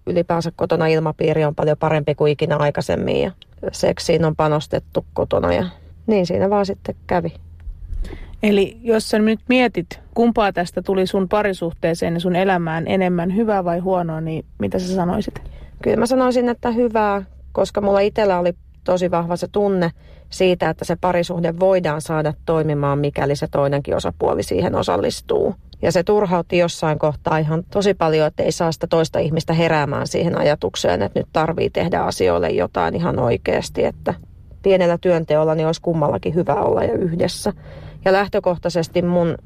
ylipäänsä 0.06 0.52
kotona 0.56 0.86
ilmapiiri 0.86 1.44
on 1.44 1.54
paljon 1.54 1.76
parempi 1.78 2.14
kuin 2.14 2.32
ikinä 2.32 2.56
aikaisemmin 2.56 3.22
ja 3.22 3.32
seksiin 3.72 4.24
on 4.24 4.36
panostettu 4.36 5.06
kotona 5.14 5.52
ja 5.52 5.66
niin 6.08 6.26
siinä 6.26 6.50
vaan 6.50 6.66
sitten 6.66 6.94
kävi. 7.06 7.34
Eli 8.42 8.78
jos 8.82 9.08
sä 9.08 9.18
nyt 9.18 9.40
mietit, 9.48 10.00
kumpaa 10.14 10.52
tästä 10.52 10.82
tuli 10.82 11.06
sun 11.06 11.28
parisuhteeseen 11.28 12.14
ja 12.14 12.20
sun 12.20 12.36
elämään 12.36 12.84
enemmän, 12.86 13.36
hyvää 13.36 13.64
vai 13.64 13.78
huonoa, 13.78 14.20
niin 14.20 14.44
mitä 14.58 14.78
sä 14.78 14.94
sanoisit? 14.94 15.34
Kyllä 15.82 15.96
mä 15.96 16.06
sanoisin, 16.06 16.48
että 16.48 16.70
hyvää, 16.70 17.22
koska 17.52 17.80
mulla 17.80 18.00
itsellä 18.00 18.38
oli 18.38 18.52
tosi 18.84 19.10
vahva 19.10 19.36
se 19.36 19.48
tunne 19.48 19.90
siitä, 20.30 20.70
että 20.70 20.84
se 20.84 20.96
parisuhde 21.00 21.54
voidaan 21.60 22.00
saada 22.00 22.32
toimimaan, 22.46 22.98
mikäli 22.98 23.36
se 23.36 23.46
toinenkin 23.50 23.96
osapuoli 23.96 24.42
siihen 24.42 24.74
osallistuu. 24.74 25.54
Ja 25.82 25.92
se 25.92 26.02
turhautti 26.02 26.58
jossain 26.58 26.98
kohtaa 26.98 27.38
ihan 27.38 27.64
tosi 27.70 27.94
paljon, 27.94 28.26
että 28.26 28.42
ei 28.42 28.52
saa 28.52 28.72
sitä 28.72 28.86
toista 28.86 29.18
ihmistä 29.18 29.52
heräämään 29.52 30.06
siihen 30.06 30.38
ajatukseen, 30.38 31.02
että 31.02 31.20
nyt 31.20 31.28
tarvii 31.32 31.70
tehdä 31.70 32.00
asioille 32.00 32.50
jotain 32.50 32.94
ihan 32.94 33.18
oikeasti, 33.18 33.84
että 33.84 34.14
pienellä 34.62 34.98
työnteolla 35.00 35.54
niin 35.54 35.66
olisi 35.66 35.82
kummallakin 35.82 36.34
hyvä 36.34 36.54
olla 36.54 36.84
ja 36.84 36.92
yhdessä. 36.92 37.52
Ja 38.04 38.12
lähtökohtaisesti 38.12 39.02
mun, 39.02 39.38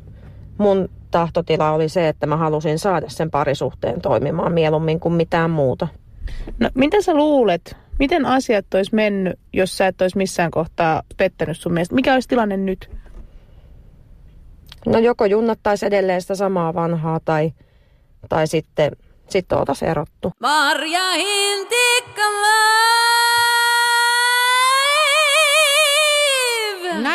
mun 0.59 0.89
tahtotila 1.11 1.71
oli 1.71 1.89
se, 1.89 2.09
että 2.09 2.27
mä 2.27 2.37
halusin 2.37 2.79
saada 2.79 3.09
sen 3.09 3.31
parisuhteen 3.31 4.01
toimimaan 4.01 4.53
mieluummin 4.53 5.01
kuin 5.01 5.15
mitään 5.15 5.51
muuta. 5.51 5.89
No, 6.61 6.71
mitä 6.75 7.03
sä 7.03 7.15
luulet, 7.15 7.77
miten 7.99 8.27
asiat 8.27 8.75
olisi 8.75 8.95
mennyt, 8.95 9.39
jos 9.53 9.79
sä 9.79 9.87
et 9.87 10.01
olisi 10.01 10.17
missään 10.17 10.51
kohtaa 10.51 11.03
pettänyt 11.17 11.59
sun 11.59 11.73
mielestä? 11.73 11.95
Mikä 11.95 12.15
olisi 12.15 12.29
tilanne 12.29 12.57
nyt? 12.57 12.91
No 14.87 14.99
joko 14.99 15.25
junnattaisi 15.25 15.87
edelleen 15.87 16.23
sitä 16.23 16.35
samaa 16.35 16.75
vanhaa 16.75 17.21
tai, 17.25 17.53
tai 18.29 18.47
sitten, 18.47 18.93
sitten 19.29 19.59
oltaisiin 19.59 19.91
erottu. 19.91 20.33
Marja 20.41 21.13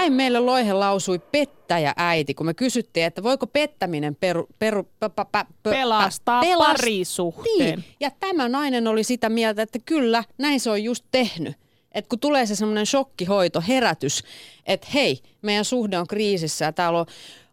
Näin 0.08 0.15
meille 0.15 0.39
Loihe 0.39 0.74
lausui 0.74 1.20
pettäjä 1.20 1.93
äiti, 1.98 2.34
kun 2.34 2.46
me 2.46 2.54
kysyttiin, 2.54 3.06
että 3.06 3.24
voiko 3.24 3.48
pettäminen 3.48 4.15
peru, 4.15 4.48
peru, 4.60 4.84
pa, 5.00 5.10
pa, 5.10 5.26
pa, 5.26 5.46
pelastaa 5.63 6.41
pelast... 6.41 6.67
parisuhteen. 6.67 7.80
Niin. 7.80 7.84
Ja 8.00 8.12
tämä 8.20 8.50
nainen 8.50 8.88
oli 8.88 9.04
sitä 9.04 9.30
mieltä, 9.30 9.62
että 9.62 9.80
kyllä, 9.86 10.24
näin 10.38 10.60
se 10.60 10.70
on 10.70 10.84
just 10.84 11.06
tehnyt. 11.12 11.56
Että 11.91 12.10
kun 12.10 12.20
tulee 12.20 12.46
se 12.46 12.56
semmoinen 12.56 12.86
shokkihoito, 12.86 13.63
herätys, 13.67 14.24
että 14.65 14.88
hei, 14.93 15.20
meidän 15.41 15.65
suhde 15.65 16.00
on 16.00 16.08
kriisissä 16.08 16.65
ja 16.65 16.72
täällä 16.72 17.00
on, 17.00 17.06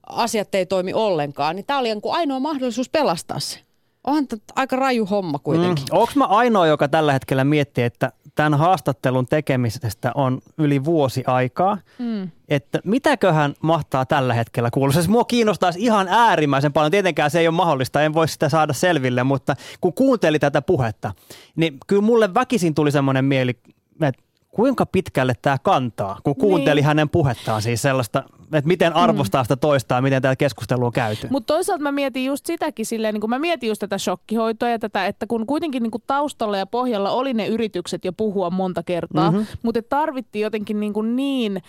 asiat 0.06 0.54
ei 0.54 0.66
toimi 0.66 0.92
ollenkaan, 0.92 1.56
niin 1.56 1.66
tämä 1.66 1.78
oli 1.78 1.88
ainoa 2.10 2.40
mahdollisuus 2.40 2.88
pelastaa 2.88 3.40
se. 3.40 3.58
Onhan 4.04 4.26
aika 4.56 4.76
raju 4.76 5.06
homma 5.06 5.38
kuitenkin. 5.38 5.84
Mm. 5.92 5.98
Onko 5.98 6.12
mä 6.16 6.24
ainoa, 6.24 6.66
joka 6.66 6.88
tällä 6.88 7.12
hetkellä 7.12 7.44
miettii, 7.44 7.84
että 7.84 8.12
tämän 8.34 8.58
haastattelun 8.58 9.26
tekemisestä 9.26 10.12
on 10.14 10.40
yli 10.58 10.84
vuosi 10.84 11.24
aikaa, 11.26 11.78
mm. 11.98 12.30
että 12.48 12.80
mitäköhän 12.84 13.54
mahtaa 13.62 14.06
tällä 14.06 14.34
hetkellä 14.34 14.70
kuulua. 14.70 14.92
Se 14.92 14.94
siis 14.94 15.08
mua 15.08 15.24
kiinnostaisi 15.24 15.82
ihan 15.82 16.08
äärimmäisen 16.08 16.72
paljon. 16.72 16.90
Tietenkään 16.90 17.30
se 17.30 17.40
ei 17.40 17.48
ole 17.48 17.56
mahdollista, 17.56 18.02
en 18.02 18.14
voi 18.14 18.28
sitä 18.28 18.48
saada 18.48 18.72
selville, 18.72 19.24
mutta 19.24 19.56
kun 19.80 19.94
kuunteli 19.94 20.38
tätä 20.38 20.62
puhetta, 20.62 21.12
niin 21.56 21.78
kyllä 21.86 22.02
mulle 22.02 22.34
väkisin 22.34 22.74
tuli 22.74 22.92
semmoinen 22.92 23.24
mieli, 23.24 23.58
että 24.00 24.22
kuinka 24.54 24.86
pitkälle 24.86 25.32
tämä 25.42 25.56
kantaa, 25.62 26.20
kun 26.24 26.36
kuunteli 26.36 26.80
niin. 26.80 26.86
hänen 26.86 27.10
puhettaan 27.10 27.62
siis 27.62 27.82
sellaista, 27.82 28.24
että 28.52 28.68
miten 28.68 28.92
mm. 28.92 28.98
arvostaa 28.98 29.44
sitä 29.44 29.56
toista 29.56 29.94
ja 29.94 30.02
miten 30.02 30.22
tätä 30.22 30.36
keskustelua 30.36 30.86
on 30.86 30.92
käyty. 30.92 31.28
Mutta 31.30 31.54
toisaalta 31.54 31.82
mä 31.82 31.92
mietin 31.92 32.24
just 32.24 32.46
sitäkin 32.46 32.86
silleen, 32.86 33.14
niin 33.14 33.20
kun 33.20 33.30
mä 33.30 33.38
mietin 33.38 33.68
just 33.68 33.80
tätä 33.80 33.98
shokkihoitoa 33.98 34.68
ja 34.68 34.78
tätä, 34.78 35.06
että 35.06 35.26
kun 35.26 35.46
kuitenkin 35.46 35.82
niin 35.82 35.90
kuin 35.90 36.02
taustalla 36.06 36.56
ja 36.56 36.66
pohjalla 36.66 37.10
oli 37.10 37.34
ne 37.34 37.46
yritykset 37.46 38.04
jo 38.04 38.12
puhua 38.12 38.50
monta 38.50 38.82
kertaa, 38.82 39.30
mm-hmm. 39.30 39.46
mutta 39.62 39.82
tarvittiin 39.88 40.42
jotenkin 40.42 40.80
niin, 40.80 40.92
kuin 40.92 41.16
niin 41.16 41.62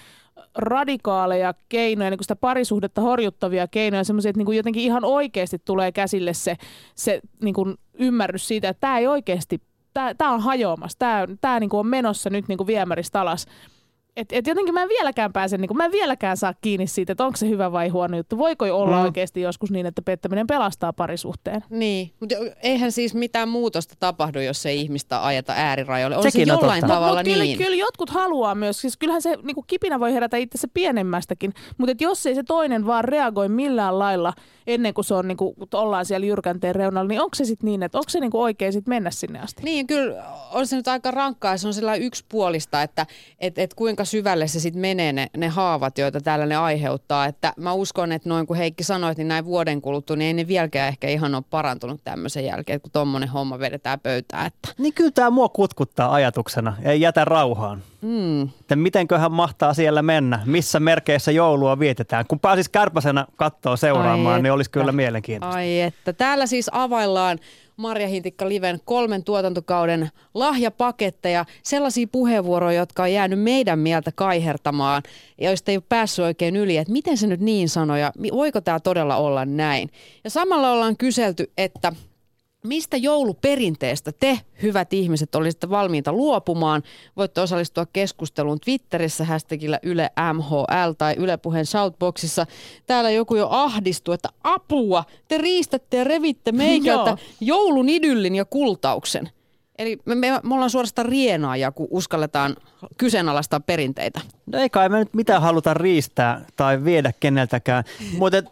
radikaaleja 0.55 1.53
keinoja, 1.69 2.09
niin 2.09 2.17
kuin 2.17 2.25
sitä 2.25 2.35
parisuhdetta 2.35 3.01
horjuttavia 3.01 3.67
keinoja, 3.67 4.03
semmoisia, 4.03 4.29
että 4.29 4.39
niin 4.39 4.45
kuin 4.45 4.57
jotenkin 4.57 4.83
ihan 4.83 5.05
oikeasti 5.05 5.61
tulee 5.65 5.91
käsille 5.91 6.33
se, 6.33 6.57
se 6.95 7.19
niin 7.43 7.53
kuin 7.53 7.75
ymmärrys 7.93 8.47
siitä, 8.47 8.69
että 8.69 8.81
tämä 8.81 8.97
ei 8.97 9.07
oikeasti 9.07 9.61
tämä 10.17 10.31
on 10.31 10.41
hajoamassa, 10.41 10.99
tämä, 10.99 11.27
tämä 11.41 11.59
niin 11.59 11.69
on 11.73 11.87
menossa 11.87 12.29
nyt 12.29 12.47
niin 12.47 12.57
kuin 12.57 12.67
viemäristä 12.67 13.21
alas. 13.21 13.45
Et, 14.17 14.27
et 14.31 14.47
jotenkin 14.47 14.73
mä 14.73 14.81
en 14.81 14.89
vieläkään 14.89 15.33
pääse, 15.33 15.57
niin 15.57 15.77
mä 15.77 15.85
en 15.85 15.91
vieläkään 15.91 16.37
saa 16.37 16.53
kiinni 16.61 16.87
siitä, 16.87 17.11
että 17.11 17.25
onko 17.25 17.37
se 17.37 17.49
hyvä 17.49 17.71
vai 17.71 17.89
huono 17.89 18.17
juttu. 18.17 18.37
Voiko 18.37 18.65
olla 18.65 18.97
mm. 18.97 19.03
oikeasti 19.03 19.41
joskus 19.41 19.71
niin, 19.71 19.85
että 19.85 20.01
pettäminen 20.01 20.47
pelastaa 20.47 20.93
parisuhteen? 20.93 21.63
Niin, 21.69 22.11
mutta 22.19 22.35
eihän 22.63 22.91
siis 22.91 23.13
mitään 23.13 23.49
muutosta 23.49 23.95
tapahdu, 23.99 24.39
jos 24.39 24.65
ei 24.65 24.81
ihmistä 24.81 25.25
ajeta 25.25 25.53
äärirajoille. 25.55 26.17
On 26.17 26.23
Sekin 26.23 26.47
se 26.47 26.53
on 26.53 26.59
jollain 26.59 26.81
totta. 26.81 26.95
tavalla 26.95 27.19
mut, 27.19 27.27
mut 27.27 27.37
niin. 27.37 27.57
Kyllä, 27.57 27.67
kyllä 27.67 27.83
jotkut 27.83 28.09
haluaa 28.09 28.55
myös. 28.55 28.81
Siis 28.81 28.97
kyllähän 28.97 29.21
se 29.21 29.37
niin 29.43 29.55
kuin 29.55 29.67
kipinä 29.67 29.99
voi 29.99 30.13
herätä 30.13 30.37
itse 30.37 30.67
pienemmästäkin. 30.73 31.53
Mutta 31.77 32.03
jos 32.03 32.25
ei 32.25 32.35
se 32.35 32.43
toinen 32.43 32.85
vaan 32.85 33.03
reagoi 33.03 33.49
millään 33.49 33.99
lailla 33.99 34.33
ennen 34.67 34.93
kuin 34.93 35.05
se 35.05 35.13
on, 35.13 35.27
niin 35.27 35.37
kuin, 35.37 35.55
ollaan 35.73 36.05
siellä 36.05 36.25
jyrkänteen 36.25 36.75
reunalla, 36.75 37.07
niin 37.07 37.21
onko 37.21 37.35
se 37.35 37.45
sitten 37.45 37.65
niin, 37.65 37.83
että 37.83 37.97
onko 37.97 38.09
se 38.09 38.19
niin 38.19 38.31
kuin 38.31 38.41
oikein 38.41 38.73
sit 38.73 38.87
mennä 38.87 39.11
sinne 39.11 39.39
asti? 39.39 39.63
Niin, 39.63 39.87
kyllä 39.87 40.23
on 40.51 40.67
se 40.67 40.75
nyt 40.75 40.87
aika 40.87 41.11
rankkaa. 41.11 41.57
Se 41.57 41.67
on 41.67 41.73
sellainen 41.73 42.07
yksipuolista, 42.07 42.81
että 42.81 43.05
et, 43.39 43.57
et 43.57 43.73
kuinka 43.73 44.04
syvälle 44.05 44.47
se 44.47 44.59
sitten 44.59 44.81
menee 44.81 45.13
ne, 45.13 45.27
ne 45.37 45.47
haavat, 45.47 45.97
joita 45.97 46.21
täällä 46.21 46.45
ne 46.45 46.55
aiheuttaa. 46.55 47.25
Että 47.25 47.53
mä 47.57 47.73
uskon, 47.73 48.11
että 48.11 48.29
noin 48.29 48.47
kuin 48.47 48.57
Heikki 48.57 48.83
sanoi, 48.83 49.13
niin 49.17 49.27
näin 49.27 49.45
vuoden 49.45 49.81
kuluttua, 49.81 50.15
niin 50.15 50.27
ei 50.27 50.33
ne 50.33 50.47
vieläkään 50.47 50.87
ehkä 50.87 51.07
ihan 51.07 51.35
ole 51.35 51.43
parantunut 51.49 52.01
tämmöisen 52.03 52.45
jälkeen, 52.45 52.81
kun 52.81 52.91
tuommoinen 52.91 53.29
homma 53.29 53.59
vedetään 53.59 53.99
pöytään. 53.99 54.45
Että. 54.45 54.69
Niin 54.77 54.93
kyllä 54.93 55.11
tämä 55.11 55.29
mua 55.29 55.49
kutkuttaa 55.49 56.13
ajatuksena, 56.13 56.75
ei 56.83 57.01
jätä 57.01 57.25
rauhaan. 57.25 57.83
Mm. 58.01 58.41
Että 58.43 58.75
mitenköhän 58.75 59.31
mahtaa 59.31 59.73
siellä 59.73 60.01
mennä, 60.01 60.39
missä 60.45 60.79
merkeissä 60.79 61.31
joulua 61.31 61.79
vietetään. 61.79 62.25
Kun 62.27 62.39
pääsis 62.39 62.69
kärpäsenä 62.69 63.25
kattoa 63.35 63.77
seuraamaan, 63.77 64.35
Ai 64.35 64.41
niin 64.41 64.53
olisi 64.53 64.69
kyllä 64.69 64.91
mielenkiintoista. 64.91 65.57
Ai 65.57 65.81
että, 65.81 66.13
täällä 66.13 66.45
siis 66.45 66.69
availlaan 66.71 67.39
Marja 67.77 68.07
Hintikka 68.07 68.49
Liven 68.49 68.79
kolmen 68.85 69.23
tuotantokauden 69.23 70.09
lahjapaketteja, 70.33 71.45
sellaisia 71.63 72.07
puheenvuoroja, 72.11 72.79
jotka 72.79 73.03
on 73.03 73.13
jäänyt 73.13 73.39
meidän 73.39 73.79
mieltä 73.79 74.11
kaihertamaan, 74.15 75.03
joista 75.41 75.71
ei 75.71 75.77
ole 75.77 75.83
päässyt 75.89 76.25
oikein 76.25 76.55
yli, 76.55 76.77
että 76.77 76.93
miten 76.93 77.17
se 77.17 77.27
nyt 77.27 77.39
niin 77.39 77.69
sanoi, 77.69 78.01
ja 78.01 78.11
voiko 78.31 78.61
tämä 78.61 78.79
todella 78.79 79.15
olla 79.15 79.45
näin. 79.45 79.89
Ja 80.23 80.29
samalla 80.29 80.71
ollaan 80.71 80.97
kyselty, 80.97 81.51
että 81.57 81.93
Mistä 82.65 82.97
jouluperinteestä 82.97 84.11
te, 84.11 84.39
hyvät 84.61 84.93
ihmiset, 84.93 85.35
olisitte 85.35 85.69
valmiita 85.69 86.13
luopumaan? 86.13 86.83
Voitte 87.17 87.41
osallistua 87.41 87.85
keskusteluun 87.93 88.59
Twitterissä 88.59 89.25
hashtagillä 89.25 89.79
Yle 89.83 90.09
MHL 90.33 90.91
tai 90.97 91.15
Yle 91.17 91.37
Puheen 91.37 91.65
Shoutboxissa. 91.65 92.45
Täällä 92.85 93.11
joku 93.11 93.35
jo 93.35 93.47
ahdistuu, 93.49 94.13
että 94.13 94.29
apua, 94.43 95.03
te 95.27 95.37
riistätte 95.37 95.97
ja 95.97 96.03
revitte 96.03 96.51
meikältä 96.51 97.17
joulun 97.41 97.89
idyllin 97.89 98.35
ja 98.35 98.45
kultauksen. 98.45 99.29
Eli 99.77 99.97
me, 100.05 100.15
me, 100.15 100.39
me 100.43 100.53
ollaan 100.53 100.69
suorastaan 100.69 101.09
rienaajia, 101.09 101.71
kun 101.71 101.87
uskalletaan 101.89 102.55
kyseenalaistaa 102.97 103.59
perinteitä. 103.59 104.21
No 104.45 104.59
ei 104.59 104.69
kai 104.69 104.89
me 104.89 104.99
nyt 104.99 105.13
mitään 105.13 105.41
haluta 105.41 105.73
riistää 105.73 106.45
tai 106.55 106.83
viedä 106.83 107.13
keneltäkään, 107.19 107.83
mutta 108.17 108.43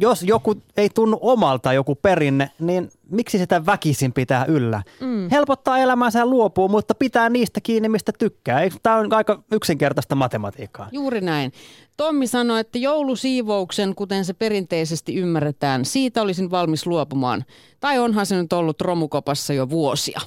jos 0.00 0.22
joku 0.22 0.54
ei 0.76 0.88
tunnu 0.94 1.18
omalta 1.20 1.72
joku 1.72 1.94
perinne, 1.94 2.50
niin 2.58 2.90
miksi 3.10 3.38
sitä 3.38 3.66
väkisin 3.66 4.12
pitää 4.12 4.44
yllä? 4.44 4.82
Mm. 5.00 5.28
Helpottaa 5.30 5.78
elämäänsä 5.78 6.18
ja 6.18 6.26
luopuu, 6.26 6.68
mutta 6.68 6.94
pitää 6.94 7.28
niistä 7.28 7.60
kiinni, 7.60 7.88
mistä 7.88 8.12
tykkää. 8.18 8.60
Tämä 8.82 8.96
on 8.96 9.12
aika 9.12 9.42
yksinkertaista 9.52 10.14
matematiikkaa. 10.14 10.88
Juuri 10.92 11.20
näin. 11.20 11.52
Tommi 11.96 12.26
sanoi, 12.26 12.60
että 12.60 12.78
joulusiivouksen, 12.78 13.94
kuten 13.94 14.24
se 14.24 14.34
perinteisesti 14.34 15.14
ymmärretään, 15.14 15.84
siitä 15.84 16.22
olisin 16.22 16.50
valmis 16.50 16.86
luopumaan. 16.86 17.44
Tai 17.86 17.98
onhan 17.98 18.26
se 18.26 18.36
nyt 18.36 18.52
ollut 18.52 18.80
romukopassa 18.80 19.52
jo 19.52 19.70
vuosia. 19.70 20.20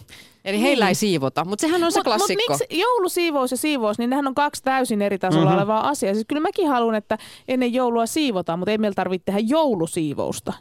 Eli 0.45 0.57
niin. 0.57 0.65
heillä 0.65 0.87
ei 0.87 0.95
siivota, 0.95 1.45
mutta 1.45 1.61
sehän 1.61 1.83
on 1.83 1.87
mut, 1.87 1.93
se 1.93 2.01
klassikko. 2.03 2.43
Mutta 2.49 2.63
miksi 2.65 2.79
joulusiivous 2.79 3.51
ja 3.51 3.57
siivous, 3.57 3.97
niin 3.97 4.09
nehän 4.09 4.27
on 4.27 4.35
kaksi 4.35 4.63
täysin 4.63 5.01
eri 5.01 5.17
tasolla 5.17 5.45
mm-hmm. 5.45 5.57
olevaa 5.57 5.89
asiaa. 5.89 6.13
Siis 6.13 6.25
kyllä 6.27 6.41
mäkin 6.41 6.67
haluan, 6.67 6.95
että 6.95 7.17
ennen 7.47 7.73
joulua 7.73 8.05
siivotaan, 8.05 8.59
mutta 8.59 8.71
ei 8.71 8.77
meillä 8.77 8.95
tarvitse 8.95 9.25
tehdä 9.25 9.39
joulusiivousta. 9.39 10.53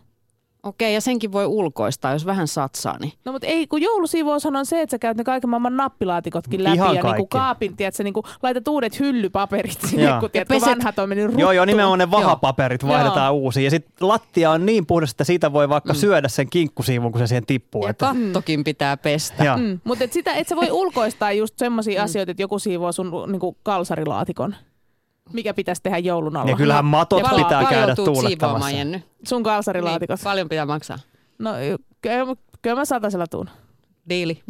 Okei, 0.63 0.95
ja 0.95 1.01
senkin 1.01 1.33
voi 1.33 1.47
ulkoistaa, 1.47 2.13
jos 2.13 2.27
vähän 2.27 2.49
satsaa. 2.49 2.99
Niin. 2.99 3.13
No 3.25 3.33
mutta 3.33 3.47
ei, 3.47 3.67
kun 3.67 3.83
joulusiivous 3.83 4.47
on 4.47 4.67
se, 4.67 4.83
että 4.83 4.91
sä 4.91 4.99
käyt 4.99 5.17
ne 5.17 5.25
kaiken 5.25 5.51
maailman 5.51 5.77
nappilaatikotkin 5.77 6.65
läpi 6.65 6.75
Ihan 6.75 6.95
ja 6.95 7.03
niinku 7.03 7.27
kaapin, 7.27 7.77
tiedätkö, 7.77 8.03
niinku, 8.03 8.25
laitat 8.43 8.69
uudet 8.69 9.01
hyllypaperit 9.01 9.81
sinne, 9.81 10.17
kun 10.21 10.31
tiedätkö, 10.31 10.55
peset... 10.55 10.69
vanhat 10.69 10.99
on 10.99 11.09
mennyt 11.09 11.27
ruttuun. 11.27 11.41
Joo, 11.41 11.53
joo, 11.53 11.65
nimenomaan 11.65 11.99
ne 11.99 12.11
vahapaperit 12.11 12.83
joo. 12.83 12.93
vaihdetaan 12.93 13.35
uusiin. 13.35 13.65
Ja 13.65 13.71
sitten 13.71 14.09
lattia 14.09 14.51
on 14.51 14.67
niin 14.67 14.87
puhdas, 14.87 15.11
että 15.11 15.25
siitä 15.25 15.53
voi 15.53 15.69
vaikka 15.69 15.93
mm. 15.93 15.99
syödä 15.99 16.29
sen 16.29 16.51
kinkkusiivun, 16.51 17.13
kun 17.13 17.19
se 17.19 17.27
siihen 17.27 17.47
tippuu. 17.47 17.85
Ja 17.85 17.91
että... 17.91 18.15
kattokin 18.23 18.65
pitää 18.65 18.97
pestä. 18.97 19.57
Mm. 19.57 19.81
Mutta 19.85 20.05
et 20.05 20.13
sitä, 20.13 20.35
et 20.35 20.49
sä 20.49 20.57
voi 20.57 20.71
ulkoistaa 20.71 21.33
just 21.33 21.59
semmoisia 21.59 22.01
mm. 22.01 22.05
asioita, 22.05 22.31
että 22.31 22.43
joku 22.43 22.59
siivoo 22.59 22.93
sun 22.93 23.13
niinku, 23.27 23.57
kalsarilaatikon 23.63 24.55
mikä 25.33 25.55
pitäisi 25.55 25.83
tehdä 25.83 25.99
joulun 25.99 26.37
alla. 26.37 26.51
Ja 26.51 26.57
kyllähän 26.57 26.85
matot 26.85 27.23
ja 27.23 27.31
pitää 27.37 27.65
käydä 27.65 27.95
tuulettamassa. 27.95 28.77
Sun 29.25 29.43
kalsarilaatikossa. 29.43 30.29
Niin, 30.29 30.33
paljon 30.33 30.49
pitää 30.49 30.67
maksaa? 30.67 30.99
No 31.39 31.51
kyllä, 32.01 32.37
kyllä 32.63 32.77
mä 32.77 32.85
satasella 32.85 33.27
tuun. 33.27 33.51
Diili. 34.09 34.43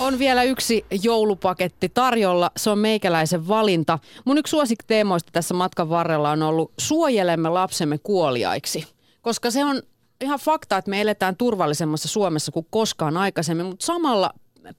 On 0.00 0.18
vielä 0.18 0.42
yksi 0.42 0.86
joulupaketti 1.02 1.88
tarjolla. 1.88 2.50
Se 2.56 2.70
on 2.70 2.78
meikäläisen 2.78 3.48
valinta. 3.48 3.98
Mun 4.24 4.38
yksi 4.38 4.50
suosikkiteemoista 4.50 5.30
tässä 5.32 5.54
matkan 5.54 5.88
varrella 5.88 6.30
on 6.30 6.42
ollut 6.42 6.72
suojelemme 6.78 7.48
lapsemme 7.48 7.98
kuoliaiksi. 7.98 8.86
Koska 9.22 9.50
se 9.50 9.64
on 9.64 9.82
ihan 10.20 10.38
fakta, 10.38 10.76
että 10.76 10.90
me 10.90 11.00
eletään 11.00 11.36
turvallisemmassa 11.36 12.08
Suomessa 12.08 12.52
kuin 12.52 12.66
koskaan 12.70 13.16
aikaisemmin, 13.16 13.66
mutta 13.66 13.86
samalla 13.86 14.30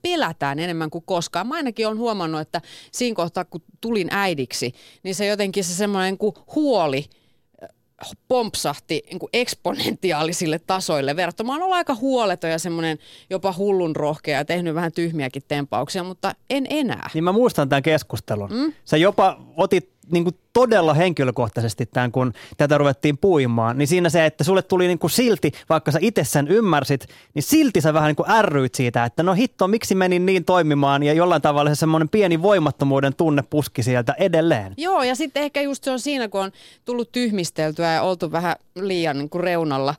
pelätään 0.01 0.59
enemmän 0.59 0.89
kuin 0.89 1.03
koskaan. 1.05 1.47
Mä 1.47 1.55
ainakin 1.55 1.87
olen 1.87 1.97
huomannut, 1.97 2.41
että 2.41 2.61
siinä 2.91 3.15
kohtaa, 3.15 3.45
kun 3.45 3.61
tulin 3.81 4.07
äidiksi, 4.11 4.73
niin 5.03 5.15
se 5.15 5.25
jotenkin 5.25 5.63
se 5.63 5.73
semmoinen 5.73 6.17
kuin 6.17 6.35
huoli 6.55 7.05
äh, 7.63 7.69
pompsahti 8.27 9.03
niin 9.09 9.19
kuin 9.19 9.29
eksponentiaalisille 9.33 10.59
tasoille 10.59 11.15
verrattuna. 11.15 11.57
Mä 11.57 11.65
oon 11.65 11.73
aika 11.73 11.95
huoleton 11.95 12.49
ja 12.49 12.59
semmoinen 12.59 12.97
jopa 13.29 13.53
hullun 13.57 13.95
rohkea 13.95 14.37
ja 14.37 14.45
tehnyt 14.45 14.75
vähän 14.75 14.91
tyhmiäkin 14.91 15.43
tempauksia, 15.47 16.03
mutta 16.03 16.35
en 16.49 16.67
enää. 16.69 17.09
Niin 17.13 17.23
mä 17.23 17.31
muistan 17.31 17.69
tämän 17.69 17.83
keskustelun. 17.83 18.49
Mm? 18.53 18.73
Sä 18.85 18.97
jopa 18.97 19.41
otit 19.57 20.00
niin 20.11 20.23
kuin 20.23 20.35
todella 20.53 20.93
henkilökohtaisesti 20.93 21.85
tämän, 21.85 22.11
kun 22.11 22.33
tätä 22.57 22.77
ruvettiin 22.77 23.17
puimaan, 23.17 23.77
niin 23.77 23.87
siinä 23.87 24.09
se, 24.09 24.25
että 24.25 24.43
sulle 24.43 24.61
tuli 24.61 24.87
niin 24.87 24.99
kuin 24.99 25.11
silti, 25.11 25.51
vaikka 25.69 25.91
sä 25.91 25.99
itse 26.01 26.23
sen 26.23 26.47
ymmärsit, 26.47 27.07
niin 27.33 27.43
silti 27.43 27.81
sä 27.81 27.93
vähän 27.93 28.07
niin 28.07 28.15
kuin 28.15 28.31
ärryit 28.31 28.75
siitä, 28.75 29.05
että 29.05 29.23
no 29.23 29.33
hitto, 29.33 29.67
miksi 29.67 29.95
menin 29.95 30.25
niin 30.25 30.45
toimimaan 30.45 31.03
ja 31.03 31.13
jollain 31.13 31.41
tavalla 31.41 31.69
se 31.69 31.79
semmoinen 31.79 32.09
pieni 32.09 32.41
voimattomuuden 32.41 33.15
tunne 33.15 33.43
puski 33.49 33.83
sieltä 33.83 34.15
edelleen. 34.17 34.73
Joo, 34.77 35.03
ja 35.03 35.15
sitten 35.15 35.43
ehkä 35.43 35.61
just 35.61 35.83
se 35.83 35.91
on 35.91 35.99
siinä, 35.99 36.27
kun 36.27 36.41
on 36.41 36.51
tullut 36.85 37.11
tyhmisteltyä 37.11 37.93
ja 37.93 38.01
oltu 38.01 38.31
vähän 38.31 38.55
liian 38.75 39.17
niin 39.17 39.29
kuin 39.29 39.43
reunalla 39.43 39.95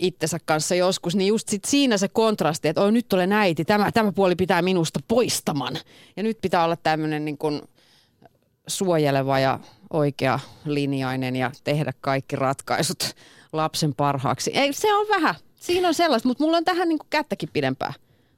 itsensä 0.00 0.38
kanssa 0.44 0.74
joskus, 0.74 1.16
niin 1.16 1.28
just 1.28 1.48
sit 1.48 1.64
siinä 1.64 1.98
se 1.98 2.08
kontrasti, 2.08 2.68
että 2.68 2.82
oi 2.82 2.92
nyt 2.92 3.12
olen 3.12 3.32
äiti, 3.32 3.64
tämä, 3.64 3.92
tämä 3.92 4.12
puoli 4.12 4.36
pitää 4.36 4.62
minusta 4.62 5.00
poistaman. 5.08 5.78
Ja 6.16 6.22
nyt 6.22 6.38
pitää 6.40 6.64
olla 6.64 6.76
tämmöinen 6.76 7.24
niin 7.24 7.38
kuin 7.38 7.62
suojeleva 8.66 9.38
ja 9.38 9.58
oikea 9.92 10.38
linjainen 10.64 11.36
ja 11.36 11.50
tehdä 11.64 11.92
kaikki 12.00 12.36
ratkaisut 12.36 13.14
lapsen 13.52 13.94
parhaaksi. 13.94 14.50
Ei, 14.54 14.72
se 14.72 14.94
on 14.94 15.08
vähän. 15.08 15.34
Siinä 15.60 15.88
on 15.88 15.94
sellaista, 15.94 16.28
mutta 16.28 16.44
mulla 16.44 16.56
on 16.56 16.64
tähän 16.64 16.88
niin 16.88 16.98
kättäkin 17.10 17.48
pidempää. 17.52 17.92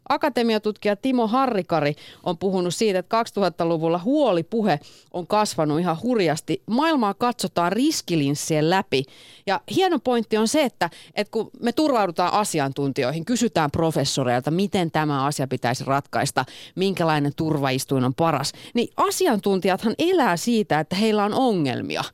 Akatemiatutkija 0.08 0.96
Timo 0.96 1.26
Harrikari 1.26 1.94
on 2.22 2.38
puhunut 2.38 2.74
siitä, 2.74 2.98
että 2.98 3.22
2000-luvulla 3.22 3.98
huolipuhe 3.98 4.80
on 5.12 5.26
kasvanut 5.26 5.80
ihan 5.80 6.02
hurjasti. 6.02 6.62
Maailmaa 6.66 7.14
katsotaan 7.14 7.72
riskilinssien 7.72 8.70
läpi. 8.70 9.04
Ja 9.46 9.60
hieno 9.74 9.98
pointti 9.98 10.36
on 10.36 10.48
se, 10.48 10.62
että, 10.62 10.90
että 11.14 11.30
kun 11.30 11.50
me 11.60 11.72
turvaudutaan 11.72 12.32
asiantuntijoihin, 12.32 13.24
kysytään 13.24 13.70
professoreilta, 13.70 14.50
miten 14.50 14.90
tämä 14.90 15.24
asia 15.24 15.46
pitäisi 15.46 15.84
ratkaista, 15.84 16.44
minkälainen 16.74 17.32
turvaistuin 17.36 18.04
on 18.04 18.14
paras, 18.14 18.52
niin 18.74 18.88
asiantuntijathan 18.96 19.94
elää 19.98 20.36
siitä, 20.36 20.80
että 20.80 20.96
heillä 20.96 21.24
on 21.24 21.34
ongelmia. 21.34 22.04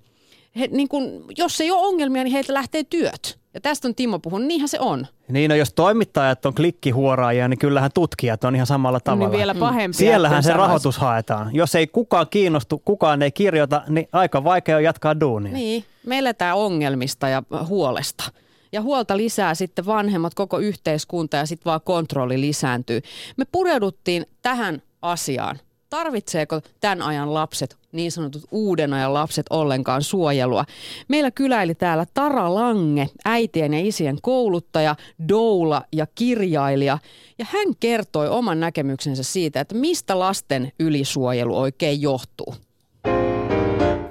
He, 0.58 0.68
niin 0.70 0.88
kun, 0.88 1.24
jos 1.38 1.60
ei 1.60 1.70
ole 1.70 1.86
ongelmia, 1.86 2.24
niin 2.24 2.32
heiltä 2.32 2.54
lähtee 2.54 2.84
työt. 2.84 3.38
Ja 3.54 3.60
tästä 3.60 3.88
on 3.88 3.94
Timo 3.94 4.18
puhunut, 4.18 4.48
niinhän 4.48 4.68
se 4.68 4.80
on. 4.80 5.06
Niin, 5.28 5.48
no 5.48 5.54
jos 5.54 5.72
toimittajat 5.72 6.46
on 6.46 6.54
klikkihuoraajia, 6.54 7.48
niin 7.48 7.58
kyllähän 7.58 7.90
tutkijat 7.94 8.44
on 8.44 8.54
ihan 8.54 8.66
samalla 8.66 9.00
tavalla. 9.00 9.28
Niin 9.28 9.38
vielä 9.38 9.54
pahempi. 9.54 9.96
Siellähän 9.96 10.42
se 10.42 10.52
rahoitus 10.52 10.98
haetaan. 10.98 11.54
Jos 11.54 11.74
ei 11.74 11.86
kukaan 11.86 12.26
kiinnostu, 12.30 12.82
kukaan 12.84 13.22
ei 13.22 13.32
kirjoita, 13.32 13.82
niin 13.88 14.08
aika 14.12 14.44
vaikea 14.44 14.76
on 14.76 14.84
jatkaa 14.84 15.20
duunia. 15.20 15.52
Niin, 15.52 15.84
me 16.06 16.18
eletään 16.18 16.56
ongelmista 16.56 17.28
ja 17.28 17.42
huolesta. 17.68 18.24
Ja 18.72 18.82
huolta 18.82 19.16
lisää 19.16 19.54
sitten 19.54 19.86
vanhemmat, 19.86 20.34
koko 20.34 20.58
yhteiskunta 20.58 21.36
ja 21.36 21.46
sitten 21.46 21.64
vaan 21.64 21.80
kontrolli 21.84 22.40
lisääntyy. 22.40 23.00
Me 23.36 23.44
pureuduttiin 23.52 24.26
tähän 24.42 24.82
asiaan 25.02 25.58
tarvitseeko 25.94 26.60
tämän 26.80 27.02
ajan 27.02 27.34
lapset, 27.34 27.76
niin 27.92 28.12
sanotut 28.12 28.42
uuden 28.50 28.92
ajan 28.94 29.14
lapset 29.14 29.46
ollenkaan 29.50 30.02
suojelua. 30.02 30.64
Meillä 31.08 31.30
kyläili 31.30 31.74
täällä 31.74 32.06
Tara 32.14 32.54
Lange, 32.54 33.08
äitien 33.24 33.74
ja 33.74 33.80
isien 33.80 34.18
kouluttaja, 34.22 34.96
doula 35.28 35.82
ja 35.92 36.06
kirjailija. 36.14 36.98
Ja 37.38 37.46
hän 37.48 37.66
kertoi 37.80 38.28
oman 38.28 38.60
näkemyksensä 38.60 39.22
siitä, 39.22 39.60
että 39.60 39.74
mistä 39.74 40.18
lasten 40.18 40.72
ylisuojelu 40.78 41.58
oikein 41.58 42.02
johtuu. 42.02 42.54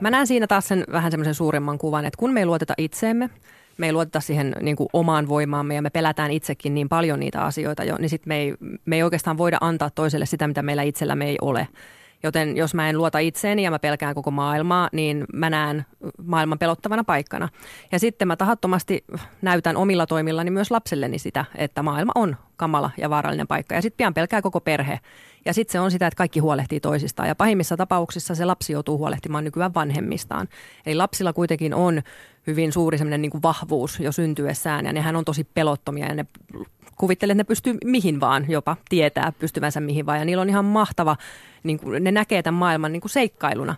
Mä 0.02 0.10
näen 0.10 0.28
siinä 0.28 0.48
taas 0.48 0.68
sen 0.68 0.84
vähän 0.92 1.12
semmoisen 1.12 1.36
suuremman 1.36 1.78
kuvan, 1.78 2.06
että 2.06 2.18
kun 2.18 2.34
me 2.34 2.40
ei 2.40 2.46
luoteta 2.46 2.74
itseemme, 2.78 3.30
me 3.78 3.86
ei 3.86 3.94
luoteta 3.94 4.20
siihen 4.20 4.56
niin 4.62 4.76
kuin 4.76 4.90
omaan 4.94 5.28
voimaamme 5.28 5.76
ja 5.76 5.82
me 5.82 5.90
pelätään 5.90 6.32
itsekin 6.32 6.74
niin 6.74 6.90
paljon 6.90 7.20
niitä 7.20 7.42
asioita 7.42 7.84
jo, 7.84 7.96
niin 8.00 8.10
sitten 8.10 8.28
me 8.28 8.38
ei, 8.38 8.54
me 8.86 8.96
ei 8.96 9.04
oikeastaan 9.04 9.38
voida 9.38 9.58
antaa 9.62 9.90
toiselle 9.90 10.26
sitä, 10.26 10.48
mitä 10.48 10.62
meillä 10.62 10.84
itsellämme 10.84 11.26
ei 11.26 11.38
ole. 11.42 11.68
Joten 12.24 12.58
jos 12.58 12.74
mä 12.74 12.90
en 12.90 12.98
luota 12.98 13.20
itseeni 13.20 13.64
ja 13.64 13.72
mä 13.72 13.80
pelkään 13.80 14.16
koko 14.16 14.32
maailmaa, 14.32 14.90
niin 14.92 15.26
mä 15.34 15.50
näen 15.50 15.86
maailman 16.26 16.60
pelottavana 16.60 17.04
paikkana. 17.04 17.50
Ja 17.92 18.00
sitten 18.00 18.28
mä 18.28 18.36
tahattomasti 18.36 19.06
näytän 19.42 19.78
omilla 19.78 20.06
toimillani 20.06 20.52
myös 20.52 20.72
lapselleni 20.72 21.20
sitä, 21.20 21.46
että 21.56 21.84
maailma 21.84 22.12
on 22.16 22.36
kamala 22.56 22.92
ja 22.98 23.10
vaarallinen 23.10 23.48
paikka. 23.48 23.76
Ja 23.76 23.82
sitten 23.82 23.98
pian 23.98 24.14
pelkää 24.14 24.42
koko 24.42 24.60
perhe. 24.62 25.00
Ja 25.46 25.54
sitten 25.54 25.72
se 25.72 25.80
on 25.80 25.92
sitä, 25.92 26.08
että 26.08 26.18
kaikki 26.18 26.40
huolehtii 26.40 26.80
toisistaan. 26.80 27.28
Ja 27.28 27.36
pahimmissa 27.36 27.78
tapauksissa 27.78 28.36
se 28.36 28.46
lapsi 28.46 28.74
joutuu 28.74 28.98
huolehtimaan 28.98 29.44
nykyään 29.44 29.74
vanhemmistaan. 29.74 30.48
Eli 30.86 30.96
lapsilla 30.96 31.34
kuitenkin 31.34 31.74
on 31.74 32.02
hyvin 32.48 32.74
suuri 32.74 32.98
semmoinen 32.98 33.22
niin 33.22 33.44
vahvuus 33.44 34.00
jo 34.00 34.12
syntyessään. 34.12 34.86
Ja 34.86 34.94
nehän 34.94 35.16
on 35.16 35.26
tosi 35.26 35.44
pelottomia 35.44 36.06
ja 36.06 36.16
ne 36.16 36.26
kuvittelee, 36.98 37.32
että 37.32 37.40
ne 37.40 37.44
pystyy 37.44 37.78
mihin 37.86 38.20
vaan 38.20 38.46
jopa 38.50 38.78
tietää 38.90 39.34
pystyvänsä 39.40 39.80
mihin 39.80 40.06
vaan. 40.06 40.20
Ja 40.20 40.26
niillä 40.26 40.42
on 40.42 40.50
ihan 40.50 40.66
mahtava, 40.66 41.18
niin 41.64 41.80
kuin, 41.80 42.04
ne 42.04 42.12
näkee 42.12 42.44
tämän 42.44 42.60
maailman 42.60 42.92
niin 42.92 43.02
kuin 43.02 43.12
seikkailuna. 43.12 43.76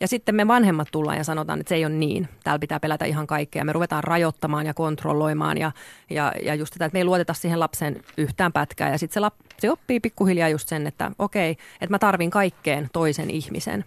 Ja 0.00 0.08
sitten 0.08 0.34
me 0.34 0.48
vanhemmat 0.48 0.88
tullaan 0.92 1.16
ja 1.16 1.24
sanotaan, 1.24 1.60
että 1.60 1.68
se 1.68 1.74
ei 1.74 1.84
ole 1.84 1.94
niin. 1.94 2.28
Täällä 2.44 2.58
pitää 2.58 2.80
pelätä 2.80 3.04
ihan 3.04 3.26
kaikkea. 3.26 3.64
Me 3.64 3.72
ruvetaan 3.72 4.04
rajoittamaan 4.04 4.66
ja 4.66 4.74
kontrolloimaan 4.74 5.58
ja, 5.58 5.72
ja, 6.10 6.32
ja 6.42 6.54
just 6.54 6.72
sitä, 6.72 6.84
että 6.84 6.96
me 6.96 7.00
ei 7.00 7.04
luoteta 7.04 7.34
siihen 7.34 7.60
lapsen 7.60 8.02
yhtään 8.16 8.52
pätkää. 8.52 8.90
Ja 8.90 8.98
sitten 8.98 9.14
se 9.14 9.20
lapsi 9.20 9.68
oppii 9.68 10.00
pikkuhiljaa 10.00 10.48
just 10.48 10.68
sen, 10.68 10.86
että 10.86 11.10
okei, 11.18 11.50
että 11.50 11.90
mä 11.90 11.98
tarvin 11.98 12.30
kaikkeen 12.30 12.88
toisen 12.92 13.30
ihmisen. 13.30 13.84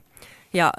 Ja 0.54 0.74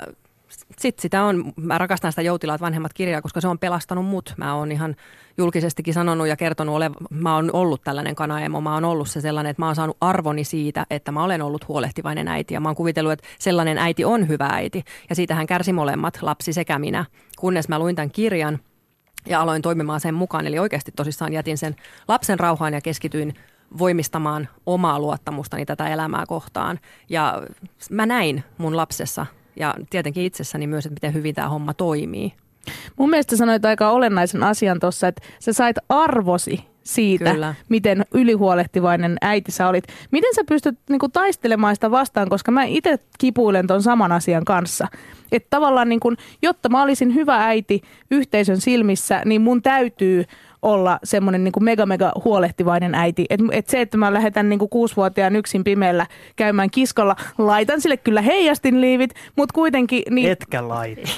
sitten 0.78 1.03
sitä 1.03 1.22
on, 1.22 1.53
mä 1.57 1.78
rakastan 1.78 2.12
sitä 2.12 2.22
Joutilaat 2.22 2.61
vanhemmat 2.61 2.92
kirjaa, 2.92 3.22
koska 3.22 3.40
se 3.40 3.48
on 3.48 3.59
pelastanut 3.59 4.07
mut. 4.07 4.34
Mä 4.36 4.55
oon 4.55 4.72
ihan 4.72 4.96
julkisestikin 5.38 5.94
sanonut 5.94 6.28
ja 6.28 6.36
kertonut, 6.36 6.76
ole, 6.76 6.90
mä 7.11 7.34
oon 7.34 7.51
ollut 7.53 7.82
tällainen 7.84 8.14
kanaemo, 8.14 8.61
mä 8.61 8.74
oon 8.74 8.84
ollut 8.84 9.11
se 9.11 9.20
sellainen, 9.20 9.51
että 9.51 9.62
mä 9.62 9.66
oon 9.66 9.76
saanut 9.76 9.96
arvoni 10.01 10.44
siitä, 10.44 10.86
että 10.90 11.12
mä 11.12 11.24
olen 11.24 11.42
ollut 11.42 11.68
huolehtivainen 11.68 12.28
äiti. 12.28 12.55
Ja 12.55 12.61
mä 12.61 12.68
oon 12.68 12.76
kuvitellut, 12.76 13.12
että 13.12 13.26
sellainen 13.38 13.78
äiti 13.78 14.05
on 14.05 14.28
hyvä 14.28 14.48
äiti. 14.53 14.84
Ja 15.09 15.14
siitähän 15.16 15.46
kärsi 15.46 15.72
molemmat, 15.72 16.18
lapsi 16.22 16.53
sekä 16.53 16.78
minä. 16.78 17.05
Kunnes 17.38 17.68
mä 17.68 17.78
luin 17.78 17.96
tämän 17.96 18.11
kirjan 18.11 18.59
ja 19.26 19.40
aloin 19.40 19.62
toimimaan 19.62 20.01
sen 20.01 20.14
mukaan. 20.14 20.46
Eli 20.46 20.59
oikeasti 20.59 20.92
tosissaan 20.96 21.32
jätin 21.32 21.59
sen 21.59 21.76
lapsen 22.09 22.40
rauhaan 22.40 22.74
ja 22.74 22.80
keskityin 22.80 23.34
voimistamaan 23.78 24.48
omaa 24.66 24.98
luottamustani 24.98 25.66
tätä 25.66 25.88
elämää 25.88 26.24
kohtaan. 26.26 26.78
Ja 27.09 27.42
mä 27.90 28.07
näin 28.07 28.44
mun 28.59 28.76
lapsessa 28.76 29.26
ja 29.61 29.74
tietenkin 29.90 30.24
itsessäni 30.24 30.66
myös, 30.66 30.86
että 30.86 30.94
miten 30.94 31.14
hyvin 31.14 31.34
tämä 31.34 31.48
homma 31.48 31.74
toimii. 31.74 32.32
Mun 32.96 33.11
mielestä 33.11 33.36
sanoit 33.36 33.64
aika 33.64 33.90
olennaisen 33.90 34.42
asian 34.42 34.80
tuossa, 34.80 35.08
että 35.08 35.22
sä 35.38 35.52
sait 35.52 35.76
arvosi 35.88 36.64
siitä, 36.84 37.32
Kyllä. 37.32 37.54
miten 37.68 38.04
ylihuolehtivainen 38.14 39.16
äiti 39.20 39.52
sä 39.52 39.68
olit. 39.68 39.84
Miten 40.11 40.34
sä 40.34 40.42
pystyt 40.48 40.78
niinku 40.88 41.08
taistelemaan 41.08 41.74
sitä 41.76 41.90
vastaan, 41.90 42.28
koska 42.28 42.52
mä 42.52 42.64
itse 42.64 42.98
kipuilen 43.18 43.66
ton 43.66 43.82
saman 43.82 44.12
asian 44.12 44.44
kanssa. 44.44 44.88
Että 45.32 45.46
tavallaan 45.50 45.88
niin 45.88 46.00
kun, 46.00 46.16
jotta 46.42 46.68
mä 46.68 46.82
olisin 46.82 47.14
hyvä 47.14 47.46
äiti 47.46 47.82
yhteisön 48.11 48.61
silmissä, 48.61 49.22
niin 49.24 49.40
mun 49.40 49.62
täytyy 49.62 50.24
olla 50.62 50.98
semmoinen 51.04 51.44
niin 51.44 51.52
mega 51.61 51.86
mega 51.86 52.12
huolehtivainen 52.24 52.94
äiti. 52.94 53.26
Et, 53.30 53.40
et 53.52 53.68
se, 53.68 53.80
että 53.80 53.96
mä 53.96 54.14
lähetän 54.14 54.48
niin 54.48 54.58
kuin 54.58 54.68
kuusivuotiaan 54.68 55.36
yksin 55.36 55.64
pimeällä 55.64 56.06
käymään 56.36 56.70
kiskolla, 56.70 57.16
laitan 57.38 57.80
sille 57.80 57.96
kyllä 57.96 58.22
heijastinliivit, 58.22 59.11
mutta 59.36 59.52
kuitenkin... 59.52 60.02
Niin... 60.11 60.30
Etkä 60.30 60.68
laita. 60.68 61.02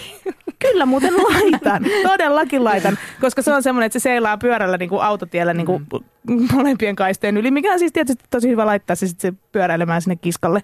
Kyllä 0.70 0.86
muuten 0.86 1.14
laitan, 1.16 1.84
todellakin 2.02 2.64
laitan, 2.64 2.98
koska 3.20 3.42
se 3.42 3.52
on 3.52 3.62
semmoinen, 3.62 3.86
että 3.86 3.98
se 3.98 4.02
seilaa 4.02 4.38
pyörällä 4.38 4.76
niin 4.76 4.88
kuin 4.88 5.02
autotiellä 5.02 5.54
niin 5.54 5.66
kuin 5.66 5.86
mm. 6.28 6.48
molempien 6.52 6.96
kaisteen 6.96 7.36
yli, 7.36 7.50
mikä 7.50 7.72
on 7.72 7.78
siis 7.78 7.92
tietysti 7.92 8.24
tosi 8.30 8.48
hyvä 8.48 8.66
laittaa 8.66 8.96
se 8.96 9.06
sitten 9.06 9.38
pyöräilemään 9.52 10.02
sinne 10.02 10.16
kiskalle. 10.16 10.60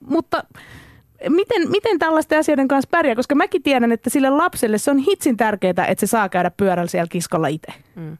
Mutta 0.00 0.44
miten, 1.28 1.70
miten 1.70 1.98
tällaisten 1.98 2.38
asioiden 2.38 2.68
kanssa 2.68 2.88
pärjää? 2.90 3.16
Koska 3.16 3.34
mäkin 3.34 3.62
tiedän, 3.62 3.92
että 3.92 4.10
sille 4.10 4.30
lapselle 4.30 4.78
se 4.78 4.90
on 4.90 4.98
hitsin 4.98 5.36
tärkeää, 5.36 5.86
että 5.88 6.00
se 6.00 6.06
saa 6.06 6.28
käydä 6.28 6.50
pyörällä 6.50 6.90
siellä 6.90 7.08
kiskolla 7.08 7.48
itse. 7.48 7.72
Mm. 7.94 8.12
Ö, 8.12 8.16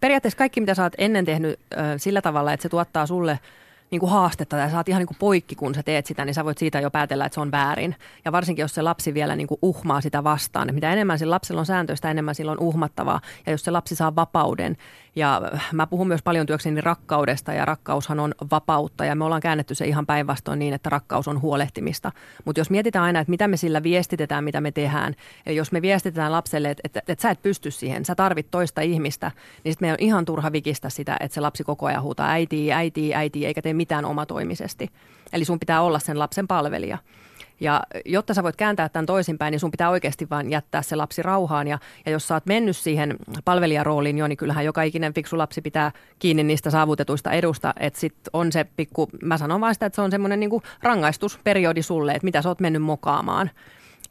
periaatteessa 0.00 0.38
kaikki, 0.38 0.60
mitä 0.60 0.74
sä 0.74 0.82
oot 0.82 0.92
ennen 0.98 1.24
tehnyt 1.24 1.60
ö, 1.72 1.76
sillä 1.96 2.22
tavalla, 2.22 2.52
että 2.52 2.62
se 2.62 2.68
tuottaa 2.68 3.06
sulle– 3.06 3.38
niin 3.90 4.00
kuin 4.00 4.10
haastetta 4.10 4.56
ja 4.56 4.70
saat 4.70 4.88
ihan 4.88 4.98
niin 4.98 5.06
kuin 5.06 5.16
poikki, 5.18 5.54
kun 5.54 5.74
sä 5.74 5.82
teet 5.82 6.06
sitä, 6.06 6.24
niin 6.24 6.34
sä 6.34 6.44
voit 6.44 6.58
siitä 6.58 6.80
jo 6.80 6.90
päätellä, 6.90 7.26
että 7.26 7.34
se 7.34 7.40
on 7.40 7.50
väärin. 7.50 7.96
Ja 8.24 8.32
varsinkin, 8.32 8.62
jos 8.62 8.74
se 8.74 8.82
lapsi 8.82 9.14
vielä 9.14 9.36
niin 9.36 9.46
kuin 9.46 9.58
uhmaa 9.62 10.00
sitä 10.00 10.24
vastaan. 10.24 10.68
Että 10.68 10.74
mitä 10.74 10.92
enemmän 10.92 11.18
sillä 11.18 11.34
lapsella 11.34 11.60
on 11.60 11.66
sääntöistä, 11.66 12.10
enemmän 12.10 12.34
silloin 12.34 12.58
uhmattavaa. 12.58 13.20
Ja 13.46 13.52
jos 13.52 13.64
se 13.64 13.70
lapsi 13.70 13.96
saa 13.96 14.16
vapauden. 14.16 14.76
Ja 15.16 15.42
mä 15.72 15.86
puhun 15.86 16.08
myös 16.08 16.22
paljon 16.22 16.46
työkseni 16.46 16.80
rakkaudesta 16.80 17.52
ja 17.52 17.64
rakkaushan 17.64 18.20
on 18.20 18.34
vapautta. 18.50 19.04
Ja 19.04 19.14
me 19.14 19.24
ollaan 19.24 19.40
käännetty 19.40 19.74
se 19.74 19.86
ihan 19.86 20.06
päinvastoin 20.06 20.58
niin, 20.58 20.74
että 20.74 20.90
rakkaus 20.90 21.28
on 21.28 21.42
huolehtimista. 21.42 22.12
Mutta 22.44 22.60
jos 22.60 22.70
mietitään 22.70 23.04
aina, 23.04 23.20
että 23.20 23.30
mitä 23.30 23.48
me 23.48 23.56
sillä 23.56 23.82
viestitetään, 23.82 24.44
mitä 24.44 24.60
me 24.60 24.72
tehdään. 24.72 25.14
Eli 25.46 25.56
jos 25.56 25.72
me 25.72 25.82
viestitetään 25.82 26.32
lapselle, 26.32 26.70
että, 26.70 26.80
että, 26.84 27.12
että 27.12 27.22
sä 27.22 27.30
et 27.30 27.42
pysty 27.42 27.70
siihen, 27.70 28.04
sä 28.04 28.14
tarvit 28.14 28.50
toista 28.50 28.80
ihmistä, 28.80 29.30
niin 29.64 29.72
sitten 29.72 29.86
meidän 29.86 29.96
on 30.00 30.06
ihan 30.06 30.24
turha 30.24 30.52
vikistä 30.52 30.90
sitä, 30.90 31.16
että 31.20 31.34
se 31.34 31.40
lapsi 31.40 31.64
koko 31.64 31.86
ajan 31.86 32.02
huutaa 32.02 32.30
äiti, 32.30 32.72
äiti, 32.72 33.14
äiti, 33.14 33.46
eikä 33.46 33.62
tee 33.62 33.74
mitään 33.74 34.04
omatoimisesti. 34.04 34.90
Eli 35.32 35.44
sun 35.44 35.60
pitää 35.60 35.82
olla 35.82 35.98
sen 35.98 36.18
lapsen 36.18 36.48
palvelija. 36.48 36.98
Ja 37.60 37.82
jotta 38.04 38.34
sä 38.34 38.42
voit 38.42 38.56
kääntää 38.56 38.88
tämän 38.88 39.06
toisinpäin, 39.06 39.52
niin 39.52 39.60
sun 39.60 39.70
pitää 39.70 39.90
oikeasti 39.90 40.30
vain 40.30 40.50
jättää 40.50 40.82
se 40.82 40.96
lapsi 40.96 41.22
rauhaan. 41.22 41.68
Ja, 41.68 41.78
ja 42.06 42.12
jos 42.12 42.28
sä 42.28 42.34
oot 42.34 42.46
mennyt 42.46 42.76
siihen 42.76 43.16
palvelijarooliin 43.44 44.18
jo, 44.18 44.28
niin 44.28 44.36
kyllähän 44.36 44.64
joka 44.64 44.82
ikinen 44.82 45.14
fiksu 45.14 45.38
lapsi 45.38 45.62
pitää 45.62 45.92
kiinni 46.18 46.42
niistä 46.42 46.70
saavutetuista 46.70 47.32
edusta. 47.32 47.74
Että 47.80 48.00
sit 48.00 48.14
on 48.32 48.52
se 48.52 48.66
pikku, 48.76 49.08
mä 49.22 49.38
sanon 49.38 49.60
vaan 49.60 49.74
sitä, 49.74 49.86
että 49.86 49.96
se 49.96 50.02
on 50.02 50.10
semmoinen 50.10 50.40
niin 50.40 50.62
rangaistusperiodi 50.82 51.82
sulle, 51.82 52.12
että 52.12 52.24
mitä 52.24 52.42
sä 52.42 52.48
oot 52.48 52.60
mennyt 52.60 52.82
mokaamaan. 52.82 53.50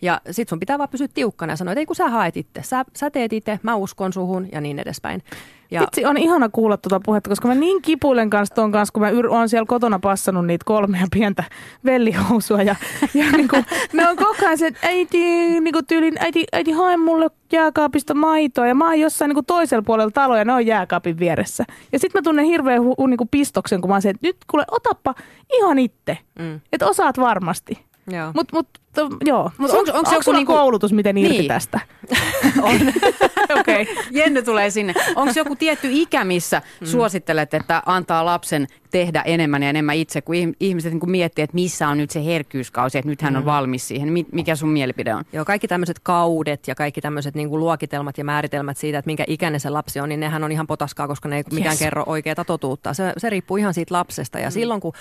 Ja 0.02 0.22
sit 0.32 0.50
sun 0.50 0.60
pitää 0.60 0.78
vaan 0.78 0.90
pysyä 0.90 1.08
tiukkana 1.14 1.54
ja 1.54 1.58
sanoa, 1.58 1.72
että 1.72 1.80
ei 1.80 1.86
kun 1.86 1.96
sä 1.96 2.10
haet 2.10 2.38
itse, 2.38 2.64
sä, 2.64 2.86
sä 2.98 3.12
teet 3.12 3.34
itse, 3.34 3.60
mä 3.64 3.76
uskon 3.76 4.14
suhun 4.14 4.48
ja 4.52 4.62
niin 4.62 4.80
edespäin. 4.80 5.24
Ja... 5.72 5.82
Vitsi, 5.82 6.06
on 6.06 6.18
ihana 6.18 6.50
kuulla 6.50 6.78
tuota 6.78 7.02
puhetta, 7.06 7.30
koska 7.30 7.48
mä 7.48 7.56
niin 7.56 7.82
kipuilen 7.82 8.30
kanssa 8.30 8.56
tuon 8.56 8.72
kanssa, 8.72 8.92
kun 8.94 9.02
mä 9.02 9.12
yr- 9.12 9.32
oon 9.32 9.50
siellä 9.50 9.66
kotona 9.66 10.00
passannut 10.00 10.46
niitä 10.46 10.64
kolmea 10.66 11.06
pientä 11.12 11.44
vellihousua. 11.86 12.62
Ja, 12.62 12.76
ja 13.14 13.32
niin 13.38 13.48
kuin, 13.48 13.66
ne 13.94 14.10
on 14.10 14.16
koko 14.16 14.46
ajan 14.46 14.58
se, 14.58 14.68
että 14.68 14.88
äiti, 14.88 15.18
niin 15.60 15.74
kuin 15.74 15.86
tyylin, 15.86 16.16
äiti, 16.20 16.44
äiti 16.54 16.72
hae 16.72 16.98
mulle 16.98 17.30
jääkaapista 17.52 18.14
maitoa. 18.14 18.68
Ja 18.68 18.76
mä 18.76 18.86
oon 18.86 19.00
jossain 19.00 19.30
niin 19.30 19.36
kuin 19.36 19.46
toisella 19.46 19.82
puolella 19.82 20.12
taloa 20.12 20.38
ja 20.38 20.46
ne 20.46 20.54
on 20.54 20.66
jääkaapin 20.66 21.20
vieressä. 21.20 21.64
Ja 21.92 22.00
sitten 22.00 22.20
mä 22.20 22.24
tunnen 22.24 22.46
hirveän 22.46 22.82
hu- 22.82 23.08
niin 23.08 23.18
kuin 23.18 23.30
pistoksen, 23.30 23.82
kun 23.82 23.90
mä 23.90 23.96
oon 23.96 24.02
se, 24.02 24.10
että 24.10 24.28
nyt 24.28 24.38
kuule, 24.52 24.66
otappa 24.72 25.16
ihan 25.54 25.80
itse. 25.80 26.18
Mm. 26.40 26.62
Että 26.74 26.88
osaat 26.88 27.18
varmasti. 27.18 27.86
Joo. 28.12 28.32
Mut, 28.34 28.52
mut, 28.52 28.68
to, 28.94 29.10
joo. 29.26 29.52
Mut 29.58 29.72
onko, 29.72 29.92
onko, 29.92 29.98
onko 29.98 30.14
joku 30.14 30.32
niinku... 30.32 30.54
koulutus, 30.54 30.94
miten 30.94 31.18
irti 31.18 31.38
niin. 31.38 31.48
tästä? 31.48 31.80
on. 32.62 32.76
Okei. 33.60 33.82
Okay. 33.82 33.96
Jenny 34.12 34.44
tulee 34.44 34.70
sinne. 34.70 34.94
Onko 35.16 35.34
joku 35.36 35.56
tietty 35.56 35.88
ikä, 35.92 36.24
missä 36.24 36.62
mm. 36.82 36.88
suosittelet, 36.88 37.54
että 37.54 37.84
antaa 37.86 38.26
lapsen 38.26 38.68
tehdä 38.92 39.22
enemmän 39.22 39.64
ja 39.64 39.70
enemmän 39.70 39.96
itse, 39.96 40.22
kun 40.22 40.36
ihmiset 40.60 40.92
niin 40.94 41.00
kun 41.00 41.12
miettii, 41.12 41.44
että 41.44 41.56
missä 41.56 41.88
on 41.88 41.98
nyt 41.98 42.10
se 42.10 42.26
herkkyyskausi, 42.26 42.98
että 42.98 43.10
nyt 43.10 43.22
hän 43.22 43.36
on 43.36 43.44
mm. 43.44 43.46
valmis 43.46 43.88
siihen. 43.88 44.10
Mikä 44.32 44.56
sun 44.56 44.70
mielipide 44.70 45.16
on? 45.16 45.24
Joo, 45.34 45.46
kaikki 45.46 45.68
tämmöiset 45.68 46.00
kaudet 46.00 46.68
ja 46.68 46.76
kaikki 46.76 47.02
tämmöiset 47.02 47.36
niin 47.36 47.60
luokitelmat 47.60 48.18
ja 48.18 48.24
määritelmät 48.24 48.78
siitä, 48.78 48.98
että 48.98 49.10
minkä 49.10 49.24
ikäinen 49.28 49.60
se 49.60 49.70
lapsi 49.70 50.00
on, 50.00 50.10
niin 50.10 50.20
nehän 50.20 50.44
on 50.44 50.52
ihan 50.52 50.68
potaskaa, 50.68 51.08
koska 51.08 51.30
ne 51.30 51.36
ei 51.36 51.44
yes. 51.52 51.54
mikään 51.54 51.78
kerro 51.78 52.04
oikeaa 52.06 52.46
totuutta. 52.46 52.94
Se, 52.94 53.14
se 53.18 53.30
riippuu 53.30 53.58
ihan 53.58 53.74
siitä 53.74 53.94
lapsesta 53.94 54.40
ja 54.40 54.50
mm. 54.50 54.54
silloin 54.54 54.82
kun 54.82 54.94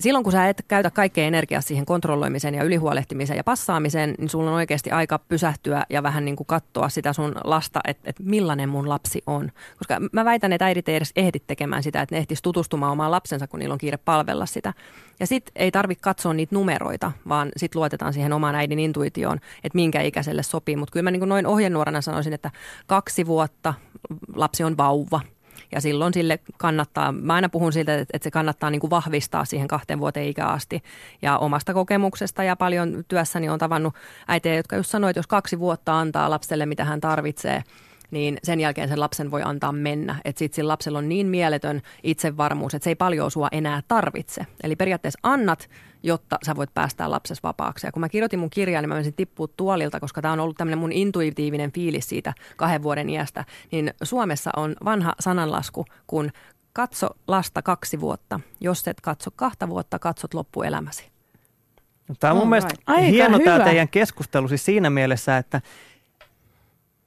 silloin 0.00 0.22
kun 0.22 0.32
sä 0.32 0.48
et 0.48 0.64
käytä 0.68 0.90
kaikkea 0.90 1.24
energiaa 1.24 1.60
siihen 1.60 1.86
kontrolloimiseen 1.86 2.54
ja 2.54 2.64
ylihuolehtimiseen 2.64 3.36
ja 3.36 3.44
passaamiseen, 3.44 4.14
niin 4.18 4.28
sulla 4.28 4.50
on 4.50 4.56
oikeasti 4.56 4.90
aika 4.90 5.18
pysähtyä 5.18 5.84
ja 5.90 6.02
vähän 6.02 6.24
niin 6.24 6.36
kuin 6.36 6.46
katsoa 6.46 6.88
sitä 6.88 7.12
sun 7.12 7.34
lasta, 7.44 7.80
että, 7.86 8.10
että 8.10 8.22
millainen 8.22 8.68
mun 8.68 8.88
lapsi 8.88 9.22
on. 9.26 9.52
Koska 9.78 10.00
mä 10.12 10.24
väitän, 10.24 10.52
että 10.52 10.66
äidit 10.66 10.88
ei 10.88 10.96
edes 10.96 11.12
ehdi 11.16 11.38
tekemään 11.46 11.82
sitä, 11.82 12.02
että 12.02 12.14
ne 12.14 12.18
ehtis 12.18 12.42
tutustumaan 12.42 12.92
omaan 12.92 13.10
lapsensa, 13.10 13.46
kun 13.46 13.60
niillä 13.60 13.72
on 13.72 13.78
kiire 13.78 13.96
palvella 13.96 14.46
sitä. 14.46 14.74
Ja 15.20 15.26
sitten 15.26 15.52
ei 15.56 15.70
tarvitse 15.70 16.02
katsoa 16.02 16.34
niitä 16.34 16.54
numeroita, 16.54 17.12
vaan 17.28 17.48
sitten 17.56 17.80
luotetaan 17.80 18.12
siihen 18.12 18.32
omaan 18.32 18.54
äidin 18.54 18.78
intuitioon, 18.78 19.38
että 19.64 19.76
minkä 19.76 20.02
ikäiselle 20.02 20.42
sopii. 20.42 20.76
Mutta 20.76 20.92
kyllä 20.92 21.04
mä 21.04 21.10
niin 21.10 21.20
kuin 21.20 21.28
noin 21.28 21.46
ohjenuorana 21.46 22.00
sanoisin, 22.00 22.32
että 22.32 22.50
kaksi 22.86 23.26
vuotta 23.26 23.74
lapsi 24.34 24.64
on 24.64 24.76
vauva– 24.76 25.20
ja 25.72 25.80
silloin 25.80 26.14
sille 26.14 26.38
kannattaa, 26.56 27.12
mä 27.12 27.34
aina 27.34 27.48
puhun 27.48 27.72
siitä, 27.72 27.94
että 27.94 28.18
se 28.22 28.30
kannattaa 28.30 28.70
niin 28.70 28.80
kuin 28.80 28.90
vahvistaa 28.90 29.44
siihen 29.44 29.68
kahteen 29.68 30.00
vuoteen 30.00 30.28
ikään 30.28 30.50
asti. 30.50 30.82
Ja 31.22 31.38
omasta 31.38 31.74
kokemuksesta 31.74 32.44
ja 32.44 32.56
paljon 32.56 33.04
työssäni 33.08 33.48
on 33.48 33.58
tavannut 33.58 33.94
äitejä, 34.28 34.54
jotka 34.54 34.76
just 34.76 34.90
sanoivat, 34.90 35.10
että 35.10 35.18
jos 35.18 35.26
kaksi 35.26 35.58
vuotta 35.58 35.98
antaa 35.98 36.30
lapselle, 36.30 36.66
mitä 36.66 36.84
hän 36.84 37.00
tarvitsee, 37.00 37.64
niin 38.10 38.38
sen 38.42 38.60
jälkeen 38.60 38.88
sen 38.88 39.00
lapsen 39.00 39.30
voi 39.30 39.42
antaa 39.42 39.72
mennä. 39.72 40.16
Että 40.24 40.38
sitten 40.38 40.56
sillä 40.56 40.68
lapsella 40.68 40.98
on 40.98 41.08
niin 41.08 41.26
mieletön 41.26 41.82
itsevarmuus, 42.02 42.74
että 42.74 42.84
se 42.84 42.90
ei 42.90 42.94
paljon 42.94 43.30
sua 43.30 43.48
enää 43.52 43.82
tarvitse. 43.88 44.46
Eli 44.62 44.76
periaatteessa 44.76 45.18
annat, 45.22 45.68
jotta 46.02 46.38
sä 46.46 46.56
voit 46.56 46.74
päästää 46.74 47.10
lapses 47.10 47.42
vapaaksi. 47.42 47.86
Ja 47.86 47.92
kun 47.92 48.00
mä 48.00 48.08
kirjoitin 48.08 48.38
mun 48.38 48.50
kirjaa, 48.50 48.82
niin 48.82 48.88
mä 48.88 48.94
menisin 48.94 49.14
tippua 49.14 49.48
tuolilta, 49.56 50.00
koska 50.00 50.22
tämä 50.22 50.32
on 50.32 50.40
ollut 50.40 50.56
tämmöinen 50.56 50.78
mun 50.78 50.92
intuitiivinen 50.92 51.72
fiilis 51.72 52.08
siitä 52.08 52.34
kahden 52.56 52.82
vuoden 52.82 53.08
iästä. 53.08 53.44
Niin 53.72 53.94
Suomessa 54.02 54.50
on 54.56 54.76
vanha 54.84 55.12
sananlasku, 55.20 55.84
kun 56.06 56.30
katso 56.72 57.08
lasta 57.28 57.62
kaksi 57.62 58.00
vuotta. 58.00 58.40
Jos 58.60 58.88
et 58.88 59.00
katso 59.00 59.30
kahta 59.36 59.68
vuotta, 59.68 59.98
katsot 59.98 60.34
loppuelämäsi. 60.34 61.10
Tämä 62.20 62.32
on 62.32 62.38
mun 62.38 62.48
mielestä 62.48 62.74
right. 62.96 63.10
hieno 63.10 63.38
tämä 63.38 63.64
teidän 63.64 63.88
keskustelu 63.88 64.48
siis 64.48 64.64
siinä 64.64 64.90
mielessä, 64.90 65.38
että 65.38 65.60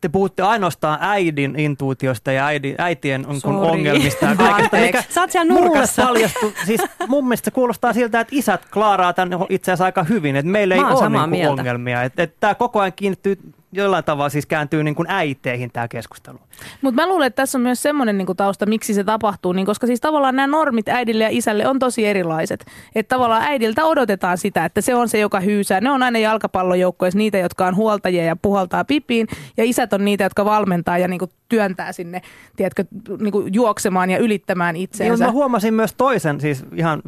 te 0.01 0.09
puhutte 0.09 0.43
ainoastaan 0.43 0.97
äidin 1.01 1.59
intuutiosta 1.59 2.31
ja 2.31 2.45
äidin, 2.45 2.75
äitien 2.77 3.27
on 3.27 3.41
kun 3.41 3.55
ongelmista 3.55 4.25
ja 4.25 4.35
kaikesta, 4.51 4.77
mikä 4.77 5.03
Sä 5.09 5.21
oot 5.21 5.31
siellä 5.31 5.53
nurkassa. 5.53 6.05
Paljastu. 6.05 6.53
Siis 6.65 6.81
mun 7.07 7.25
mielestä 7.25 7.45
se 7.45 7.51
kuulostaa 7.51 7.93
siltä, 7.93 8.19
että 8.19 8.35
isät 8.35 8.65
klaaraa 8.65 9.13
tämän 9.13 9.39
itse 9.49 9.71
asiassa 9.71 9.85
aika 9.85 10.03
hyvin, 10.03 10.35
että 10.35 10.51
meillä 10.51 10.75
ei 10.75 10.81
ole 10.81 11.27
niinku 11.27 11.49
ongelmia. 11.49 12.03
Että, 12.03 12.23
että 12.23 12.37
tämä 12.39 12.55
koko 12.55 12.79
ajan 12.79 12.93
kiinnittyy 12.93 13.39
jollain 13.71 14.03
tavalla 14.03 14.29
siis 14.29 14.45
kääntyy 14.45 14.83
niin 14.83 14.95
kuin 14.95 15.09
äiteihin 15.09 15.71
tämä 15.73 15.87
keskustelu. 15.87 16.39
Mutta 16.81 17.01
mä 17.01 17.07
luulen, 17.07 17.27
että 17.27 17.41
tässä 17.41 17.57
on 17.57 17.61
myös 17.61 17.81
semmoinen 17.81 18.17
niin 18.17 18.37
tausta, 18.37 18.65
miksi 18.65 18.93
se 18.93 19.03
tapahtuu, 19.03 19.53
niin 19.53 19.65
koska 19.65 19.87
siis 19.87 20.01
tavallaan 20.01 20.35
nämä 20.35 20.47
normit 20.47 20.89
äidille 20.89 21.23
ja 21.23 21.29
isälle 21.31 21.67
on 21.67 21.79
tosi 21.79 22.05
erilaiset. 22.05 22.65
Että 22.95 23.15
tavallaan 23.15 23.43
äidiltä 23.43 23.85
odotetaan 23.85 24.37
sitä, 24.37 24.65
että 24.65 24.81
se 24.81 24.95
on 24.95 25.09
se, 25.09 25.19
joka 25.19 25.39
hyysää. 25.39 25.81
Ne 25.81 25.91
on 25.91 26.03
aina 26.03 26.19
jalkapallojoukkueessa 26.19 27.17
niitä, 27.17 27.37
jotka 27.37 27.67
on 27.67 27.75
huoltajia 27.75 28.23
ja 28.23 28.35
puhaltaa 28.35 28.85
pipiin, 28.85 29.27
ja 29.57 29.63
isät 29.63 29.93
on 29.93 30.05
niitä, 30.05 30.23
jotka 30.23 30.45
valmentaa 30.45 30.97
ja 30.97 31.07
niin 31.07 31.19
kuin 31.19 31.31
työntää 31.49 31.91
sinne, 31.91 32.21
tiedätkö, 32.55 32.85
niin 33.19 33.31
kuin 33.31 33.53
juoksemaan 33.53 34.09
ja 34.09 34.17
ylittämään 34.17 34.75
itseensä. 34.75 35.25
Niin, 35.25 35.29
mä 35.29 35.31
huomasin 35.31 35.73
myös 35.73 35.93
toisen, 35.93 36.41
siis 36.41 36.65
ihan 36.75 37.01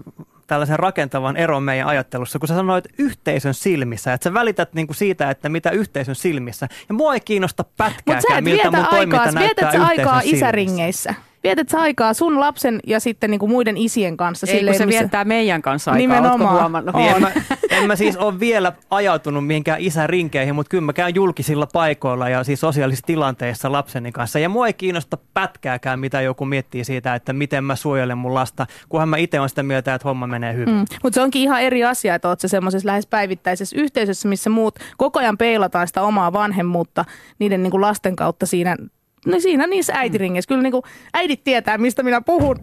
tällaisen 0.51 0.79
rakentavan 0.79 1.37
eron 1.37 1.63
meidän 1.63 1.87
ajattelussa, 1.87 2.39
kun 2.39 2.47
sä 2.47 2.55
sanoit 2.55 2.85
yhteisön 2.97 3.53
silmissä, 3.53 4.13
että 4.13 4.23
sä 4.23 4.33
välität 4.33 4.73
niinku 4.73 4.93
siitä, 4.93 5.29
että 5.29 5.49
mitä 5.49 5.69
yhteisön 5.71 6.15
silmissä. 6.15 6.67
Ja 6.89 6.95
mua 6.95 7.13
ei 7.13 7.19
kiinnosta 7.19 7.63
pätkääkään, 7.77 8.43
miltä 8.43 8.71
mun 8.71 8.85
toiminta 8.85 9.21
aikaa, 9.21 9.31
näyttää 9.31 9.71
aikaa 9.85 10.21
silmissä. 10.21 11.13
Vietät 11.43 11.69
sä 11.69 11.81
aikaa 11.81 12.13
sun 12.13 12.39
lapsen 12.39 12.79
ja 12.87 12.99
sitten 12.99 13.31
niinku 13.31 13.47
muiden 13.47 13.77
isien 13.77 14.17
kanssa? 14.17 14.47
Ei, 14.47 14.53
silleen, 14.53 14.73
kun 14.73 14.77
se 14.77 14.85
missä... 14.85 14.99
viettää 14.99 15.25
meidän 15.25 15.61
kanssa 15.61 15.91
aikaa, 15.91 15.97
Nimenomaan. 15.97 16.41
ootko 16.41 16.59
huomannut? 16.59 16.95
Niin 16.95 17.15
en, 17.15 17.21
mä, 17.21 17.31
en 17.69 17.87
mä 17.87 17.95
siis 17.95 18.17
ole 18.17 18.39
vielä 18.39 18.73
ajautunut 18.89 19.47
mihinkään 19.47 19.81
isärinkeihin, 19.81 20.55
mutta 20.55 20.69
kyllä 20.69 20.81
mä 20.81 20.93
käyn 20.93 21.15
julkisilla 21.15 21.67
paikoilla 21.73 22.29
ja 22.29 22.43
siis 22.43 22.59
sosiaalisissa 22.59 23.07
tilanteissa 23.07 23.71
lapseni 23.71 24.11
kanssa. 24.11 24.39
Ja 24.39 24.49
mua 24.49 24.67
ei 24.67 24.73
kiinnosta 24.73 25.17
pätkääkään, 25.33 25.99
mitä 25.99 26.21
joku 26.21 26.45
miettii 26.45 26.83
siitä, 26.83 27.15
että 27.15 27.33
miten 27.33 27.63
mä 27.63 27.75
suojelen 27.75 28.17
mun 28.17 28.33
lasta, 28.33 28.67
kunhan 28.89 29.09
mä 29.09 29.17
itse 29.17 29.39
on 29.39 29.49
sitä 29.49 29.63
mieltä, 29.63 29.93
että 29.93 30.07
homma 30.07 30.27
menee 30.27 30.53
hyvin. 30.53 30.75
Mm. 30.75 30.85
Mutta 31.03 31.15
se 31.15 31.21
onkin 31.21 31.41
ihan 31.41 31.61
eri 31.61 31.83
asia, 31.83 32.15
että 32.15 32.27
oot 32.27 32.39
sä 32.39 32.47
semmoisessa 32.47 32.87
lähes 32.87 33.07
päivittäisessä 33.07 33.75
yhteisössä, 33.79 34.27
missä 34.27 34.49
muut 34.49 34.79
koko 34.97 35.19
ajan 35.19 35.37
peilataan 35.37 35.87
sitä 35.87 36.01
omaa 36.01 36.33
vanhemmuutta 36.33 37.05
niiden 37.39 37.63
niinku 37.63 37.81
lasten 37.81 38.15
kautta 38.15 38.45
siinä, 38.45 38.75
no 39.25 39.39
siinä 39.39 39.67
niissä 39.67 39.93
äitiringeissä. 39.95 40.47
Kyllä 40.47 40.61
niinku 40.61 40.83
äidit 41.13 41.43
tietää, 41.43 41.77
mistä 41.77 42.03
minä 42.03 42.21
puhun. 42.21 42.59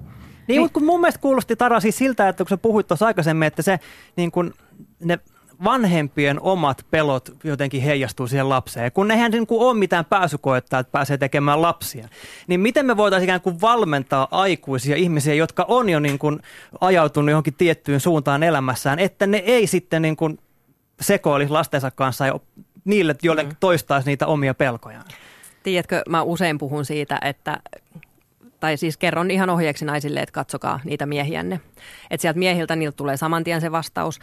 Niin, 0.49 0.61
mutta 0.61 0.75
kun 0.75 0.85
mun 0.85 1.01
mielestä 1.01 1.21
kuulosti 1.21 1.57
Tara 1.57 1.81
siis 1.81 1.99
siltä, 1.99 2.29
että 2.29 2.45
kun 2.45 2.49
sä 2.49 2.57
puhuit 2.57 2.87
tuossa 2.87 3.07
aikaisemmin, 3.07 3.47
että 3.47 3.63
se 3.63 3.79
niin 4.17 4.31
kun, 4.31 4.55
ne 5.01 5.19
vanhempien 5.65 6.41
omat 6.41 6.87
pelot 6.91 7.31
jotenkin 7.45 7.83
heijastuu 7.83 8.27
siihen 8.27 8.49
lapseen. 8.49 8.85
Ja 8.85 8.91
kun 8.91 9.11
eihän 9.11 9.31
niin 9.31 9.47
kuin 9.47 9.61
ole 9.61 9.79
mitään 9.79 10.05
pääsykoetta, 10.05 10.79
että 10.79 10.93
pääsee 10.93 11.19
tekemään 11.19 11.63
lapsia, 11.63 12.09
niin 12.47 12.61
miten 12.61 12.87
me 12.87 12.97
voitaisiin 12.97 13.25
ikään 13.25 13.41
kuin 13.41 13.61
valmentaa 13.61 14.29
aikuisia 14.31 14.97
ihmisiä, 14.97 15.35
jotka 15.35 15.65
on 15.69 15.89
jo 15.89 16.01
niin 16.01 16.19
kuin 16.19 16.41
ajautunut 16.81 17.31
johonkin 17.31 17.55
tiettyyn 17.55 18.01
suuntaan 18.01 18.43
elämässään, 18.43 18.99
että 18.99 19.27
ne 19.27 19.39
ei 19.39 19.67
sitten 19.67 20.03
niin 20.03 20.17
kuin 20.17 20.39
sekoilisi 21.01 21.53
lastensa 21.53 21.91
kanssa 21.91 22.27
ja 22.27 22.41
niille, 22.85 23.17
joille 23.23 23.43
mm. 23.43 23.51
toistaisi 23.61 24.09
niitä 24.09 24.27
omia 24.27 24.55
pelkojaan. 24.55 25.05
Tiedätkö, 25.69 26.03
mä 26.09 26.23
usein 26.23 26.59
puhun 26.59 26.85
siitä, 26.85 27.19
että 27.23 27.61
tai 28.61 28.77
siis 28.77 28.97
kerron 28.97 29.31
ihan 29.31 29.51
ohjeeksi 29.51 29.85
naisille, 29.85 30.21
että 30.21 30.33
katsokaa 30.33 30.81
niitä 30.85 31.07
miehiänne. 31.07 31.61
Että 32.11 32.23
sieltä 32.23 32.39
miehiltä 32.39 32.77
niiltä 32.77 32.97
tulee 32.97 33.16
saman 33.16 33.45
tien 33.45 33.61
se 33.61 33.73
vastaus. 33.73 34.19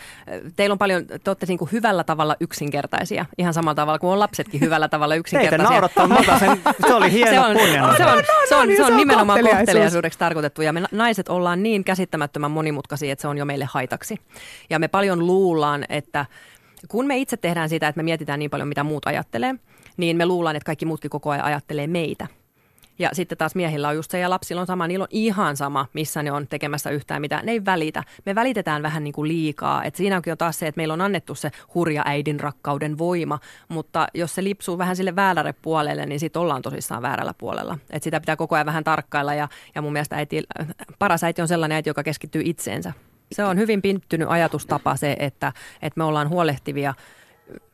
Teillä 0.56 0.74
on 0.74 0.78
paljon, 0.78 1.06
te 1.08 1.30
olette 1.30 1.46
niin 1.46 1.58
kuin 1.58 1.72
hyvällä 1.72 2.04
tavalla 2.04 2.36
yksinkertaisia. 2.40 3.26
Ihan 3.38 3.54
samalla 3.54 3.76
tavalla 3.76 4.00
kuin 4.00 4.12
on 4.12 4.20
lapsetkin 4.20 4.62
hyvällä 4.62 4.88
tavalla 4.88 5.16
yksinkertaisia. 5.16 5.58
Teitä 5.58 5.74
naurattaa, 5.74 6.08
mutta 6.08 6.40
sen, 6.40 6.62
se 6.88 6.94
oli 6.94 7.12
hieno 7.18 7.32
se 7.32 7.40
on, 7.40 7.58
se 7.98 8.06
on, 8.06 8.24
se 8.50 8.56
on, 8.56 8.68
niin, 8.68 8.78
se 8.78 8.84
se 8.84 8.86
on 8.86 8.94
on 8.94 8.98
nimenomaan 8.98 9.40
kohteliaisuudeksi 9.42 10.20
tarkoitettu. 10.20 10.62
Ja 10.62 10.74
me 10.74 10.84
naiset 10.92 11.30
ollaan 11.30 11.64
niin 11.64 11.84
käsittämättömän 11.84 12.52
monimutkaisia, 12.52 13.12
että 13.12 13.22
se 13.22 13.28
on 13.28 13.38
jo 13.38 13.46
meille 13.46 13.68
haitaksi. 13.72 14.18
Ja 14.70 14.80
me 14.80 14.88
paljon 14.88 15.28
luullaan, 15.28 15.86
että 15.90 16.26
kun 16.88 17.08
me 17.08 17.18
itse 17.18 17.38
tehdään 17.38 17.70
sitä, 17.70 17.88
että 17.88 18.00
me 18.00 18.04
mietitään 18.04 18.40
niin 18.40 18.52
paljon, 18.52 18.68
mitä 18.68 18.84
muut 18.84 19.08
ajattelee, 19.08 19.56
niin 19.98 20.18
me 20.18 20.26
luullaan, 20.26 20.56
että 20.56 20.66
kaikki 20.66 20.86
muutkin 20.86 21.10
koko 21.10 21.30
ajan 21.30 21.46
ajattelee 21.46 21.88
meitä. 21.88 22.28
Ja 23.00 23.10
sitten 23.14 23.38
taas 23.38 23.56
miehillä 23.56 23.88
on 23.88 23.96
just 23.96 24.12
se, 24.12 24.20
ja 24.20 24.30
lapsilla 24.30 24.62
on 24.62 24.68
sama, 24.68 24.88
niillä 24.88 25.04
on 25.04 25.10
ihan 25.12 25.58
sama, 25.58 25.86
missä 25.94 26.24
ne 26.24 26.32
on 26.32 26.48
tekemässä 26.48 26.90
yhtään 26.90 27.22
mitään. 27.22 27.46
Ne 27.46 27.52
ei 27.52 27.66
välitä. 27.66 28.04
Me 28.26 28.36
välitetään 28.36 28.84
vähän 28.84 29.04
niin 29.04 29.14
kuin 29.14 29.28
liikaa. 29.28 29.84
Et 29.84 29.96
siinä 29.96 30.16
onkin 30.16 30.32
jo 30.32 30.36
taas 30.36 30.60
se, 30.60 30.68
että 30.68 30.80
meillä 30.80 30.94
on 30.94 31.02
annettu 31.02 31.36
se 31.36 31.52
hurja 31.74 32.02
äidin 32.06 32.40
rakkauden 32.40 32.98
voima, 32.98 33.40
mutta 33.68 34.08
jos 34.14 34.36
se 34.36 34.44
lipsuu 34.44 34.78
vähän 34.78 34.96
sille 34.96 35.16
väärälle 35.16 35.54
puolelle, 35.62 36.06
niin 36.06 36.20
sitten 36.20 36.42
ollaan 36.42 36.62
tosissaan 36.62 37.02
väärällä 37.02 37.34
puolella. 37.38 37.78
Et 37.90 38.04
sitä 38.04 38.20
pitää 38.20 38.36
koko 38.36 38.56
ajan 38.56 38.66
vähän 38.66 38.84
tarkkailla, 38.84 39.34
ja, 39.34 39.48
ja 39.76 39.82
mun 39.82 39.94
mielestä 39.94 40.16
äiti, 40.16 40.44
paras 41.00 41.24
äiti 41.24 41.42
on 41.42 41.48
sellainen 41.48 41.76
äiti, 41.76 41.90
joka 41.90 42.04
keskittyy 42.04 42.42
itseensä. 42.46 42.94
Se 43.32 43.44
on 43.44 43.58
hyvin 43.58 43.82
pinttynyt 43.82 44.28
ajatustapa 44.32 44.96
se, 44.96 45.16
että, 45.20 45.54
että 45.82 45.98
me 45.98 46.04
ollaan 46.04 46.30
huolehtivia 46.30 46.94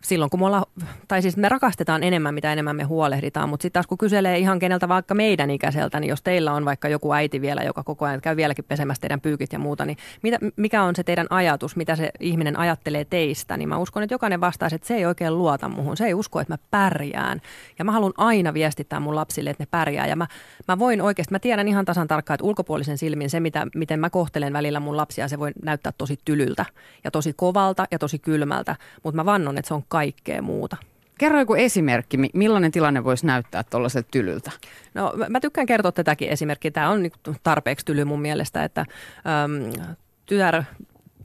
silloin 0.03 0.29
kun 0.29 0.39
me 0.39 0.45
ollaan, 0.45 0.65
tai 1.07 1.21
siis 1.21 1.37
me 1.37 1.49
rakastetaan 1.49 2.03
enemmän, 2.03 2.33
mitä 2.33 2.53
enemmän 2.53 2.75
me 2.75 2.83
huolehditaan, 2.83 3.49
mutta 3.49 3.61
sitten 3.61 3.73
taas 3.73 3.87
kun 3.87 3.97
kyselee 3.97 4.39
ihan 4.39 4.59
keneltä 4.59 4.87
vaikka 4.87 5.13
meidän 5.13 5.51
ikäiseltä, 5.51 5.99
niin 5.99 6.09
jos 6.09 6.21
teillä 6.21 6.53
on 6.53 6.65
vaikka 6.65 6.89
joku 6.89 7.13
äiti 7.13 7.41
vielä, 7.41 7.63
joka 7.63 7.83
koko 7.83 8.05
ajan 8.05 8.21
käy 8.21 8.35
vieläkin 8.35 8.65
pesemässä 8.65 9.01
teidän 9.01 9.21
pyykit 9.21 9.53
ja 9.53 9.59
muuta, 9.59 9.85
niin 9.85 9.97
mitä, 10.23 10.39
mikä 10.55 10.83
on 10.83 10.95
se 10.95 11.03
teidän 11.03 11.27
ajatus, 11.29 11.75
mitä 11.75 11.95
se 11.95 12.11
ihminen 12.19 12.59
ajattelee 12.59 13.05
teistä, 13.05 13.57
niin 13.57 13.69
mä 13.69 13.77
uskon, 13.77 14.03
että 14.03 14.13
jokainen 14.13 14.41
vastaisi, 14.41 14.75
että 14.75 14.87
se 14.87 14.95
ei 14.95 15.05
oikein 15.05 15.37
luota 15.37 15.69
muhun, 15.69 15.97
se 15.97 16.05
ei 16.05 16.13
usko, 16.13 16.39
että 16.39 16.53
mä 16.53 16.57
pärjään. 16.71 17.41
Ja 17.79 17.85
mä 17.85 17.91
haluan 17.91 18.13
aina 18.17 18.53
viestittää 18.53 18.99
mun 18.99 19.15
lapsille, 19.15 19.49
että 19.49 19.63
ne 19.63 19.67
pärjää. 19.71 20.07
Ja 20.07 20.15
mä, 20.15 20.27
mä 20.67 20.79
voin 20.79 21.01
oikeasti, 21.01 21.33
mä 21.33 21.39
tiedän 21.39 21.67
ihan 21.67 21.85
tasan 21.85 22.07
tarkkaan, 22.07 22.35
että 22.35 22.45
ulkopuolisen 22.45 22.97
silmin 22.97 23.29
se, 23.29 23.39
mitä, 23.39 23.67
miten 23.75 23.99
mä 23.99 24.09
kohtelen 24.09 24.53
välillä 24.53 24.79
mun 24.79 24.97
lapsia, 24.97 25.27
se 25.27 25.39
voi 25.39 25.51
näyttää 25.63 25.91
tosi 25.97 26.19
tylyltä 26.25 26.65
ja 27.03 27.11
tosi 27.11 27.33
kovalta 27.33 27.85
ja 27.91 27.99
tosi 27.99 28.19
kylmältä, 28.19 28.75
mutta 29.03 29.15
mä 29.15 29.25
vannon, 29.25 29.57
että 29.61 29.67
se 29.67 29.73
on 29.73 29.83
kaikkea 29.87 30.41
muuta. 30.41 30.77
Kerro 31.17 31.39
joku 31.39 31.53
esimerkki, 31.53 32.17
mi- 32.17 32.29
millainen 32.33 32.71
tilanne 32.71 33.03
voisi 33.03 33.25
näyttää 33.25 33.63
tuollaiselta 33.63 34.07
tylyltä? 34.11 34.51
No 34.93 35.13
mä 35.29 35.39
tykkään 35.39 35.67
kertoa 35.67 35.91
tätäkin 35.91 36.29
esimerkkiä. 36.29 36.71
Tämä 36.71 36.89
on 36.89 37.03
niinku 37.03 37.17
tarpeeksi 37.43 37.85
tyly 37.85 38.05
mun 38.05 38.21
mielestä, 38.21 38.63
että 38.63 38.81
äm, 38.81 39.89
tytär 40.25 40.63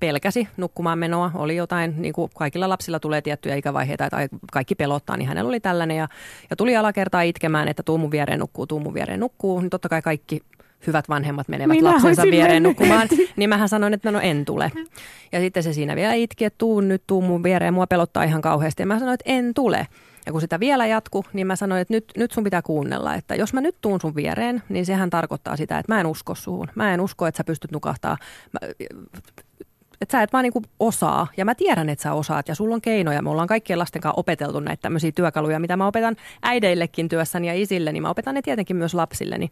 pelkäsi 0.01 0.49
nukkumaan 0.57 0.99
menoa. 0.99 1.31
Oli 1.35 1.57
jotain, 1.57 1.95
niin 2.03 2.15
kuin 2.15 2.31
kaikilla 2.35 2.69
lapsilla 2.69 3.01
tulee 3.01 3.23
tiettyjä 3.23 3.55
ikävaiheita, 3.55 4.05
että 4.05 4.29
kaikki 4.53 4.75
pelottaa, 4.75 5.17
niin 5.17 5.29
hänellä 5.29 5.49
oli 5.49 5.61
tällainen. 5.61 5.97
Ja, 5.97 6.09
ja 6.51 6.57
tuli 6.57 6.77
alakertaa 6.77 7.23
itkemään, 7.23 7.69
että 7.69 7.83
tuu 7.83 7.99
mun 7.99 8.11
viereen 8.11 8.41
nukkuu, 8.41 8.67
tuu 8.67 8.81
mun 8.81 8.95
viereen 8.95 9.21
nukkuu. 9.21 9.61
Niin 9.61 9.71
totta 9.71 9.89
kai 9.89 10.03
kaikki 10.03 10.43
hyvät 10.87 11.09
vanhemmat 11.09 11.49
menevät 11.49 11.77
Minä 11.77 11.93
lapsensa 11.93 12.23
viereen 12.23 12.63
mennyt 12.63 12.63
nukkumaan, 12.63 13.09
niin 13.37 13.49
mähän 13.49 13.69
sanoin, 13.69 13.95
että 13.95 14.11
no 14.11 14.21
en 14.21 14.45
tule. 14.45 14.73
Ja 15.33 15.41
sitten 15.41 15.63
se 15.63 15.73
siinä 15.73 15.97
vielä 15.97 16.15
itki, 16.15 16.45
että 16.45 16.59
tuu 16.59 16.81
nyt, 16.81 17.03
tuu 17.07 17.23
mun 17.23 17.43
viereen, 17.43 17.75
mua 17.75 17.87
pelottaa 17.87 18.25
ihan 18.25 18.43
kauheasti. 18.43 18.83
Ja 18.83 18.87
mä 18.87 18.99
sanoin, 18.99 19.15
että 19.15 19.33
en 19.33 19.55
tule. 19.55 19.87
Ja 20.27 20.33
kun 20.33 20.41
sitä 20.41 20.61
vielä 20.61 20.87
jatku, 20.87 21.25
niin 21.33 21.47
mä 21.47 21.57
sanoin, 21.57 21.81
että 21.81 21.95
nyt, 21.95 22.05
nyt 22.17 22.33
sun 22.33 22.45
pitää 22.45 22.63
kuunnella, 22.63 23.15
että 23.15 23.35
jos 23.35 23.53
mä 23.53 23.61
nyt 23.61 23.77
tuun 23.81 24.01
sun 24.01 24.15
viereen, 24.15 24.63
niin 24.69 24.87
sehän 24.87 25.11
tarkoittaa 25.11 25.57
sitä, 25.57 25.79
että 25.79 25.95
mä 25.95 26.01
en 26.01 26.07
usko 26.07 26.35
suhun. 26.35 26.69
Mä 26.75 26.95
en 26.95 27.01
usko, 27.01 27.27
että 27.27 27.37
sä 27.37 27.45
pystyt 27.45 27.73
nukahtaa. 27.73 28.17
Mä, 28.53 28.69
että 30.01 30.13
sä 30.13 30.23
et 30.23 30.33
vaan 30.33 30.43
niinku 30.43 30.63
osaa, 30.81 31.27
ja 31.37 31.45
mä 31.45 31.55
tiedän, 31.55 31.89
että 31.89 32.03
sä 32.03 32.13
osaat, 32.13 32.49
ja 32.49 32.55
sulla 32.55 32.75
on 32.75 32.81
keinoja. 32.81 33.23
Me 33.23 33.31
ollaan 33.31 33.49
kaikkien 33.49 33.79
lasten 33.79 34.03
kanssa 34.03 34.21
opeteltu 34.21 34.61
näitä 34.61 34.83
tämmöisiä 34.83 35.13
työkaluja, 35.15 35.61
mitä 35.61 35.77
mä 35.77 35.87
opetan 35.87 36.17
äideillekin 36.43 37.09
työssäni 37.09 37.47
ja 37.47 37.55
isille, 37.55 37.93
niin 37.93 38.03
mä 38.03 38.11
opetan 38.11 38.35
ne 38.35 38.43
tietenkin 38.43 38.77
myös 38.77 38.95
lapsilleni. 38.95 39.39
Niin 39.39 39.51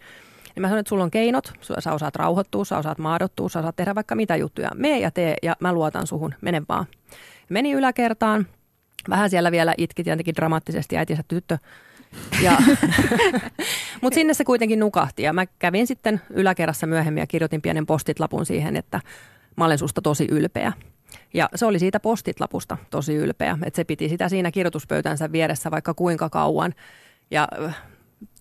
mä 0.61 0.67
sanon, 0.67 0.81
että 0.81 0.89
sulla 0.89 1.05
on 1.05 1.11
keinot, 1.11 1.53
sä 1.79 1.93
osaat 1.93 2.17
rauhoittua, 2.17 2.65
sä 2.65 2.79
osaat 2.79 2.99
maadottua, 2.99 3.49
sä 3.49 3.59
osaat 3.59 3.77
tehdä 3.77 3.95
vaikka 3.95 4.15
mitä 4.15 4.37
juttuja. 4.37 4.71
Mene 4.75 4.99
ja 4.99 5.11
tee, 5.11 5.37
ja 5.43 5.57
mä 5.61 5.73
luotan 5.73 6.07
suhun, 6.07 6.35
mene 6.41 6.63
vaan. 6.69 6.87
Meni 7.49 7.73
yläkertaan, 7.73 8.47
vähän 9.09 9.31
siellä 9.31 9.53
vielä 9.53 9.75
itki 9.79 10.05
tietenkin 10.05 10.35
dramaattisesti 10.35 10.97
äitinsä 10.97 11.23
tyttö. 11.29 11.59
Mutta 14.03 14.15
sinne 14.15 14.35
se 14.35 14.45
kuitenkin 14.45 14.81
nukahti 14.81 15.23
ja 15.23 15.33
mä 15.33 15.47
kävin 15.59 15.87
sitten 15.87 16.21
yläkerrassa 16.31 16.87
myöhemmin 16.87 17.21
ja 17.21 17.27
kirjoitin 17.27 17.63
pienen 17.63 17.87
postitlapun 17.87 18.47
siihen, 18.47 18.77
että 18.77 19.01
mä 19.57 19.65
olen 19.65 19.79
susta 19.79 20.03
tosi 20.03 20.27
ylpeä. 20.31 20.73
Ja 21.35 21.49
se 21.55 21.67
oli 21.67 21.79
siitä 21.79 22.01
postitlapusta 22.01 22.77
tosi 22.91 23.15
ylpeä, 23.15 23.59
että 23.65 23.77
se 23.77 23.85
piti 23.85 24.09
sitä 24.09 24.29
siinä 24.29 24.51
kirjoituspöytänsä 24.51 25.33
vieressä 25.33 25.71
vaikka 25.71 25.95
kuinka 25.95 26.31
kauan. 26.31 26.75
Ja 27.31 27.49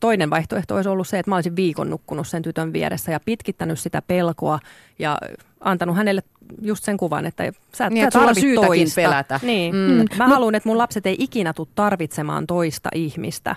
toinen 0.04 0.30
vaihtoehto 0.30 0.76
olisi 0.76 0.90
ollut 0.90 1.08
se, 1.08 1.20
että 1.20 1.30
mä 1.30 1.36
olisin 1.36 1.56
viikon 1.56 1.90
nukkunut 1.90 2.28
sen 2.28 2.42
tytön 2.42 2.74
vieressä 2.74 3.12
ja 3.12 3.20
pitkittänyt 3.26 3.80
sitä 3.80 4.02
pelkoa 4.02 4.60
ja 5.00 5.18
antanut 5.60 5.96
hänelle 5.96 6.24
just 6.62 6.84
sen 6.84 6.98
kuvan, 6.98 7.26
että 7.26 7.52
sä, 7.76 7.90
Niin, 7.90 8.12
sä 8.12 8.20
on 8.20 8.26
tarvit 8.26 8.42
syytäkin 8.42 8.68
toista. 8.68 9.02
pelätä. 9.02 9.40
Niin. 9.44 9.76
Mm. 9.76 9.82
Mm. 9.82 10.06
Mä 10.18 10.28
haluan, 10.28 10.56
että 10.56 10.70
mun 10.70 10.78
lapset 10.78 11.06
ei 11.06 11.16
ikinä 11.20 11.54
tule 11.54 11.68
tarvitsemaan 11.76 12.48
toista 12.48 12.90
ihmistä. 12.96 13.56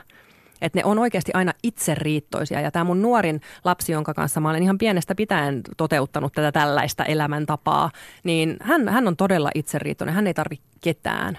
Että 0.63 0.79
ne 0.79 0.85
on 0.85 0.99
oikeasti 0.99 1.33
aina 1.35 1.53
itseriittoisia. 1.63 2.61
Ja 2.61 2.71
tämä 2.71 2.85
mun 2.85 3.03
nuorin 3.03 3.41
lapsi, 3.65 3.93
jonka 3.93 4.15
kanssa 4.15 4.41
mä 4.41 4.51
olen 4.51 4.63
ihan 4.63 4.79
pienestä 4.79 5.15
pitäen 5.15 5.63
toteuttanut 5.77 6.33
tätä 6.33 6.53
tällaista 6.53 7.05
elämäntapaa, 7.05 7.91
niin 8.25 8.57
hän, 8.63 8.89
hän 8.89 9.09
on 9.09 9.17
todella 9.17 9.51
itseriittoinen. 9.55 10.15
Hän 10.15 10.27
ei 10.27 10.35
tarvitse 10.35 10.65
ketään. 10.81 11.39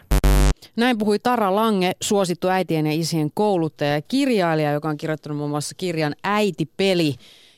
Näin 0.76 0.97
puhui 0.97 1.20
Tara 1.20 1.55
Lange, 1.55 1.91
suosittu 2.01 2.47
äitien 2.47 2.88
ja 2.88 2.93
isien 2.93 3.32
kouluttaja 3.34 3.93
ja 3.93 4.01
kirjailija, 4.01 4.72
joka 4.72 4.89
on 4.89 4.97
kirjoittanut 4.97 5.38
muun 5.38 5.49
muassa 5.49 5.76
kirjan 5.76 6.16
Äitipeli, 6.24 7.16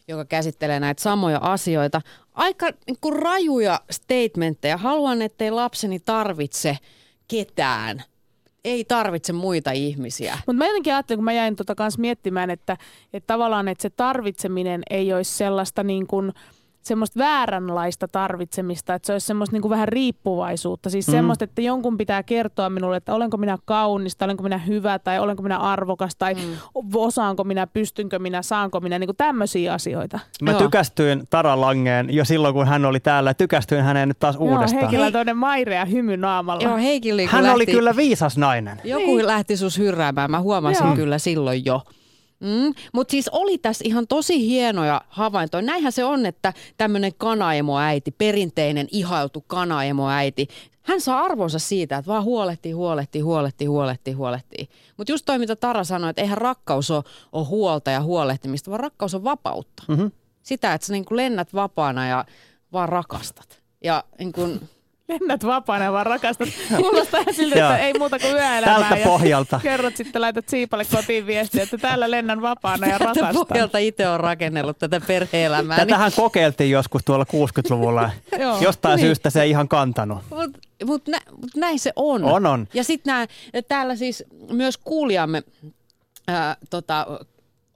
joka 0.07 0.25
käsittelee 0.25 0.79
näitä 0.79 1.01
samoja 1.01 1.39
asioita. 1.41 2.01
Aika 2.33 2.69
niin 2.87 3.13
rajuja 3.21 3.79
statementteja. 3.91 4.77
Haluan, 4.77 5.21
ettei 5.21 5.51
lapseni 5.51 5.99
tarvitse 5.99 6.77
ketään. 7.27 8.03
ei 8.63 8.85
tarvitse 8.85 9.33
muita 9.33 9.71
ihmisiä. 9.71 10.37
Mutta 10.47 10.53
mä 10.53 10.67
jotenkin 10.67 10.93
ajattelin, 10.93 11.17
kun 11.17 11.25
mä 11.25 11.33
jäin 11.33 11.55
tota 11.55 11.75
kanssa 11.75 12.01
miettimään, 12.01 12.49
että, 12.49 12.77
että 13.13 13.27
tavallaan 13.27 13.67
että 13.67 13.81
se 13.81 13.89
tarvitseminen 13.89 14.81
ei 14.89 15.13
olisi 15.13 15.37
sellaista 15.37 15.83
niin 15.83 16.07
kuin, 16.07 16.33
semmoista 16.81 17.19
vääränlaista 17.19 18.07
tarvitsemista, 18.07 18.93
että 18.93 19.05
se 19.05 19.13
olisi 19.13 19.27
semmoista 19.27 19.55
niin 19.55 19.61
kuin 19.61 19.69
vähän 19.69 19.87
riippuvaisuutta. 19.87 20.89
Siis 20.89 21.07
mm. 21.07 21.11
semmoista, 21.11 21.43
että 21.43 21.61
jonkun 21.61 21.97
pitää 21.97 22.23
kertoa 22.23 22.69
minulle, 22.69 22.97
että 22.97 23.13
olenko 23.13 23.37
minä 23.37 23.57
kaunis, 23.65 24.15
tai 24.15 24.25
olenko 24.25 24.43
minä 24.43 24.57
hyvä, 24.57 24.99
tai 24.99 25.19
olenko 25.19 25.43
minä 25.43 25.57
arvokas, 25.57 26.15
tai 26.15 26.33
mm. 26.33 26.41
osaanko 26.95 27.43
minä, 27.43 27.67
pystynkö 27.67 28.19
minä, 28.19 28.41
saanko 28.41 28.79
minä, 28.79 28.99
niin 28.99 29.07
kuin 29.07 29.17
tämmöisiä 29.17 29.73
asioita. 29.73 30.19
Mä 30.41 30.51
Joo. 30.51 30.59
tykästyin 30.59 31.23
Tara 31.29 31.61
Langeen 31.61 32.13
jo 32.13 32.25
silloin, 32.25 32.53
kun 32.53 32.67
hän 32.67 32.85
oli 32.85 32.99
täällä. 32.99 33.33
Tykästyin 33.33 33.83
häneen 33.83 34.07
nyt 34.07 34.19
taas 34.19 34.35
Joo, 34.35 34.43
uudestaan. 34.43 34.81
Heikillä 34.81 35.05
on 35.05 35.13
toinen 35.13 35.37
mairea 35.37 35.85
hymy 35.85 36.17
naamalla. 36.17 36.63
Joo, 36.63 36.77
Heikille, 36.77 37.25
hän 37.25 37.43
lähti, 37.43 37.55
oli 37.55 37.65
kyllä 37.65 37.95
viisas 37.95 38.37
nainen. 38.37 38.81
Joku 38.83 39.15
niin. 39.15 39.27
lähti 39.27 39.57
sus 39.57 39.77
hyrräämään, 39.77 40.31
mä 40.31 40.39
huomasin 40.39 40.85
Joo. 40.85 40.95
kyllä 40.95 41.17
silloin 41.17 41.65
jo. 41.65 41.81
Mm, 42.39 42.73
Mutta 42.93 43.11
siis 43.11 43.29
oli 43.29 43.57
tässä 43.57 43.83
ihan 43.87 44.07
tosi 44.07 44.47
hienoja 44.47 45.01
havaintoja. 45.09 45.61
Näinhän 45.61 45.91
se 45.91 46.03
on, 46.03 46.25
että 46.25 46.53
tämmöinen 46.77 47.11
kanaemoäiti, 47.17 48.11
perinteinen 48.11 48.87
ihailtu 48.91 49.41
kanaemoäiti, 49.47 50.47
hän 50.81 51.01
saa 51.01 51.19
arvonsa 51.19 51.59
siitä, 51.59 51.97
että 51.97 52.11
vaan 52.11 52.23
huolehtii, 52.23 52.71
huolehtii, 52.71 53.21
huolehtii, 53.21 53.67
huolehtii, 53.67 54.13
huolehtii. 54.13 54.69
Mutta 54.97 55.11
just 55.11 55.25
toi, 55.25 55.39
mitä 55.39 55.55
Tara 55.55 55.83
sanoi, 55.83 56.09
että 56.09 56.21
eihän 56.21 56.37
rakkaus 56.37 56.91
ole, 56.91 57.03
ole 57.31 57.45
huolta 57.45 57.91
ja 57.91 58.01
huolehtimista, 58.01 58.71
vaan 58.71 58.79
rakkaus 58.79 59.15
on 59.15 59.23
vapautta. 59.23 59.83
Mm-hmm. 59.87 60.11
Sitä, 60.43 60.73
että 60.73 60.87
sä 60.87 60.93
niin 60.93 61.05
lennät 61.09 61.53
vapaana 61.53 62.07
ja 62.07 62.25
vaan 62.73 62.89
rakastat. 62.89 63.61
Ja 63.83 64.03
niin 64.19 64.31
kun, 64.31 64.61
Lennät 65.09 65.45
vapaana 65.45 65.91
vaan 65.91 66.05
rakastat. 66.05 66.49
Kuulostaa 66.77 67.23
siltä, 67.31 67.55
että 67.55 67.77
ei 67.77 67.93
muuta 67.99 68.19
kuin 68.19 68.33
yöelämää. 68.33 68.79
Tältä 68.79 68.97
ja 68.97 69.05
pohjalta. 69.05 69.59
Kerrot 69.63 69.95
sitten, 69.97 70.21
laitat 70.21 70.49
Siipalle 70.49 70.85
kotiin 70.85 71.27
viestiä, 71.27 71.63
että 71.63 71.77
täällä 71.77 72.11
lennän 72.11 72.41
vapaana 72.41 72.87
ja 72.87 72.99
Tältä 72.99 73.05
rakastan. 73.21 73.45
pohjalta 73.47 73.77
itse 73.77 74.07
on 74.07 74.19
rakennellut 74.19 74.77
tätä 74.79 75.01
perhe-elämää. 75.07 75.77
Tätähän 75.77 76.11
kokeiltiin 76.15 76.71
joskus 76.71 77.01
tuolla 77.05 77.25
60-luvulla. 77.33 78.11
Joo. 78.39 78.57
Jostain 78.61 78.95
Niin. 78.97 79.05
syystä 79.07 79.29
se 79.29 79.41
ei 79.41 79.49
ihan 79.49 79.67
kantanut. 79.67 80.17
Mutta 80.29 80.59
mut 80.85 81.07
nä, 81.07 81.17
mut 81.41 81.51
näin 81.55 81.79
se 81.79 81.93
on. 81.95 82.23
On, 82.23 82.45
on. 82.45 82.67
Ja 82.73 82.83
sitten 82.83 83.27
täällä 83.67 83.95
siis 83.95 84.23
myös 84.51 84.77
kuulijamme 84.77 85.43
ää, 86.27 86.57
tota, 86.69 87.07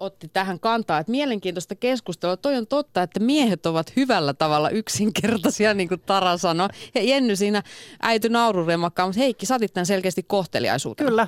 otti 0.03 0.27
tähän 0.27 0.59
kantaa, 0.59 0.99
että 0.99 1.11
mielenkiintoista 1.11 1.75
keskustelua. 1.75 2.37
Toi 2.37 2.57
on 2.57 2.67
totta, 2.67 3.03
että 3.03 3.19
miehet 3.19 3.65
ovat 3.65 3.95
hyvällä 3.95 4.33
tavalla 4.33 4.69
yksinkertaisia, 4.69 5.73
niin 5.73 5.89
kuin 5.89 6.01
Tara 6.05 6.37
sanoi. 6.37 6.69
Ja 6.95 7.03
Jenny 7.03 7.35
siinä 7.35 7.63
äity 8.01 8.29
naururemakkaan, 8.29 9.09
mutta 9.09 9.19
Heikki, 9.19 9.45
sä 9.45 9.55
otit 9.55 9.73
tämän 9.73 9.85
selkeästi 9.85 10.23
kohteliaisuutena. 10.23 11.09
Kyllä. 11.09 11.27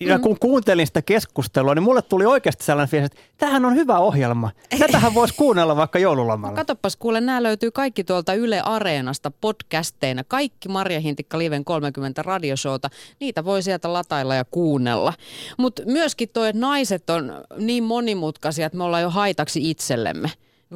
Ja 0.00 0.18
kun 0.18 0.38
kuuntelin 0.40 0.86
sitä 0.86 1.02
keskustelua, 1.02 1.74
niin 1.74 1.82
mulle 1.82 2.02
tuli 2.02 2.26
oikeasti 2.26 2.64
sellainen 2.64 2.90
fiilis, 2.90 3.06
että 3.06 3.20
tämähän 3.38 3.64
on 3.64 3.74
hyvä 3.74 3.98
ohjelma. 3.98 4.50
Tätähän 4.78 5.14
voisi 5.14 5.34
kuunnella 5.34 5.76
vaikka 5.76 5.98
joululomalla. 5.98 6.56
Katoppas 6.66 6.96
kuule, 6.96 7.20
nämä 7.20 7.42
löytyy 7.42 7.70
kaikki 7.70 8.04
tuolta 8.04 8.34
Yle 8.34 8.60
Areenasta 8.60 9.30
podcasteina. 9.30 10.24
Kaikki 10.24 10.68
Marja 10.68 11.00
Hintikka 11.00 11.38
Liven 11.38 11.64
30 11.64 12.22
radioshowta. 12.22 12.90
Niitä 13.20 13.44
voi 13.44 13.62
sieltä 13.62 13.92
latailla 13.92 14.34
ja 14.34 14.44
kuunnella. 14.44 15.12
Mutta 15.58 15.82
myöskin 15.86 16.28
toi, 16.32 16.48
että 16.48 16.60
naiset 16.60 17.10
on 17.10 17.32
niin 17.58 17.84
monimutkaisia, 17.84 18.66
että 18.66 18.78
me 18.78 18.84
ollaan 18.84 19.02
jo 19.02 19.10
haitaksi 19.10 19.70
itsellemme. 19.70 20.30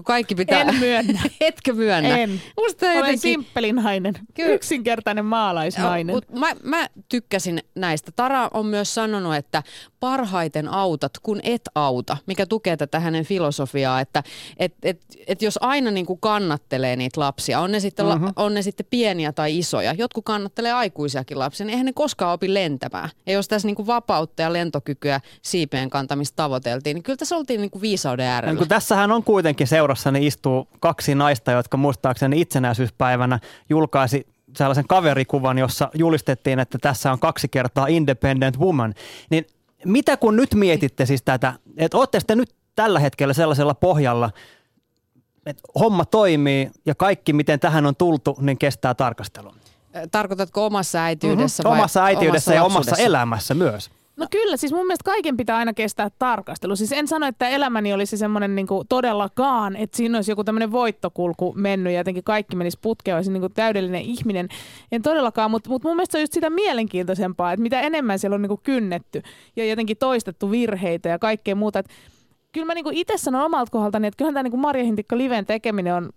Kaikki 0.04 0.34
pitää... 0.34 0.60
En 0.60 0.74
myönnä. 0.74 1.20
Etkö 1.40 1.72
myönnä? 1.72 2.18
En. 2.18 2.42
Musta 2.56 2.86
Olen 2.86 2.96
jotenkin... 2.96 3.18
simppelin 3.18 3.76
nainen. 3.76 4.14
Kyllä. 4.34 4.54
Yksinkertainen 4.54 5.24
maalaisnainen. 5.24 6.16
Mut 6.16 6.30
mä, 6.30 6.52
mä 6.62 6.86
tykkäsin 7.08 7.60
näistä. 7.74 8.12
Tara 8.16 8.50
on 8.54 8.66
myös 8.66 8.94
sanonut, 8.94 9.34
että 9.34 9.62
parhaiten 10.00 10.68
autat, 10.68 11.12
kun 11.22 11.40
et 11.42 11.62
auta, 11.74 12.16
mikä 12.26 12.46
tukee 12.46 12.76
tätä 12.76 13.00
hänen 13.00 13.24
filosofiaa, 13.24 14.00
että 14.00 14.22
et, 14.56 14.74
et, 14.82 15.00
et 15.26 15.42
jos 15.42 15.58
aina 15.62 15.90
niin 15.90 16.06
kuin 16.06 16.20
kannattelee 16.20 16.96
niitä 16.96 17.20
lapsia, 17.20 17.60
on 17.60 17.72
ne, 17.72 17.80
sitten, 17.80 18.06
mm-hmm. 18.06 18.24
la, 18.24 18.32
on 18.36 18.54
ne 18.54 18.62
sitten 18.62 18.86
pieniä 18.90 19.32
tai 19.32 19.58
isoja, 19.58 19.92
jotkut 19.92 20.24
kannattelee 20.24 20.72
aikuisiakin 20.72 21.38
lapsia, 21.38 21.66
niin 21.66 21.72
eihän 21.72 21.86
ne 21.86 21.92
koskaan 21.92 22.34
opi 22.34 22.54
lentämään. 22.54 23.10
Ja 23.26 23.32
jos 23.32 23.48
tässä 23.48 23.68
niin 23.68 23.76
kuin 23.76 23.86
vapautta 23.86 24.42
ja 24.42 24.52
lentokykyä 24.52 25.20
siipeen 25.42 25.90
kantamista 25.90 26.36
tavoiteltiin, 26.36 26.94
niin 26.94 27.02
kyllä 27.02 27.16
tässä 27.16 27.36
oltiin 27.36 27.60
niin 27.60 27.70
kuin 27.70 27.82
viisauden 27.82 28.26
äärellä. 28.26 28.52
Niin 28.52 28.58
kun 28.58 28.68
tässähän 28.68 29.12
on 29.12 29.24
kuitenkin 29.24 29.66
seurassa, 29.66 29.79
niin 30.12 30.24
istuu 30.24 30.68
kaksi 30.80 31.14
naista, 31.14 31.52
jotka 31.52 31.76
muistaakseni 31.76 32.40
itsenäisyyspäivänä 32.40 33.38
julkaisi 33.70 34.26
sellaisen 34.56 34.88
kaverikuvan, 34.88 35.58
jossa 35.58 35.90
julistettiin, 35.94 36.58
että 36.58 36.78
tässä 36.80 37.12
on 37.12 37.18
kaksi 37.18 37.48
kertaa 37.48 37.86
independent 37.86 38.58
woman. 38.58 38.94
Niin 39.30 39.46
mitä 39.84 40.16
kun 40.16 40.36
nyt 40.36 40.54
mietitte 40.54 41.06
siis 41.06 41.22
tätä, 41.22 41.52
että 41.76 41.98
olette 41.98 42.20
sitten 42.20 42.38
nyt 42.38 42.54
tällä 42.76 43.00
hetkellä 43.00 43.34
sellaisella 43.34 43.74
pohjalla, 43.74 44.30
että 45.46 45.62
homma 45.80 46.04
toimii 46.04 46.70
ja 46.86 46.94
kaikki, 46.94 47.32
miten 47.32 47.60
tähän 47.60 47.86
on 47.86 47.96
tultu, 47.96 48.36
niin 48.40 48.58
kestää 48.58 48.94
tarkastelun. 48.94 49.54
Tarkoitatko 50.10 50.66
omassa 50.66 51.04
äityydessä 51.04 51.62
Mhm. 51.62 51.70
vai 51.70 51.78
Omassa 51.78 52.04
äityydessä 52.04 52.50
omassa 52.50 52.54
ja 52.54 52.64
omassa 52.64 52.96
elämässä 52.96 53.54
myös. 53.54 53.90
No 54.20 54.26
kyllä, 54.30 54.56
siis 54.56 54.72
mun 54.72 54.86
mielestä 54.86 55.04
kaiken 55.04 55.36
pitää 55.36 55.56
aina 55.56 55.74
kestää 55.74 56.10
tarkastelu. 56.18 56.76
Siis 56.76 56.92
en 56.92 57.08
sano, 57.08 57.26
että 57.26 57.48
elämäni 57.48 57.92
olisi 57.92 58.16
semmoinen 58.16 58.54
niinku 58.54 58.84
todellakaan, 58.88 59.76
että 59.76 59.96
siinä 59.96 60.18
olisi 60.18 60.32
joku 60.32 60.44
tämmöinen 60.44 60.72
voittokulku 60.72 61.52
mennyt 61.56 61.92
ja 61.92 62.00
jotenkin 62.00 62.24
kaikki 62.24 62.56
menisi 62.56 62.78
putkeen, 62.82 63.16
olisi 63.16 63.32
niinku 63.32 63.48
täydellinen 63.48 64.02
ihminen. 64.02 64.48
En 64.92 65.02
todellakaan, 65.02 65.50
mutta 65.50 65.70
mut 65.70 65.84
mun 65.84 65.96
mielestä 65.96 66.12
se 66.12 66.18
on 66.18 66.22
just 66.22 66.32
sitä 66.32 66.50
mielenkiintoisempaa, 66.50 67.52
että 67.52 67.62
mitä 67.62 67.80
enemmän 67.80 68.18
siellä 68.18 68.34
on 68.34 68.42
niinku 68.42 68.60
kynnetty 68.62 69.22
ja 69.56 69.64
jotenkin 69.64 69.96
toistettu 69.96 70.50
virheitä 70.50 71.08
ja 71.08 71.18
kaikkea 71.18 71.54
muuta. 71.54 71.78
Et 71.78 71.88
kyllä 72.52 72.66
mä 72.66 72.74
niinku 72.74 72.90
itse 72.92 73.14
sanon 73.16 73.44
omalta 73.44 73.70
kohdaltani, 73.70 74.06
että 74.06 74.18
kyllähän 74.18 74.34
tämä 74.34 74.42
niinku 74.42 74.56
Marja 74.56 74.84
Hintikka 74.84 75.18
Liven 75.18 75.46
tekeminen 75.46 75.94
on 75.94 76.10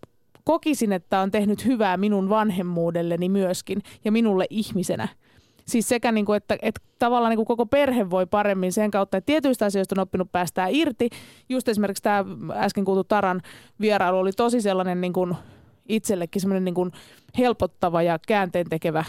kokisin, 0.43 0.93
että 0.93 1.20
on 1.20 1.32
tehnyt 1.32 1.66
hyvää 1.66 1.97
minun 1.97 2.30
vanhemmuudelleni 2.30 3.30
myöskin 3.30 3.82
ja 4.06 4.12
minulle 4.12 4.45
ihmisenä. 4.49 5.08
Siis 5.66 5.89
sekä, 5.89 6.11
niin 6.11 6.26
kuin, 6.26 6.38
että, 6.38 6.57
että 6.61 6.82
tavallaan 6.99 7.30
niin 7.30 7.38
kuin 7.38 7.45
koko 7.45 7.66
perhe 7.66 8.09
voi 8.09 8.26
paremmin 8.26 8.74
sen 8.74 8.91
kautta, 8.91 9.18
että 9.18 9.26
tietyistä 9.26 9.66
asioista 9.66 9.95
on 9.97 10.03
oppinut 10.03 10.32
päästää 10.32 10.68
irti. 10.68 11.09
Just 11.49 11.68
esimerkiksi 11.68 12.03
tämä 12.03 12.26
äsken 12.53 12.86
kuultu 12.86 13.03
Taran 13.03 13.41
vierailu 13.82 14.18
oli 14.18 14.32
tosi 14.32 14.61
sellainen 14.61 15.01
niin 15.01 15.14
kuin 15.14 15.36
itsellekin 15.89 16.41
semmoinen 16.41 16.66
niin 16.66 16.76
kuin 16.76 16.91
helpottava 17.38 18.01
ja 18.01 18.20
käänteen 18.28 18.70
tekevä 18.70 19.03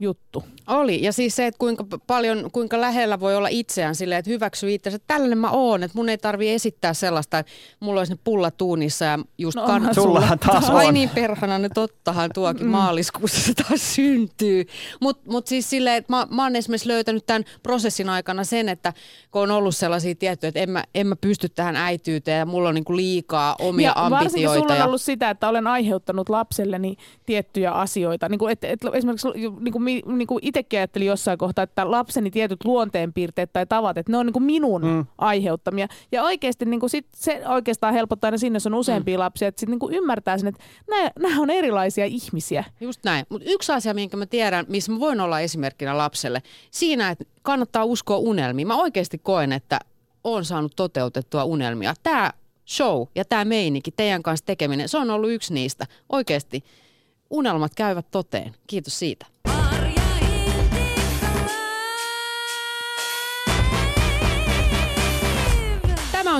juttu. 0.00 0.44
Oli. 0.66 1.02
Ja 1.02 1.12
siis 1.12 1.36
se, 1.36 1.46
että 1.46 1.58
kuinka 1.58 1.84
paljon, 2.06 2.50
kuinka 2.52 2.80
lähellä 2.80 3.20
voi 3.20 3.36
olla 3.36 3.48
itseään 3.48 3.94
silleen, 3.94 4.18
että 4.18 4.30
hyväksyy 4.30 4.74
itsensä, 4.74 4.96
että 4.96 5.14
tällainen 5.14 5.38
mä 5.38 5.50
oon, 5.50 5.82
että 5.82 5.98
mun 5.98 6.08
ei 6.08 6.18
tarvi 6.18 6.50
esittää 6.50 6.94
sellaista, 6.94 7.38
että 7.38 7.52
mulla 7.80 8.00
olisi 8.00 8.12
ne 8.12 8.18
pullat 8.24 8.56
tuunissa 8.56 9.04
ja 9.04 9.18
just 9.38 9.56
No 9.56 9.66
kan- 9.66 9.74
onhan 9.74 9.94
Sullahan 9.94 10.38
taas 10.46 10.70
Ai 10.70 10.86
on. 10.86 10.94
niin 10.94 11.08
perhana, 11.08 11.58
ne 11.58 11.68
tottahan 11.68 12.30
tuokin 12.34 12.66
mm. 12.66 12.70
maaliskuussa 12.70 13.40
se 13.40 13.54
taas 13.54 13.94
syntyy. 13.94 14.64
Mutta 15.00 15.30
mut 15.30 15.46
siis 15.46 15.70
silleen, 15.70 15.96
että 15.96 16.12
mä, 16.12 16.26
mä 16.30 16.42
oon 16.42 16.56
esimerkiksi 16.56 16.88
löytänyt 16.88 17.26
tämän 17.26 17.44
prosessin 17.62 18.08
aikana 18.08 18.44
sen, 18.44 18.68
että 18.68 18.92
kun 19.30 19.42
on 19.42 19.50
ollut 19.50 19.76
sellaisia 19.76 20.14
tiettyjä, 20.14 20.48
että 20.48 20.60
en 20.60 20.70
mä, 20.70 20.84
en 20.94 21.06
mä 21.06 21.16
pysty 21.16 21.48
tähän 21.48 21.76
äityyteen 21.76 22.38
ja 22.38 22.46
mulla 22.46 22.68
on 22.68 22.74
niinku 22.74 22.96
liikaa 22.96 23.56
omia 23.58 23.92
ja 23.96 24.10
varsinkin 24.10 24.30
sulla 24.40 24.50
ambitioita. 24.52 24.72
on 24.74 24.78
Ja, 24.78 24.84
ollut 24.86 25.02
sitä, 25.02 25.30
että 25.30 25.48
olen 25.48 25.66
aiheuttanut 25.66 26.28
lapselleni 26.28 26.96
tiettyjä 27.26 27.72
asioita. 27.72 28.28
Niin 28.28 28.38
kuin, 28.38 28.52
et, 28.52 28.64
et, 28.64 28.80
esimerkiksi 28.94 29.28
niin 29.60 29.72
kuin, 29.72 29.84
mi- 29.90 30.02
niin 30.16 30.26
kuin 30.26 30.38
itsekin 30.42 30.78
ajattelin 30.78 31.06
jossain 31.06 31.38
kohtaa, 31.38 31.62
että 31.62 31.90
lapseni 31.90 32.30
tietyt 32.30 32.64
luonteenpiirteet 32.64 33.52
tai 33.52 33.66
tavat, 33.66 33.98
että 33.98 34.12
ne 34.12 34.18
on 34.18 34.26
niin 34.26 34.32
kuin 34.32 34.42
minun 34.42 34.82
mm. 34.82 35.06
aiheuttamia. 35.18 35.88
Ja 36.12 36.22
oikeasti 36.22 36.64
niin 36.64 36.80
kuin 36.80 36.90
sit, 36.90 37.06
se 37.14 37.42
oikeastaan 37.48 37.94
helpottaa 37.94 38.28
aina 38.28 38.38
sinne, 38.38 38.56
jos 38.56 38.66
on 38.66 38.74
useampia 38.74 39.18
mm. 39.18 39.20
lapsia, 39.20 39.48
että 39.48 39.60
sitten 39.60 39.78
niin 39.80 39.94
ymmärtää 39.94 40.38
sen, 40.38 40.48
että 40.48 40.62
nämä, 40.90 41.10
nämä 41.18 41.42
on 41.42 41.50
erilaisia 41.50 42.04
ihmisiä. 42.04 42.64
Just 42.80 43.04
näin. 43.04 43.26
Mutta 43.28 43.50
yksi 43.50 43.72
asia, 43.72 43.94
minkä 43.94 44.16
mä 44.16 44.26
tiedän, 44.26 44.66
missä 44.68 44.92
mä 44.92 45.00
voin 45.00 45.20
olla 45.20 45.40
esimerkkinä 45.40 45.98
lapselle, 45.98 46.42
siinä, 46.70 47.10
että 47.10 47.24
kannattaa 47.42 47.84
uskoa 47.84 48.18
unelmiin. 48.18 48.68
Mä 48.68 48.76
oikeasti 48.76 49.18
koen, 49.18 49.52
että 49.52 49.78
on 50.24 50.44
saanut 50.44 50.72
toteutettua 50.76 51.44
unelmia. 51.44 51.94
Tämä 52.02 52.32
show 52.68 53.06
ja 53.14 53.24
tämä 53.24 53.44
meininki, 53.44 53.90
teidän 53.90 54.22
kanssa 54.22 54.46
tekeminen, 54.46 54.88
se 54.88 54.98
on 54.98 55.10
ollut 55.10 55.30
yksi 55.30 55.54
niistä. 55.54 55.86
Oikeasti 56.08 56.64
unelmat 57.30 57.72
käyvät 57.74 58.06
toteen. 58.10 58.54
Kiitos 58.66 58.98
siitä. 58.98 59.26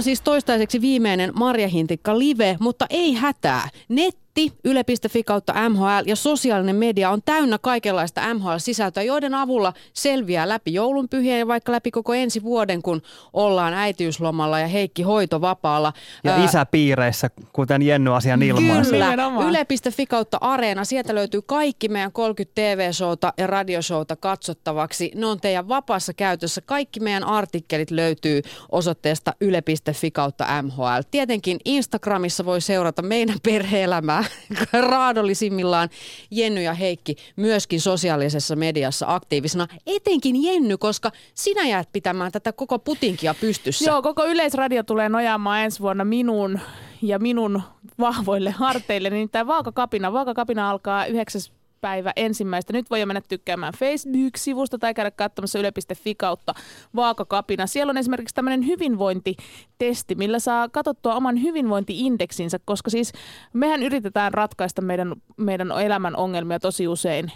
On 0.01 0.05
siis 0.05 0.21
toistaiseksi 0.21 0.81
viimeinen 0.81 1.33
Marja 1.35 1.69
Hintikka 1.69 2.19
live, 2.19 2.57
mutta 2.61 2.87
ei 2.91 3.13
hätää. 3.13 3.69
Netti 3.89 4.30
Netti, 4.45 4.59
yle.fi 4.65 5.23
kautta 5.23 5.69
MHL 5.69 6.07
ja 6.07 6.17
sosiaalinen 6.17 6.77
media 6.77 7.11
on 7.11 7.23
täynnä 7.25 7.59
kaikenlaista 7.59 8.35
MHL-sisältöä, 8.35 9.03
joiden 9.03 9.35
avulla 9.35 9.73
selviää 9.93 10.49
läpi 10.49 10.75
joulunpyhiä 10.75 11.39
ja 11.39 11.47
vaikka 11.47 11.73
läpi 11.73 11.91
koko 11.91 12.15
ensi 12.15 12.43
vuoden, 12.43 12.83
kun 12.83 13.03
ollaan 13.33 13.75
äitiyslomalla 13.75 14.59
ja 14.59 14.67
Heikki 14.67 15.03
hoitovapaalla. 15.03 15.93
Ja 16.25 16.33
Ää, 16.33 16.45
isäpiireissä, 16.45 17.31
kuten 17.53 17.83
Jenny 17.83 18.15
asian 18.17 18.43
ilmaisi. 18.43 18.91
Kyllä. 18.91 19.15
Yle.fi 19.49 20.07
kautta 20.07 20.39
Areena. 20.41 20.85
Sieltä 20.85 21.15
löytyy 21.15 21.43
kaikki 21.43 21.89
meidän 21.89 22.13
30 22.13 22.55
TV-showta 22.55 23.33
ja 23.39 23.47
radioshowta 23.47 24.17
katsottavaksi. 24.17 25.11
Ne 25.15 25.27
on 25.27 25.41
teidän 25.41 25.69
vapaassa 25.69 26.13
käytössä. 26.15 26.61
Kaikki 26.61 27.01
meidän 27.01 27.25
artikkelit 27.25 27.91
löytyy 27.91 28.43
osoitteesta 28.73 29.35
yle.fi 29.41 30.11
kautta 30.11 30.63
MHL. 30.63 31.01
Tietenkin 31.11 31.59
Instagramissa 31.65 32.45
voi 32.45 32.61
seurata 32.61 33.03
meidän 33.03 33.37
perhe-elämää 33.43 34.25
raadollisimmillaan. 34.91 35.89
Jenny 36.31 36.63
ja 36.63 36.75
Heikki 36.75 37.17
myöskin 37.37 37.81
sosiaalisessa 37.81 38.57
mediassa 38.57 39.07
aktiivisena. 39.09 39.67
Etenkin 39.87 40.45
Jenny, 40.45 40.77
koska 40.77 41.11
sinä 41.35 41.69
jäät 41.69 41.89
pitämään 41.93 42.33
tätä 42.33 42.53
koko 42.53 42.79
putinkia 42.79 43.35
pystyssä. 43.35 43.91
Joo, 43.91 44.03
koko 44.03 44.27
Yleisradio 44.27 44.83
tulee 44.83 45.09
nojaamaan 45.09 45.61
ensi 45.61 45.81
vuonna 45.81 46.05
minun 46.05 46.61
ja 47.03 47.19
minun 47.19 47.63
vahvoille 47.99 48.51
harteille. 48.51 49.11
Niin 49.11 49.31
tämä 49.31 49.47
Vaakakapina, 49.47 50.13
Vaakakapina 50.13 50.71
alkaa 50.71 51.07
9 51.07 51.41
päivä 51.81 52.13
ensimmäistä. 52.17 52.73
Nyt 52.73 52.91
voi 52.91 53.01
jo 53.01 53.07
mennä 53.07 53.21
tykkäämään 53.29 53.73
Facebook-sivusta 53.79 54.79
tai 54.79 54.95
käydä 54.95 55.11
katsomassa 55.11 55.59
yle.fi 55.59 56.15
kautta 56.15 56.55
Vaakakapina. 56.97 57.67
Siellä 57.67 57.91
on 57.91 57.97
esimerkiksi 57.97 58.35
tämmöinen 58.35 58.67
hyvinvointitesti, 58.67 60.15
millä 60.15 60.39
saa 60.39 60.69
katsottua 60.69 61.15
oman 61.15 61.43
hyvinvointiindeksinsä, 61.43 62.59
koska 62.65 62.91
siis 62.91 63.13
mehän 63.53 63.83
yritetään 63.83 64.35
ratkaista 64.35 64.83
meidän, 64.83 65.15
meidän 65.37 65.73
elämän 65.81 66.17
ongelmia 66.17 66.61
tosi 66.61 66.89
usein 66.89 67.33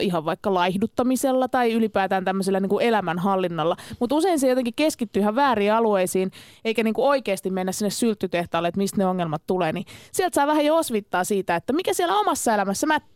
ihan 0.00 0.24
vaikka 0.24 0.54
laihduttamisella 0.54 1.48
tai 1.48 1.72
ylipäätään 1.72 2.24
tämmöisellä 2.24 2.60
niin 2.60 2.70
kuin 2.70 2.84
elämänhallinnalla. 2.84 3.76
Mutta 4.00 4.14
usein 4.14 4.38
se 4.38 4.48
jotenkin 4.48 4.74
keskittyy 4.74 5.20
ihan 5.20 5.34
väärin 5.34 5.72
alueisiin, 5.72 6.30
eikä 6.64 6.82
niin 6.82 6.94
kuin 6.94 7.08
oikeasti 7.08 7.50
mennä 7.50 7.72
sinne 7.72 7.90
sylttytehtaalle, 7.90 8.68
että 8.68 8.78
mistä 8.78 8.98
ne 8.98 9.06
ongelmat 9.06 9.42
tulee. 9.46 9.72
Niin 9.72 9.86
sieltä 10.12 10.34
saa 10.34 10.46
vähän 10.46 10.64
jo 10.64 10.76
osvittaa 10.76 11.24
siitä, 11.24 11.56
että 11.56 11.72
mikä 11.72 11.94
siellä 11.94 12.18
omassa 12.18 12.54
elämässä 12.54 12.86
mättää. 12.86 13.12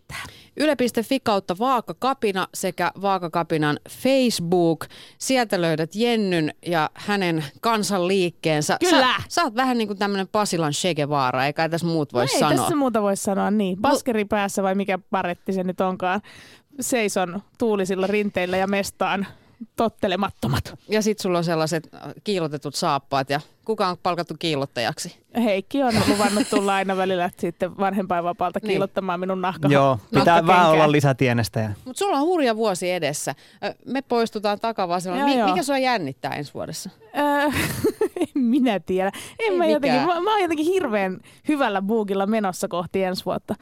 Yle.fi 0.56 1.20
kautta 1.20 1.58
Vaakakapina 1.58 2.48
sekä 2.54 2.90
Vaakakapinan 3.02 3.80
Facebook. 3.90 4.86
Sieltä 5.18 5.60
löydät 5.60 5.90
Jennyn 5.94 6.54
ja 6.66 6.90
hänen 6.94 7.44
kansanliikkeensä. 7.60 8.76
Kyllä. 8.80 9.14
Sä, 9.16 9.22
sä 9.28 9.42
oot 9.42 9.54
vähän 9.54 9.78
niin 9.78 9.88
kuin 9.88 9.98
tämmöinen 9.98 10.28
Pasilan 10.28 10.72
Che 10.72 10.94
Guevara, 10.94 11.46
eikä 11.46 11.68
tässä 11.68 11.86
muut 11.86 12.12
voi 12.12 12.24
No 12.24 12.28
ei 12.32 12.38
sanoa. 12.40 12.58
tässä 12.58 12.76
muuta 12.76 13.02
voi 13.02 13.16
sanoa 13.16 13.50
niin. 13.50 13.80
Baskeri 13.80 14.24
päässä 14.24 14.62
vai 14.62 14.74
mikä 14.74 14.98
paretti 15.10 15.52
se 15.52 15.64
nyt 15.64 15.80
onkaan. 15.80 16.20
Seison 16.80 17.42
tuulisilla 17.58 18.06
rinteillä 18.06 18.56
ja 18.56 18.66
mestaan 18.66 19.26
tottelemattomat. 19.76 20.74
Ja 20.88 21.02
sit 21.02 21.18
sulla 21.18 21.38
on 21.38 21.44
sellaiset 21.44 21.88
äh, 21.94 22.00
kiilotetut 22.24 22.74
saappaat 22.74 23.30
ja 23.30 23.40
kuka 23.64 23.86
on 23.88 23.96
palkattu 24.02 24.34
kiilottajaksi? 24.38 25.16
Heikki 25.36 25.82
on 25.82 25.94
luvannut 26.08 26.50
tulla 26.50 26.74
aina 26.74 26.96
välillä 26.96 27.30
sitten 27.38 27.78
vanhempainvapaalta 27.78 28.58
Niin. 28.62 28.68
kiilottamaan 28.68 29.20
minun 29.20 29.40
nahka. 29.40 29.68
Joo, 29.68 29.98
pitää 30.14 30.46
vähän 30.46 30.70
olla 30.70 30.92
lisätienestäjä. 30.92 31.72
Mutta 31.84 31.98
sulla 31.98 32.16
on 32.16 32.26
hurja 32.26 32.56
vuosi 32.56 32.90
edessä. 32.90 33.34
Me 33.86 34.02
poistutaan 34.02 34.60
takavasella. 34.60 35.24
Mi- 35.24 35.38
joo. 35.38 35.48
mikä 35.48 35.62
sua 35.62 35.78
jännittää 35.78 36.34
ensi 36.34 36.54
vuodessa? 36.54 36.90
Öö, 37.18 37.44
en 38.20 38.42
minä 38.42 38.80
tiedä. 38.80 39.10
En 39.38 39.52
Ei 39.52 39.58
mä, 39.58 39.66
jotenkin, 39.66 40.00
mä, 40.00 40.20
mä 40.20 40.32
oon 40.32 40.42
jotenkin 40.42 40.66
hirveän 40.66 41.20
hyvällä 41.48 41.82
buukilla 41.82 42.26
menossa 42.26 42.68
kohti 42.68 43.02
ensi 43.02 43.24
vuotta. 43.24 43.54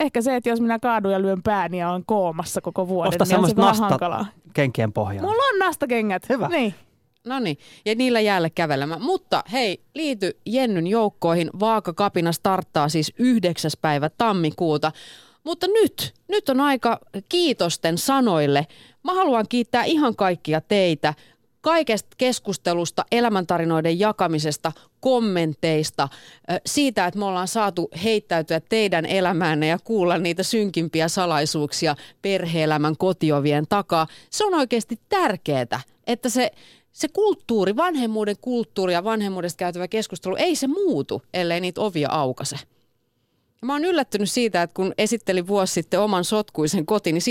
Ehkä 0.00 0.22
se, 0.22 0.36
että 0.36 0.48
jos 0.48 0.60
minä 0.60 0.78
kaadun 0.78 1.12
ja 1.12 1.22
lyön 1.22 1.42
pääni 1.42 1.78
ja 1.78 1.90
on 1.90 2.02
koomassa 2.06 2.60
koko 2.60 2.88
vuoden, 2.88 3.08
Osta 3.08 3.24
niin 3.24 3.38
on 3.44 3.50
se 3.50 3.56
vähän 3.56 3.68
nasta 3.68 3.88
hankalaa. 3.88 4.26
Kenkien 4.58 4.92
pohjaan. 4.92 5.26
Mulla 5.28 5.42
on 5.42 5.58
nastakengät. 5.58 6.28
Hyvä. 6.28 6.48
Niin. 6.48 6.74
No 7.26 7.38
niin, 7.38 7.58
ja 7.84 7.94
niillä 7.94 8.20
jäälle 8.20 8.50
kävelemään. 8.50 9.02
Mutta 9.02 9.44
hei, 9.52 9.80
liity 9.94 10.38
Jennyn 10.46 10.86
joukkoihin. 10.86 11.50
Vaakakapina 11.60 12.32
starttaa 12.32 12.88
siis 12.88 13.12
9. 13.18 13.70
päivä 13.80 14.10
tammikuuta. 14.18 14.92
Mutta 15.44 15.66
nyt, 15.66 16.14
nyt 16.28 16.48
on 16.48 16.60
aika 16.60 17.00
kiitosten 17.28 17.98
sanoille. 17.98 18.66
Mä 19.04 19.14
haluan 19.14 19.46
kiittää 19.48 19.84
ihan 19.84 20.16
kaikkia 20.16 20.60
teitä 20.60 21.14
kaikesta 21.60 22.08
keskustelusta, 22.18 23.04
elämäntarinoiden 23.12 23.98
jakamisesta, 23.98 24.72
kommenteista, 25.00 26.08
siitä, 26.66 27.06
että 27.06 27.18
me 27.18 27.24
ollaan 27.24 27.48
saatu 27.48 27.90
heittäytyä 28.04 28.60
teidän 28.60 29.06
elämäänne 29.06 29.66
ja 29.66 29.78
kuulla 29.84 30.18
niitä 30.18 30.42
synkimpiä 30.42 31.08
salaisuuksia 31.08 31.96
perheelämän 32.22 32.96
kotiovien 32.96 33.64
takaa. 33.68 34.06
Se 34.30 34.44
on 34.44 34.54
oikeasti 34.54 34.98
tärkeää, 35.08 35.80
että 36.06 36.28
se, 36.28 36.50
se 36.92 37.08
kulttuuri, 37.08 37.76
vanhemmuuden 37.76 38.36
kulttuuri 38.40 38.92
ja 38.92 39.04
vanhemmuudesta 39.04 39.58
käytävä 39.58 39.88
keskustelu, 39.88 40.36
ei 40.36 40.56
se 40.56 40.66
muutu, 40.66 41.22
ellei 41.34 41.60
niitä 41.60 41.80
ovia 41.80 42.08
aukase. 42.10 42.56
Mä 43.62 43.72
oon 43.72 43.84
yllättynyt 43.84 44.30
siitä, 44.30 44.62
että 44.62 44.74
kun 44.74 44.94
esittelin 44.98 45.46
vuosi 45.46 45.72
sitten 45.72 46.00
oman 46.00 46.24
sotkuisen 46.24 46.86
kotiin, 46.86 47.14
niin 47.14 47.22